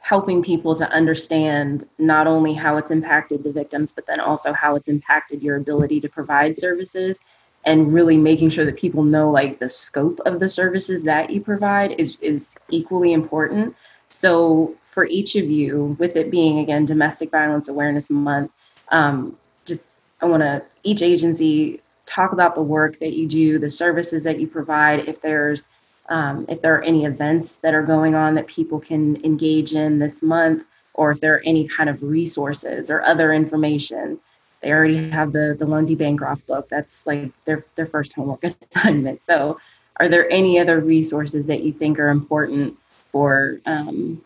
helping 0.00 0.42
people 0.42 0.76
to 0.76 0.88
understand 0.90 1.88
not 1.98 2.28
only 2.28 2.54
how 2.54 2.76
it's 2.76 2.92
impacted 2.92 3.42
the 3.42 3.50
victims, 3.50 3.90
but 3.90 4.06
then 4.06 4.20
also 4.20 4.52
how 4.52 4.76
it's 4.76 4.86
impacted 4.86 5.42
your 5.42 5.56
ability 5.56 6.00
to 6.00 6.08
provide 6.08 6.56
services 6.56 7.18
and 7.64 7.92
really 7.92 8.16
making 8.16 8.48
sure 8.48 8.64
that 8.64 8.76
people 8.76 9.02
know 9.02 9.28
like 9.30 9.58
the 9.58 9.68
scope 9.68 10.20
of 10.24 10.38
the 10.38 10.48
services 10.48 11.02
that 11.02 11.30
you 11.30 11.40
provide 11.40 11.92
is 11.98 12.20
is 12.20 12.54
equally 12.68 13.12
important. 13.14 13.74
So 14.10 14.76
for 14.96 15.04
each 15.04 15.36
of 15.36 15.50
you, 15.50 15.94
with 15.98 16.16
it 16.16 16.30
being 16.30 16.58
again 16.58 16.86
Domestic 16.86 17.30
Violence 17.30 17.68
Awareness 17.68 18.08
Month, 18.08 18.50
um, 18.88 19.36
just 19.66 19.98
I 20.22 20.24
want 20.24 20.42
to 20.42 20.62
each 20.84 21.02
agency 21.02 21.82
talk 22.06 22.32
about 22.32 22.54
the 22.54 22.62
work 22.62 22.98
that 23.00 23.12
you 23.12 23.28
do, 23.28 23.58
the 23.58 23.68
services 23.68 24.24
that 24.24 24.40
you 24.40 24.46
provide. 24.46 25.00
If 25.06 25.20
there's 25.20 25.68
um, 26.08 26.46
if 26.48 26.62
there 26.62 26.74
are 26.74 26.82
any 26.82 27.04
events 27.04 27.58
that 27.58 27.74
are 27.74 27.82
going 27.82 28.14
on 28.14 28.36
that 28.36 28.46
people 28.46 28.80
can 28.80 29.22
engage 29.22 29.74
in 29.74 29.98
this 29.98 30.22
month, 30.22 30.64
or 30.94 31.10
if 31.10 31.20
there 31.20 31.34
are 31.34 31.42
any 31.44 31.68
kind 31.68 31.90
of 31.90 32.02
resources 32.02 32.90
or 32.90 33.02
other 33.02 33.34
information. 33.34 34.18
They 34.62 34.72
already 34.72 35.10
have 35.10 35.32
the 35.32 35.54
the 35.58 35.66
Lundy 35.66 35.94
Bancroft 35.94 36.46
book. 36.46 36.70
That's 36.70 37.06
like 37.06 37.30
their 37.44 37.66
their 37.74 37.84
first 37.84 38.14
homework 38.14 38.44
assignment. 38.48 39.22
So, 39.22 39.60
are 40.00 40.08
there 40.08 40.26
any 40.30 40.58
other 40.58 40.80
resources 40.80 41.44
that 41.48 41.62
you 41.62 41.70
think 41.70 41.98
are 41.98 42.08
important 42.08 42.78
for 43.12 43.60
um, 43.66 44.22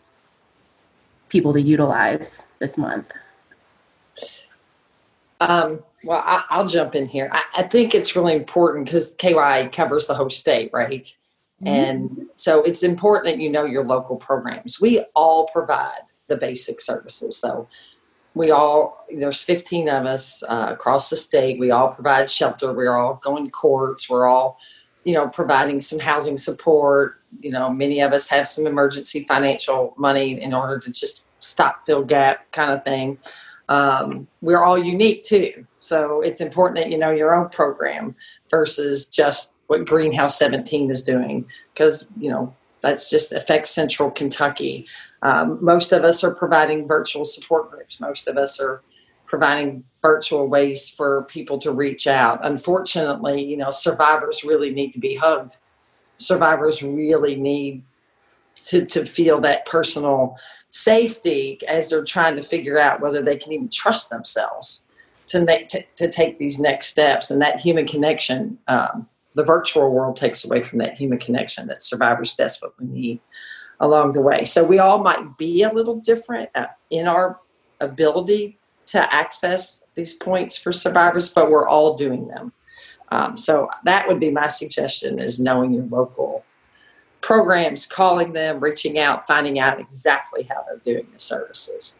people 1.31 1.53
to 1.53 1.61
utilize 1.61 2.47
this 2.59 2.77
month? 2.77 3.11
Um, 5.39 5.79
well, 6.03 6.21
I, 6.23 6.59
will 6.59 6.67
jump 6.67 6.93
in 6.93 7.07
here. 7.07 7.29
I, 7.31 7.43
I, 7.57 7.63
think 7.63 7.95
it's 7.95 8.15
really 8.15 8.35
important 8.35 8.85
because 8.85 9.15
KY 9.15 9.69
covers 9.73 10.05
the 10.05 10.13
whole 10.13 10.29
state, 10.29 10.69
right? 10.71 11.05
Mm-hmm. 11.63 11.67
And 11.67 12.25
so 12.35 12.61
it's 12.61 12.83
important 12.83 13.25
that 13.25 13.41
you 13.41 13.49
know 13.49 13.65
your 13.65 13.83
local 13.83 14.17
programs. 14.17 14.79
We 14.79 15.03
all 15.15 15.47
provide 15.47 16.11
the 16.27 16.37
basic 16.37 16.79
services. 16.79 17.37
So 17.37 17.67
we 18.35 18.51
all, 18.51 19.05
there's 19.11 19.43
15 19.43 19.89
of 19.89 20.05
us 20.05 20.43
uh, 20.43 20.67
across 20.69 21.09
the 21.09 21.17
state. 21.17 21.59
We 21.59 21.71
all 21.71 21.89
provide 21.89 22.29
shelter. 22.29 22.71
We're 22.71 22.95
all 22.95 23.15
going 23.23 23.45
to 23.45 23.51
courts. 23.51 24.09
We're 24.09 24.27
all, 24.27 24.59
you 25.03 25.13
know, 25.13 25.27
providing 25.27 25.81
some 25.81 25.99
housing 25.99 26.37
support. 26.37 27.20
You 27.39 27.51
know, 27.51 27.69
many 27.69 28.01
of 28.01 28.13
us 28.13 28.27
have 28.27 28.47
some 28.47 28.67
emergency 28.67 29.25
financial 29.27 29.93
money 29.97 30.41
in 30.41 30.53
order 30.53 30.79
to 30.79 30.91
just 30.91 31.25
stop, 31.39 31.85
fill 31.85 32.03
gap 32.03 32.51
kind 32.51 32.71
of 32.71 32.83
thing 32.83 33.17
um, 33.71 34.27
we're 34.41 34.61
all 34.61 34.77
unique 34.77 35.23
too. 35.23 35.65
So 35.79 36.19
it's 36.21 36.41
important 36.41 36.77
that 36.77 36.91
you 36.91 36.97
know 36.97 37.11
your 37.11 37.33
own 37.33 37.47
program 37.49 38.15
versus 38.49 39.07
just 39.07 39.53
what 39.67 39.85
Greenhouse 39.85 40.37
17 40.37 40.91
is 40.91 41.03
doing 41.03 41.45
because 41.73 42.05
you 42.17 42.29
know 42.29 42.53
that's 42.81 43.09
just 43.09 43.31
affects 43.31 43.69
Central 43.69 44.11
Kentucky. 44.11 44.87
Um, 45.21 45.57
most 45.63 45.93
of 45.93 46.03
us 46.03 46.21
are 46.23 46.35
providing 46.35 46.85
virtual 46.85 47.23
support 47.23 47.71
groups. 47.71 48.01
Most 48.01 48.27
of 48.27 48.37
us 48.37 48.59
are 48.59 48.81
providing 49.25 49.85
virtual 50.01 50.47
ways 50.47 50.89
for 50.89 51.23
people 51.29 51.57
to 51.59 51.71
reach 51.71 52.07
out. 52.07 52.39
Unfortunately, 52.43 53.41
you 53.41 53.55
know, 53.55 53.71
survivors 53.71 54.43
really 54.43 54.71
need 54.71 54.91
to 54.91 54.99
be 54.99 55.15
hugged. 55.15 55.55
Survivors 56.21 56.83
really 56.83 57.35
need 57.35 57.83
to, 58.55 58.85
to 58.85 59.05
feel 59.05 59.41
that 59.41 59.65
personal 59.65 60.37
safety 60.69 61.59
as 61.67 61.89
they're 61.89 62.03
trying 62.03 62.35
to 62.35 62.43
figure 62.43 62.79
out 62.79 63.01
whether 63.01 63.21
they 63.21 63.35
can 63.35 63.51
even 63.51 63.69
trust 63.69 64.09
themselves 64.09 64.85
to 65.27 65.41
make 65.41 65.67
to, 65.69 65.83
to 65.95 66.09
take 66.09 66.37
these 66.37 66.59
next 66.59 66.87
steps. 66.87 67.31
And 67.31 67.41
that 67.41 67.59
human 67.59 67.87
connection 67.87 68.57
um, 68.67 69.07
the 69.33 69.43
virtual 69.43 69.89
world 69.89 70.17
takes 70.17 70.43
away 70.43 70.61
from 70.61 70.79
that 70.79 70.95
human 70.95 71.17
connection 71.17 71.67
that 71.67 71.81
survivors 71.81 72.35
desperately 72.35 72.85
need 72.85 73.19
along 73.79 74.11
the 74.11 74.21
way. 74.21 74.43
So 74.43 74.61
we 74.63 74.79
all 74.79 75.01
might 75.01 75.37
be 75.37 75.63
a 75.63 75.71
little 75.71 75.95
different 75.95 76.49
uh, 76.53 76.67
in 76.89 77.07
our 77.07 77.39
ability 77.79 78.59
to 78.87 79.13
access 79.13 79.83
these 79.95 80.13
points 80.13 80.57
for 80.57 80.71
survivors 80.71 81.29
but 81.29 81.49
we're 81.49 81.67
all 81.67 81.97
doing 81.97 82.27
them 82.27 82.51
um, 83.11 83.35
so 83.35 83.69
that 83.83 84.07
would 84.07 84.19
be 84.19 84.31
my 84.31 84.47
suggestion 84.47 85.19
is 85.19 85.39
knowing 85.39 85.73
your 85.73 85.83
local 85.83 86.45
programs, 87.19 87.85
calling 87.85 88.31
them, 88.33 88.59
reaching 88.61 88.97
out, 88.97 89.27
finding 89.27 89.59
out 89.59 89.79
exactly 89.79 90.43
how 90.43 90.63
they're 90.65 90.77
doing 90.77 91.07
the 91.11 91.19
services. 91.19 91.99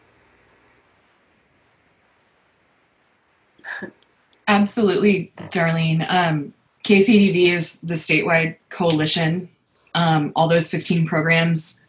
Absolutely, 4.48 5.32
Darlene. 5.50 6.04
Um, 6.10 6.54
KCDV 6.82 7.50
is 7.50 7.78
the 7.80 7.94
statewide 7.94 8.56
coalition. 8.70 9.48
Um, 9.94 10.32
all 10.34 10.48
those 10.48 10.68
15 10.70 11.06
programs 11.06 11.80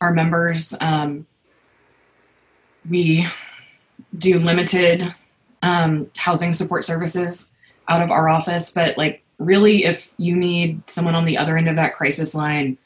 are 0.00 0.12
members. 0.12 0.74
Um, 0.80 1.26
we 2.88 3.26
do 4.16 4.38
limited 4.38 5.14
um, 5.62 6.10
housing 6.16 6.54
support 6.54 6.84
services 6.84 7.52
out 7.90 8.00
of 8.00 8.10
our 8.10 8.28
office, 8.28 8.70
but 8.70 8.96
like 8.96 9.22
really 9.38 9.84
if 9.84 10.12
you 10.16 10.34
need 10.34 10.88
someone 10.88 11.14
on 11.14 11.26
the 11.26 11.36
other 11.36 11.58
end 11.58 11.68
of 11.68 11.76
that 11.76 11.94
crisis 11.94 12.34
line 12.34 12.78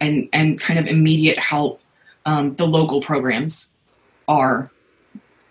and 0.00 0.28
and 0.32 0.60
kind 0.60 0.78
of 0.78 0.86
immediate 0.86 1.38
help 1.38 1.80
um, 2.26 2.52
the 2.54 2.66
local 2.66 3.00
programs 3.00 3.72
are 4.28 4.70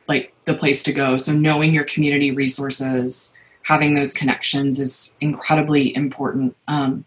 like 0.07 0.34
the 0.45 0.53
place 0.53 0.84
to 0.84 0.93
go. 0.93 1.17
So 1.17 1.31
knowing 1.31 1.73
your 1.73 1.86
community 1.86 2.31
resources 2.31 3.34
having 3.63 3.95
those 3.95 4.13
connections 4.13 4.79
is 4.79 5.15
incredibly 5.21 5.95
important. 5.95 6.55
Um, 6.67 7.05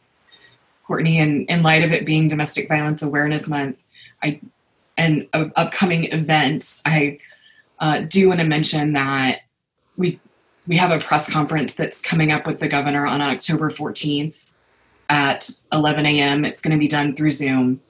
courtney 0.86 1.18
in, 1.18 1.44
in 1.46 1.62
light 1.62 1.82
of 1.82 1.92
it 1.92 2.06
being 2.06 2.28
domestic 2.28 2.68
violence 2.68 3.02
awareness 3.02 3.48
month 3.48 3.76
i 4.22 4.40
and 4.96 5.26
uh, 5.32 5.46
upcoming 5.56 6.04
events 6.12 6.82
i 6.86 7.18
uh, 7.80 8.00
do 8.00 8.28
want 8.28 8.40
to 8.40 8.46
mention 8.46 8.92
that 8.94 9.40
we 10.66 10.76
have 10.76 10.90
a 10.90 10.98
press 10.98 11.30
conference 11.30 11.74
that's 11.74 12.02
coming 12.02 12.32
up 12.32 12.46
with 12.46 12.58
the 12.58 12.68
governor 12.68 13.06
on 13.06 13.20
October 13.20 13.70
14th 13.70 14.44
at 15.08 15.50
11 15.72 16.06
a.m. 16.06 16.44
It's 16.44 16.60
going 16.60 16.72
to 16.72 16.78
be 16.78 16.88
done 16.88 17.14
through 17.14 17.30
Zoom, 17.30 17.80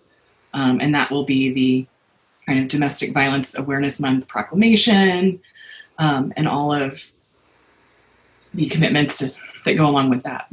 um, 0.53 0.79
and 0.81 0.95
that 0.95 1.11
will 1.11 1.25
be 1.25 1.53
the 1.53 1.87
kind 2.47 2.61
of 2.61 2.69
Domestic 2.69 3.13
Violence 3.13 3.57
Awareness 3.57 3.99
Month 3.99 4.29
proclamation 4.29 5.41
um, 5.99 6.33
and 6.37 6.47
all 6.47 6.73
of 6.73 7.13
the 8.53 8.67
commitments 8.67 9.37
that 9.65 9.75
go 9.75 9.87
along 9.87 10.11
with 10.11 10.23
that. 10.25 10.53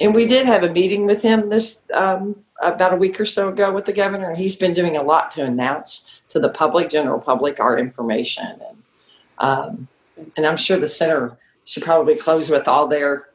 And 0.00 0.14
we 0.14 0.26
did 0.26 0.44
have 0.44 0.64
a 0.64 0.68
meeting 0.68 1.06
with 1.06 1.22
him 1.22 1.48
this 1.48 1.80
um, 1.94 2.36
about 2.60 2.92
a 2.92 2.96
week 2.96 3.18
or 3.18 3.24
so 3.24 3.48
ago 3.48 3.72
with 3.72 3.86
the 3.86 3.92
governor, 3.92 4.30
and 4.30 4.38
he's 4.38 4.56
been 4.56 4.74
doing 4.74 4.96
a 4.96 5.02
lot 5.02 5.30
to 5.32 5.44
announce 5.44 6.10
to 6.28 6.40
the 6.40 6.50
public, 6.50 6.90
general 6.90 7.20
public, 7.20 7.60
our 7.60 7.78
information 7.78 8.44
and 8.44 8.82
um, 9.38 9.88
and 10.36 10.46
I'm 10.46 10.56
sure 10.56 10.78
the 10.78 10.88
center 10.88 11.38
should 11.64 11.82
probably 11.82 12.16
close 12.16 12.50
with 12.50 12.66
all 12.68 12.86
their 12.86 13.28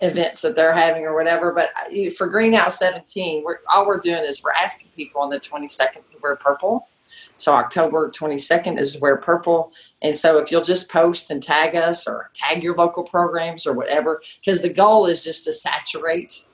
events 0.00 0.42
that 0.42 0.56
they're 0.56 0.74
having 0.74 1.04
or 1.04 1.14
whatever. 1.14 1.52
But 1.52 1.70
for 2.16 2.26
Greenhouse 2.26 2.78
17, 2.78 3.44
we're, 3.44 3.58
all 3.72 3.86
we're 3.86 4.00
doing 4.00 4.24
is 4.24 4.42
we're 4.42 4.52
asking 4.52 4.88
people 4.96 5.20
on 5.20 5.30
the 5.30 5.38
22nd 5.38 6.10
to 6.10 6.18
wear 6.22 6.36
purple. 6.36 6.88
So 7.36 7.52
October 7.52 8.10
22nd 8.10 8.78
is 8.78 9.00
wear 9.00 9.16
purple. 9.16 9.72
And 10.00 10.16
so 10.16 10.38
if 10.38 10.50
you'll 10.50 10.62
just 10.62 10.90
post 10.90 11.30
and 11.30 11.42
tag 11.42 11.76
us 11.76 12.06
or 12.06 12.30
tag 12.34 12.62
your 12.62 12.74
local 12.74 13.04
programs 13.04 13.66
or 13.66 13.74
whatever, 13.74 14.22
because 14.40 14.62
the 14.62 14.72
goal 14.72 15.06
is 15.06 15.22
just 15.22 15.44
to 15.44 15.52
saturate 15.52 16.44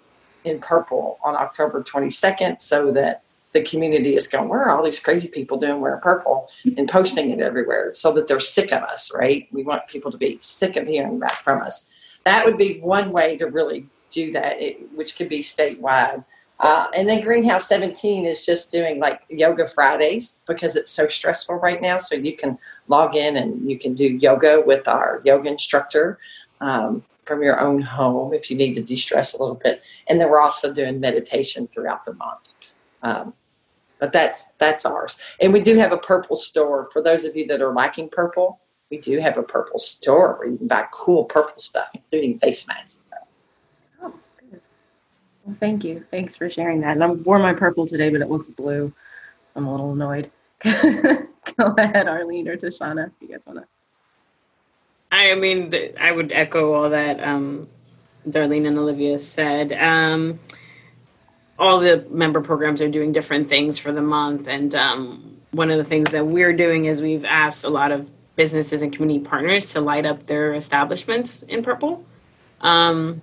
in 0.45 0.61
purple 0.61 1.19
on 1.25 1.35
October 1.37 1.83
22nd 1.83 2.61
so 2.61 2.93
that 2.93 3.23
the 3.59 3.69
community 3.69 4.15
is 4.15 4.29
going, 4.29 4.49
where 4.49 4.63
are 4.63 4.71
all 4.71 4.85
these 4.85 5.01
crazy 5.01 5.29
people 5.29 5.59
doing 5.59 5.81
wearing 5.81 6.01
purple 6.01 6.49
and 6.77 6.89
posting 6.99 7.31
it 7.31 7.41
everywhere 7.41 7.93
so 7.93 8.13
that 8.13 8.29
they're 8.29 8.41
sick 8.41 8.73
of 8.73 8.83
us, 8.83 9.13
right? 9.15 9.49
We 9.53 9.65
want 9.65 9.89
people 9.89 10.11
to 10.13 10.19
be 10.19 10.39
sick 10.41 10.77
of 10.77 10.87
hearing 10.87 11.19
back 11.19 11.35
from 11.35 11.63
us. 11.63 11.91
That 12.25 12.45
would 12.45 12.59
be 12.59 12.81
one 12.81 13.11
way 13.11 13.37
to 13.39 13.47
really 13.47 13.87
do 14.11 14.33
that, 14.33 14.59
which 14.95 15.17
could 15.17 15.29
be 15.29 15.41
statewide. 15.41 16.25
Uh, 16.61 16.87
and 16.97 17.09
then 17.09 17.23
Greenhouse 17.23 17.69
17 17.69 18.27
is 18.27 18.45
just 18.45 18.73
doing 18.73 18.99
like 18.99 19.23
yoga 19.29 19.69
Fridays 19.69 20.41
because 20.47 20.77
it's 20.77 20.91
so 20.91 21.09
stressful 21.09 21.57
right 21.57 21.81
now. 21.81 21.99
So 21.99 22.17
you 22.17 22.37
can 22.37 22.59
log 22.89 23.15
in 23.15 23.37
and 23.37 23.69
you 23.71 23.79
can 23.79 23.95
do 23.95 24.05
yoga 24.05 24.63
with 24.65 24.89
our 24.89 25.21
yoga 25.25 25.49
instructor 25.49 26.19
um, 26.61 27.05
from 27.25 27.43
your 27.43 27.61
own 27.61 27.81
home 27.81 28.35
if 28.35 28.51
you 28.51 28.57
need 28.57 28.75
to 28.75 28.83
de 28.83 28.97
stress 28.97 29.35
a 29.35 29.39
little 29.39 29.55
bit. 29.55 29.83
And 30.09 30.21
then 30.21 30.29
we're 30.31 30.41
also 30.41 30.73
doing 30.73 30.99
meditation 30.99 31.69
throughout 31.69 32.05
the 32.05 32.15
month. 32.15 32.41
Um, 33.03 33.35
but 33.99 34.13
that's 34.13 34.53
that's 34.59 34.85
ours. 34.85 35.19
And 35.41 35.53
we 35.53 35.61
do 35.61 35.77
have 35.77 35.93
a 35.93 35.99
purple 35.99 36.37
store 36.37 36.89
for 36.93 37.03
those 37.03 37.25
of 37.25 37.37
you 37.37 37.47
that 37.49 37.61
are 37.61 37.73
liking 37.73 38.09
purple. 38.09 38.61
We 38.91 38.99
do 38.99 39.19
have 39.21 39.37
a 39.37 39.43
purple 39.43 39.79
store 39.79 40.39
where 40.39 40.49
you 40.49 40.57
can 40.57 40.67
buy 40.67 40.87
cool 40.93 41.25
purple 41.25 41.59
stuff, 41.59 41.89
including 41.95 42.39
face 42.39 42.67
masks. 42.67 43.03
Oh, 44.03 44.15
good. 44.51 44.61
Well, 45.45 45.57
thank 45.61 45.85
you. 45.85 46.05
Thanks 46.11 46.37
for 46.37 46.49
sharing 46.49 46.81
that. 46.81 46.93
And 46.93 47.05
I 47.05 47.09
wore 47.09 47.39
my 47.39 47.53
purple 47.53 47.87
today, 47.87 48.09
but 48.09 48.23
it 48.23 48.31
looks 48.31 48.49
blue. 48.49 48.89
So 48.89 48.95
I'm 49.57 49.67
a 49.67 49.71
little 49.71 49.93
annoyed. 49.93 50.31
Go 50.63 51.75
ahead, 51.77 52.09
Arlene 52.09 52.49
or 52.49 52.57
Tashana, 52.57 53.09
if 53.09 53.13
you 53.21 53.29
guys 53.29 53.45
want 53.47 53.61
to. 53.61 53.67
I 55.11 55.35
mean, 55.35 55.73
I 56.01 56.13
would 56.13 56.33
echo 56.33 56.73
all 56.73 56.91
that. 56.91 57.23
Um, 57.23 57.69
Darlene 58.29 58.67
and 58.67 58.79
Olivia 58.79 59.19
said. 59.19 59.73
Um, 59.73 60.39
all 61.59 61.79
the 61.79 62.05
member 62.11 62.41
programs 62.41 62.81
are 62.81 62.89
doing 62.89 63.13
different 63.13 63.49
things 63.49 63.79
for 63.79 63.93
the 63.93 64.03
month. 64.03 64.47
And 64.49 64.75
um, 64.75 65.37
one 65.51 65.71
of 65.71 65.79
the 65.79 65.85
things 65.85 66.11
that 66.11 66.27
we're 66.27 66.53
doing 66.53 66.85
is 66.85 67.03
we've 67.03 67.25
asked 67.25 67.65
a 67.65 67.69
lot 67.69 67.91
of 67.91 68.11
businesses 68.37 68.83
and 68.83 68.93
community 68.93 69.21
partners 69.25 69.73
to 69.73 69.81
light 69.81 70.07
up 70.07 70.27
their 70.27 70.55
establishments 70.55 71.43
in 71.49 71.63
purple. 71.63 72.05
Um, 72.61 73.23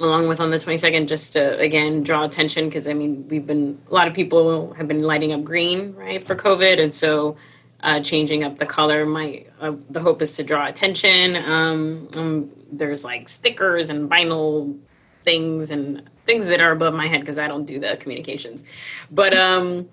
along 0.00 0.28
with 0.28 0.40
on 0.40 0.50
the 0.50 0.56
22nd, 0.56 1.06
just 1.06 1.32
to 1.34 1.58
again 1.58 2.02
draw 2.02 2.24
attention 2.24 2.66
because 2.66 2.88
I 2.88 2.94
mean, 2.94 3.28
we've 3.28 3.46
been 3.46 3.78
a 3.90 3.94
lot 3.94 4.08
of 4.08 4.14
people 4.14 4.72
have 4.74 4.88
been 4.88 5.02
lighting 5.02 5.32
up 5.32 5.44
green, 5.44 5.94
right, 5.94 6.22
for 6.22 6.34
COVID. 6.34 6.82
And 6.82 6.94
so 6.94 7.36
uh, 7.82 8.00
changing 8.00 8.44
up 8.44 8.58
the 8.58 8.66
color. 8.66 9.06
My 9.06 9.44
uh, 9.60 9.72
the 9.90 10.00
hope 10.00 10.22
is 10.22 10.32
to 10.32 10.42
draw 10.42 10.66
attention. 10.66 11.36
Um, 11.36 12.08
um, 12.16 12.50
there's 12.70 13.04
like 13.04 13.28
stickers 13.28 13.90
and 13.90 14.10
vinyl 14.10 14.78
things 15.22 15.70
and 15.70 16.02
things 16.26 16.46
that 16.46 16.60
are 16.60 16.72
above 16.72 16.94
my 16.94 17.08
head 17.08 17.20
because 17.20 17.38
I 17.38 17.48
don't 17.48 17.66
do 17.66 17.80
the 17.80 17.96
communications. 17.98 18.64
But 19.10 19.34
um, 19.36 19.88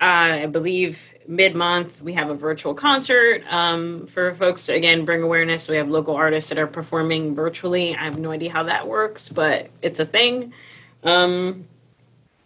I 0.00 0.46
believe 0.46 1.12
mid 1.26 1.54
month 1.54 2.00
we 2.00 2.14
have 2.14 2.30
a 2.30 2.34
virtual 2.34 2.72
concert 2.72 3.42
um, 3.50 4.06
for 4.06 4.32
folks 4.34 4.66
to 4.66 4.74
again 4.74 5.04
bring 5.04 5.22
awareness. 5.22 5.68
We 5.68 5.76
have 5.76 5.88
local 5.88 6.14
artists 6.14 6.48
that 6.50 6.58
are 6.58 6.66
performing 6.66 7.34
virtually. 7.34 7.96
I 7.96 8.04
have 8.04 8.18
no 8.18 8.30
idea 8.30 8.52
how 8.52 8.62
that 8.64 8.86
works, 8.86 9.28
but 9.28 9.70
it's 9.82 10.00
a 10.00 10.06
thing. 10.06 10.52
Um, 11.02 11.66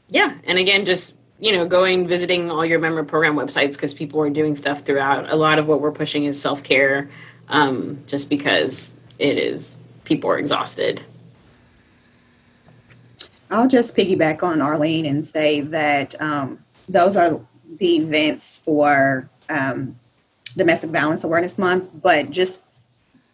yeah, 0.09 0.35
and 0.45 0.59
again, 0.59 0.85
just 0.85 1.17
you 1.39 1.53
know, 1.53 1.67
going 1.67 2.07
visiting 2.07 2.51
all 2.51 2.65
your 2.65 2.79
member 2.79 3.03
program 3.03 3.35
websites 3.35 3.73
because 3.73 3.93
people 3.93 4.21
are 4.21 4.31
doing 4.31 4.55
stuff 4.55 4.81
throughout. 4.81 5.31
A 5.31 5.37
lot 5.37 5.59
of 5.59 5.67
what 5.67 5.81
we're 5.81 5.93
pushing 5.93 6.25
is 6.25 6.41
self 6.41 6.63
care, 6.63 7.11
um, 7.49 8.03
just 8.07 8.31
because 8.31 8.95
it 9.19 9.39
is 9.39 9.77
people 10.05 10.31
are 10.31 10.39
exhausted 10.39 11.03
I'll 13.53 13.69
just 13.69 13.95
piggyback 13.95 14.43
on 14.43 14.63
Arlene 14.63 15.05
and 15.05 15.27
say 15.27 15.61
that 15.61 16.21
um, 16.23 16.59
those 16.89 17.17
are 17.17 17.39
the 17.79 17.97
events 17.97 18.57
for 18.57 19.29
um, 19.51 19.99
Domestic 20.57 20.89
Violence 20.89 21.23
Awareness 21.23 21.59
Month, 21.59 21.91
but 22.03 22.31
just 22.31 22.63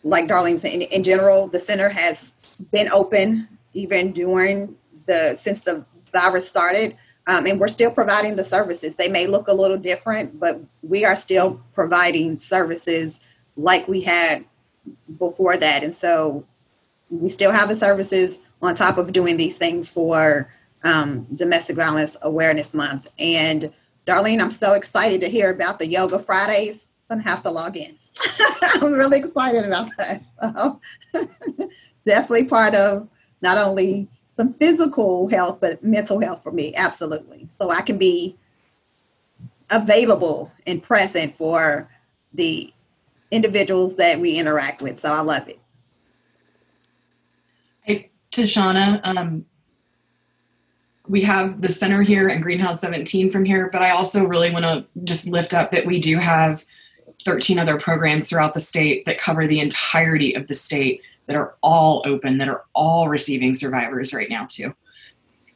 like 0.03 0.27
Darlene 0.27 0.59
said, 0.59 0.73
in, 0.73 0.83
in, 0.83 1.05
general, 1.05 1.47
the 1.47 1.61
center 1.61 1.89
has 1.89 2.35
been 2.73 2.89
open 2.89 3.47
even 3.75 4.11
during 4.11 4.75
the 5.07 5.37
since 5.37 5.61
the 5.61 5.85
virus 6.13 6.49
started, 6.49 6.97
um, 7.29 7.47
and 7.47 7.61
we're 7.61 7.69
still 7.69 7.91
providing 7.91 8.35
the 8.35 8.45
services. 8.45 8.97
They 8.97 9.09
may 9.09 9.29
look 9.29 9.47
a 9.47 9.55
little 9.55 9.79
different, 9.79 10.41
but 10.41 10.61
we 10.83 11.05
are 11.05 11.15
still 11.15 11.63
providing 11.73 12.39
services 12.39 13.21
like 13.57 13.87
we 13.87 14.01
had 14.01 14.45
before 15.17 15.57
that, 15.57 15.85
and 15.85 15.95
so 15.95 16.45
we 17.09 17.29
still 17.29 17.53
have 17.53 17.69
the 17.69 17.77
services 17.77 18.41
on 18.63 18.75
top 18.75 18.99
of 18.99 19.13
doing 19.13 19.37
these 19.37 19.57
things 19.57 19.89
for 19.89 20.53
um, 20.85 21.27
Domestic 21.35 21.77
Violence 21.77 22.17
Awareness 22.23 22.75
Month. 22.75 23.13
And 23.19 23.73
Darlene, 24.07 24.41
I'm 24.41 24.51
so 24.51 24.75
excited 24.75 25.21
to 25.21 25.29
hear 25.29 25.51
about 25.51 25.79
the 25.79 25.87
Yoga 25.87 26.19
Fridays. 26.19 26.87
I'm 27.11 27.19
gonna 27.19 27.29
have 27.29 27.43
to 27.45 27.51
log 27.51 27.77
in. 27.77 27.97
I'm 28.75 28.93
really 28.93 29.19
excited 29.19 29.65
about 29.65 29.91
that. 29.99 30.23
So, 30.43 30.81
definitely 32.07 32.47
part 32.47 32.75
of 32.75 33.09
not 33.43 33.59
only 33.59 34.09
some 34.37 34.55
physical 34.55 35.29
health, 35.29 35.59
but 35.61 35.83
mental 35.83 36.21
health 36.21 36.43
for 36.43 36.53
me. 36.53 36.75
Absolutely. 36.75 37.49
So 37.53 37.71
I 37.71 37.83
can 37.83 37.99
be 37.99 38.37
available 39.71 40.51
and 40.67 40.83
present 40.83 41.37
for 41.37 41.89
the 42.33 42.73
individuals 43.31 43.97
that 43.97 44.19
we 44.19 44.37
interact 44.37 44.81
with. 44.81 44.99
So 44.99 45.13
I 45.13 45.21
love 45.21 45.49
it 45.49 45.59
Tashana. 48.31 49.01
Um, 49.05 49.47
we 51.09 51.23
have 51.23 51.63
the 51.63 51.71
center 51.71 52.03
here 52.03 52.29
and 52.29 52.43
Greenhouse 52.43 52.81
17 52.81 53.31
from 53.31 53.45
here, 53.45 53.71
but 53.73 53.83
I 53.83 53.91
also 53.91 54.25
really 54.25 54.51
want 54.51 54.65
to 54.65 54.85
just 55.05 55.27
lift 55.27 55.55
up 55.55 55.71
that 55.71 55.87
we 55.87 55.99
do 55.99 56.19
have 56.19 56.65
13 57.25 57.59
other 57.59 57.79
programs 57.79 58.29
throughout 58.29 58.55
the 58.55 58.61
state 58.61 59.05
that 59.07 59.19
cover 59.19 59.47
the 59.47 59.61
entirety 59.61 60.35
of 60.35 60.47
the 60.47 60.55
state 60.55 61.03
that 61.27 61.37
are 61.37 61.57
all 61.63 62.03
open, 62.05 62.39
that 62.39 62.49
are 62.49 62.65
all 62.75 63.09
receiving 63.09 63.55
survivors 63.55 64.13
right 64.13 64.31
now, 64.31 64.47
too. 64.47 64.75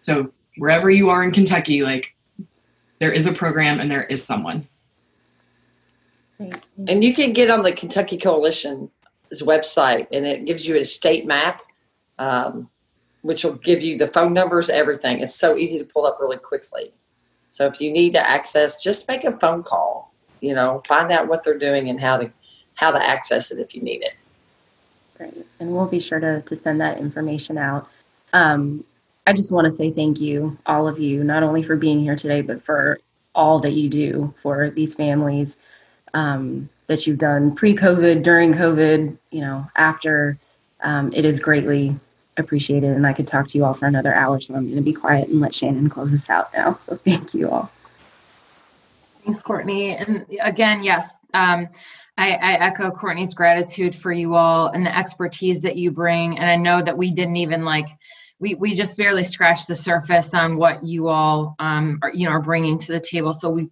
So 0.00 0.32
wherever 0.56 0.90
you 0.90 1.10
are 1.10 1.22
in 1.22 1.30
Kentucky, 1.30 1.82
like 1.82 2.14
there 2.98 3.12
is 3.12 3.26
a 3.26 3.32
program 3.32 3.80
and 3.80 3.90
there 3.90 4.04
is 4.04 4.24
someone. 4.24 4.66
And 6.88 7.04
you 7.04 7.14
can 7.14 7.32
get 7.32 7.50
on 7.50 7.62
the 7.62 7.72
Kentucky 7.72 8.18
Coalition's 8.18 8.90
website 9.34 10.08
and 10.12 10.26
it 10.26 10.44
gives 10.44 10.66
you 10.66 10.76
a 10.76 10.84
state 10.84 11.26
map 11.26 11.62
um, 12.22 12.68
which 13.22 13.44
will 13.44 13.54
give 13.54 13.82
you 13.82 13.98
the 13.98 14.06
phone 14.06 14.32
numbers, 14.32 14.70
everything. 14.70 15.20
It's 15.20 15.34
so 15.34 15.56
easy 15.56 15.78
to 15.78 15.84
pull 15.84 16.06
up 16.06 16.18
really 16.20 16.36
quickly. 16.36 16.92
So 17.50 17.66
if 17.66 17.80
you 17.80 17.92
need 17.92 18.12
to 18.12 18.28
access, 18.28 18.82
just 18.82 19.08
make 19.08 19.24
a 19.24 19.32
phone 19.38 19.62
call. 19.62 20.12
You 20.40 20.54
know, 20.54 20.82
find 20.86 21.10
out 21.12 21.28
what 21.28 21.44
they're 21.44 21.58
doing 21.58 21.88
and 21.88 22.00
how 22.00 22.16
to 22.18 22.30
how 22.74 22.90
to 22.90 23.02
access 23.02 23.50
it 23.50 23.58
if 23.58 23.74
you 23.74 23.82
need 23.82 24.02
it. 24.02 24.24
Great, 25.16 25.46
and 25.60 25.72
we'll 25.72 25.86
be 25.86 26.00
sure 26.00 26.20
to 26.20 26.42
to 26.42 26.56
send 26.56 26.80
that 26.80 26.98
information 26.98 27.58
out. 27.58 27.88
Um, 28.32 28.84
I 29.26 29.32
just 29.32 29.52
want 29.52 29.66
to 29.66 29.72
say 29.72 29.90
thank 29.90 30.20
you, 30.20 30.56
all 30.66 30.88
of 30.88 30.98
you, 30.98 31.22
not 31.22 31.42
only 31.42 31.62
for 31.62 31.76
being 31.76 32.00
here 32.00 32.16
today, 32.16 32.40
but 32.40 32.64
for 32.64 32.98
all 33.34 33.60
that 33.60 33.72
you 33.72 33.88
do 33.88 34.34
for 34.42 34.70
these 34.70 34.94
families 34.94 35.58
um, 36.14 36.68
that 36.86 37.06
you've 37.06 37.18
done 37.18 37.54
pre-COVID, 37.54 38.22
during 38.22 38.52
COVID, 38.52 39.16
you 39.30 39.40
know, 39.40 39.66
after. 39.76 40.38
Um, 40.84 41.12
it 41.14 41.24
is 41.24 41.38
greatly 41.38 41.94
appreciate 42.36 42.84
it. 42.84 42.88
And 42.88 43.06
I 43.06 43.12
could 43.12 43.26
talk 43.26 43.48
to 43.48 43.58
you 43.58 43.64
all 43.64 43.74
for 43.74 43.86
another 43.86 44.14
hour. 44.14 44.40
So 44.40 44.54
I'm 44.54 44.64
going 44.64 44.76
to 44.76 44.82
be 44.82 44.92
quiet 44.92 45.28
and 45.28 45.40
let 45.40 45.54
Shannon 45.54 45.88
close 45.88 46.12
us 46.14 46.30
out 46.30 46.52
now. 46.54 46.78
So 46.86 46.96
thank 47.04 47.34
you 47.34 47.50
all. 47.50 47.70
Thanks, 49.24 49.42
Courtney. 49.42 49.94
And 49.94 50.26
again, 50.40 50.82
yes, 50.82 51.12
um, 51.32 51.68
I, 52.18 52.32
I, 52.32 52.52
echo 52.54 52.90
Courtney's 52.90 53.34
gratitude 53.34 53.94
for 53.94 54.12
you 54.12 54.34
all 54.34 54.68
and 54.68 54.84
the 54.84 54.96
expertise 54.96 55.62
that 55.62 55.76
you 55.76 55.90
bring. 55.92 56.38
And 56.38 56.50
I 56.50 56.56
know 56.56 56.82
that 56.82 56.98
we 56.98 57.10
didn't 57.10 57.36
even 57.36 57.64
like, 57.64 57.88
we, 58.38 58.54
we 58.56 58.74
just 58.74 58.98
barely 58.98 59.24
scratched 59.24 59.68
the 59.68 59.76
surface 59.76 60.34
on 60.34 60.56
what 60.56 60.82
you 60.82 61.08
all 61.08 61.54
um, 61.60 62.00
are, 62.02 62.12
you 62.12 62.26
know, 62.26 62.32
are 62.32 62.42
bringing 62.42 62.78
to 62.78 62.92
the 62.92 63.00
table. 63.00 63.32
So 63.32 63.48
we 63.48 63.68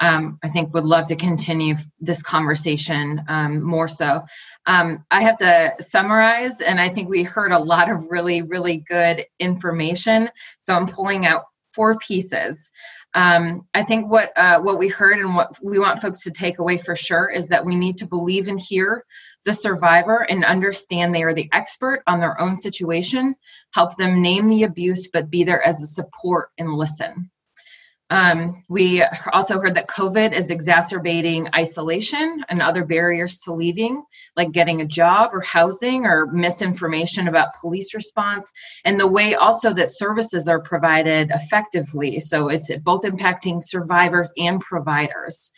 um, 0.00 0.38
I 0.42 0.48
think 0.48 0.72
would 0.72 0.84
love 0.84 1.06
to 1.08 1.16
continue 1.16 1.74
this 2.00 2.22
conversation 2.22 3.22
um, 3.28 3.62
more 3.62 3.88
so. 3.88 4.24
Um, 4.66 5.04
I 5.10 5.22
have 5.22 5.36
to 5.38 5.74
summarize, 5.80 6.60
and 6.60 6.80
I 6.80 6.88
think 6.88 7.08
we 7.08 7.22
heard 7.22 7.52
a 7.52 7.58
lot 7.58 7.90
of 7.90 8.06
really, 8.10 8.42
really 8.42 8.78
good 8.78 9.26
information. 9.38 10.30
So 10.58 10.74
I'm 10.74 10.86
pulling 10.86 11.26
out 11.26 11.44
four 11.74 11.98
pieces. 11.98 12.70
Um, 13.14 13.66
I 13.74 13.82
think 13.82 14.10
what 14.10 14.32
uh, 14.36 14.60
what 14.60 14.78
we 14.78 14.88
heard 14.88 15.18
and 15.18 15.34
what 15.34 15.56
we 15.62 15.78
want 15.78 16.00
folks 16.00 16.20
to 16.20 16.30
take 16.30 16.58
away 16.58 16.78
for 16.78 16.96
sure 16.96 17.28
is 17.28 17.48
that 17.48 17.64
we 17.64 17.76
need 17.76 17.98
to 17.98 18.06
believe 18.06 18.48
and 18.48 18.58
hear 18.58 19.04
the 19.44 19.54
survivor 19.54 20.22
and 20.28 20.44
understand 20.44 21.14
they 21.14 21.22
are 21.22 21.34
the 21.34 21.48
expert 21.52 22.02
on 22.06 22.20
their 22.20 22.40
own 22.40 22.56
situation. 22.56 23.34
Help 23.74 23.96
them 23.96 24.22
name 24.22 24.48
the 24.48 24.64
abuse, 24.64 25.08
but 25.08 25.30
be 25.30 25.44
there 25.44 25.66
as 25.66 25.82
a 25.82 25.86
support 25.86 26.50
and 26.58 26.72
listen. 26.72 27.30
Um, 28.10 28.64
we 28.68 29.04
also 29.32 29.60
heard 29.60 29.76
that 29.76 29.86
COVID 29.88 30.32
is 30.32 30.50
exacerbating 30.50 31.48
isolation 31.54 32.44
and 32.48 32.60
other 32.60 32.84
barriers 32.84 33.38
to 33.40 33.52
leaving, 33.52 34.02
like 34.36 34.50
getting 34.50 34.80
a 34.80 34.86
job 34.86 35.30
or 35.32 35.40
housing 35.42 36.06
or 36.06 36.26
misinformation 36.26 37.28
about 37.28 37.54
police 37.60 37.94
response, 37.94 38.50
and 38.84 38.98
the 38.98 39.06
way 39.06 39.36
also 39.36 39.72
that 39.74 39.88
services 39.88 40.48
are 40.48 40.60
provided 40.60 41.30
effectively. 41.30 42.18
So 42.18 42.48
it's 42.48 42.70
both 42.78 43.04
impacting 43.04 43.62
survivors 43.62 44.32
and 44.36 44.60
providers. 44.60 45.52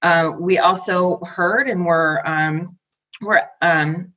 Uh, 0.00 0.32
we 0.38 0.58
also 0.58 1.18
heard 1.24 1.68
and 1.68 1.84
we're, 1.84 2.24
um, 2.24 2.78
we're 3.20 3.42
um, 3.60 4.14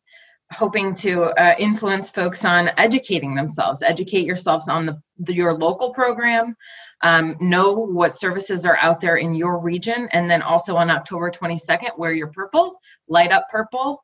hoping 0.52 0.94
to 0.94 1.24
uh, 1.24 1.56
influence 1.58 2.10
folks 2.12 2.44
on 2.44 2.70
educating 2.78 3.36
themselves 3.36 3.82
educate 3.82 4.26
yourselves 4.26 4.68
on 4.68 4.86
the, 4.86 5.02
the 5.20 5.34
your 5.34 5.54
local 5.54 5.92
program 5.92 6.56
um, 7.04 7.36
know 7.40 7.74
what 7.74 8.14
services 8.14 8.66
are 8.66 8.78
out 8.78 9.02
there 9.02 9.18
in 9.18 9.34
your 9.34 9.60
region 9.60 10.08
and 10.12 10.30
then 10.30 10.42
also 10.42 10.76
on 10.76 10.90
october 10.90 11.30
22nd 11.30 11.98
wear 11.98 12.14
your 12.14 12.28
purple 12.28 12.80
light 13.08 13.32
up 13.32 13.48
purple 13.50 14.04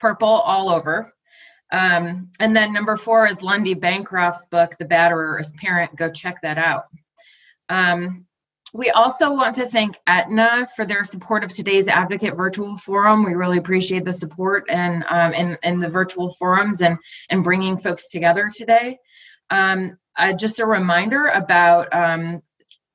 purple 0.00 0.28
all 0.28 0.70
over 0.70 1.12
um, 1.72 2.30
and 2.38 2.54
then 2.54 2.72
number 2.72 2.96
four 2.96 3.26
is 3.26 3.42
lundy 3.42 3.74
bancroft's 3.74 4.46
book 4.46 4.74
the 4.78 4.84
batterer 4.84 5.40
parent 5.56 5.94
go 5.96 6.10
check 6.10 6.40
that 6.42 6.58
out 6.58 6.84
um, 7.68 8.26
we 8.76 8.90
also 8.90 9.32
want 9.32 9.54
to 9.56 9.68
thank 9.68 9.96
Aetna 10.06 10.66
for 10.74 10.84
their 10.84 11.04
support 11.04 11.44
of 11.44 11.52
today's 11.52 11.88
Advocate 11.88 12.36
Virtual 12.36 12.76
Forum. 12.76 13.24
We 13.24 13.34
really 13.34 13.58
appreciate 13.58 14.04
the 14.04 14.12
support 14.12 14.64
and 14.68 15.04
um, 15.08 15.32
in, 15.32 15.56
in 15.62 15.80
the 15.80 15.88
virtual 15.88 16.28
forums 16.34 16.82
and, 16.82 16.98
and 17.30 17.44
bringing 17.44 17.78
folks 17.78 18.10
together 18.10 18.48
today. 18.54 18.98
Um, 19.50 19.98
uh, 20.16 20.32
just 20.32 20.60
a 20.60 20.66
reminder 20.66 21.26
about 21.26 21.92
um, 21.92 22.42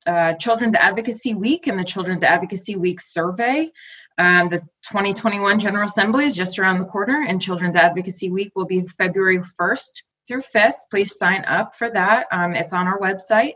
uh, 0.05 0.33
Children's 0.33 0.75
Advocacy 0.75 1.33
Week 1.35 1.67
and 1.67 1.79
the 1.79 1.83
Children's 1.83 2.23
Advocacy 2.23 2.75
Week 2.75 2.99
survey. 2.99 3.69
Um, 4.17 4.49
the 4.49 4.59
2021 4.89 5.59
General 5.59 5.85
Assembly 5.85 6.25
is 6.25 6.35
just 6.35 6.59
around 6.59 6.79
the 6.79 6.85
corner, 6.85 7.25
and 7.27 7.41
Children's 7.41 7.75
Advocacy 7.75 8.29
Week 8.29 8.51
will 8.55 8.65
be 8.65 8.81
February 8.81 9.39
1st 9.39 10.03
through 10.27 10.41
5th. 10.41 10.73
Please 10.89 11.17
sign 11.17 11.43
up 11.45 11.75
for 11.75 11.89
that. 11.89 12.27
Um, 12.31 12.53
it's 12.53 12.73
on 12.73 12.87
our 12.87 12.99
website. 12.99 13.53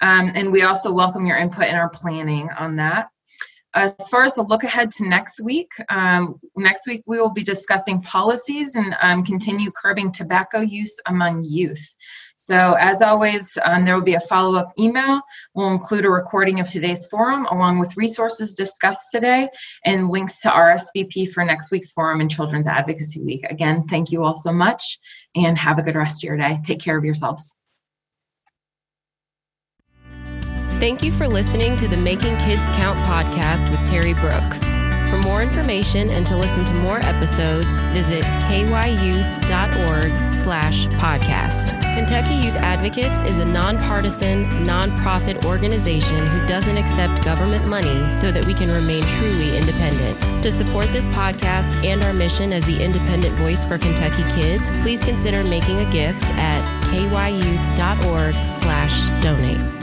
Um, 0.00 0.32
and 0.34 0.52
we 0.52 0.62
also 0.62 0.92
welcome 0.92 1.26
your 1.26 1.36
input 1.36 1.66
in 1.66 1.74
our 1.74 1.88
planning 1.90 2.48
on 2.58 2.76
that. 2.76 3.08
As 3.74 3.94
far 4.08 4.24
as 4.24 4.34
the 4.34 4.42
look 4.42 4.64
ahead 4.64 4.90
to 4.92 5.08
next 5.08 5.40
week, 5.40 5.70
um, 5.90 6.40
next 6.56 6.88
week 6.88 7.02
we 7.06 7.20
will 7.20 7.32
be 7.32 7.42
discussing 7.42 8.00
policies 8.02 8.74
and 8.74 8.96
um, 9.02 9.22
continue 9.22 9.70
curbing 9.70 10.10
tobacco 10.10 10.60
use 10.60 10.98
among 11.06 11.44
youth. 11.44 11.94
So, 12.40 12.76
as 12.78 13.02
always, 13.02 13.58
um, 13.64 13.84
there 13.84 13.96
will 13.96 14.00
be 14.00 14.14
a 14.14 14.20
follow 14.20 14.56
up 14.56 14.72
email. 14.78 15.20
We'll 15.54 15.72
include 15.72 16.04
a 16.04 16.10
recording 16.10 16.60
of 16.60 16.68
today's 16.68 17.04
forum 17.08 17.46
along 17.46 17.80
with 17.80 17.96
resources 17.96 18.54
discussed 18.54 19.10
today 19.10 19.48
and 19.84 20.08
links 20.08 20.38
to 20.42 20.48
RSVP 20.48 21.32
for 21.32 21.44
next 21.44 21.72
week's 21.72 21.90
forum 21.90 22.20
and 22.20 22.30
Children's 22.30 22.68
Advocacy 22.68 23.20
Week. 23.22 23.44
Again, 23.50 23.88
thank 23.88 24.12
you 24.12 24.22
all 24.22 24.36
so 24.36 24.52
much 24.52 25.00
and 25.34 25.58
have 25.58 25.80
a 25.80 25.82
good 25.82 25.96
rest 25.96 26.22
of 26.22 26.28
your 26.28 26.36
day. 26.36 26.60
Take 26.62 26.78
care 26.80 26.96
of 26.96 27.04
yourselves. 27.04 27.52
Thank 30.78 31.02
you 31.02 31.10
for 31.10 31.26
listening 31.26 31.76
to 31.78 31.88
the 31.88 31.96
Making 31.96 32.36
Kids 32.36 32.68
Count 32.76 32.96
podcast 33.00 33.68
with 33.68 33.84
Terry 33.84 34.14
Brooks. 34.14 34.78
For 35.10 35.16
more 35.18 35.42
information 35.42 36.10
and 36.10 36.26
to 36.26 36.36
listen 36.36 36.64
to 36.66 36.74
more 36.74 36.98
episodes, 36.98 37.78
visit 37.94 38.24
kyyouth.org 38.24 40.34
slash 40.34 40.86
podcast. 40.88 41.80
Kentucky 41.94 42.34
Youth 42.34 42.56
Advocates 42.56 43.22
is 43.22 43.38
a 43.38 43.44
nonpartisan, 43.44 44.44
nonprofit 44.64 45.46
organization 45.46 46.26
who 46.26 46.46
doesn't 46.46 46.76
accept 46.76 47.24
government 47.24 47.66
money 47.66 48.10
so 48.10 48.30
that 48.30 48.44
we 48.44 48.52
can 48.52 48.70
remain 48.70 49.02
truly 49.02 49.56
independent. 49.56 50.42
To 50.42 50.52
support 50.52 50.92
this 50.92 51.06
podcast 51.06 51.74
and 51.84 52.02
our 52.02 52.12
mission 52.12 52.52
as 52.52 52.66
the 52.66 52.82
independent 52.82 53.34
voice 53.36 53.64
for 53.64 53.78
Kentucky 53.78 54.24
kids, 54.34 54.70
please 54.82 55.02
consider 55.02 55.42
making 55.44 55.80
a 55.80 55.90
gift 55.90 56.30
at 56.34 56.62
kyyouth.org 56.90 58.34
slash 58.46 59.08
donate. 59.22 59.77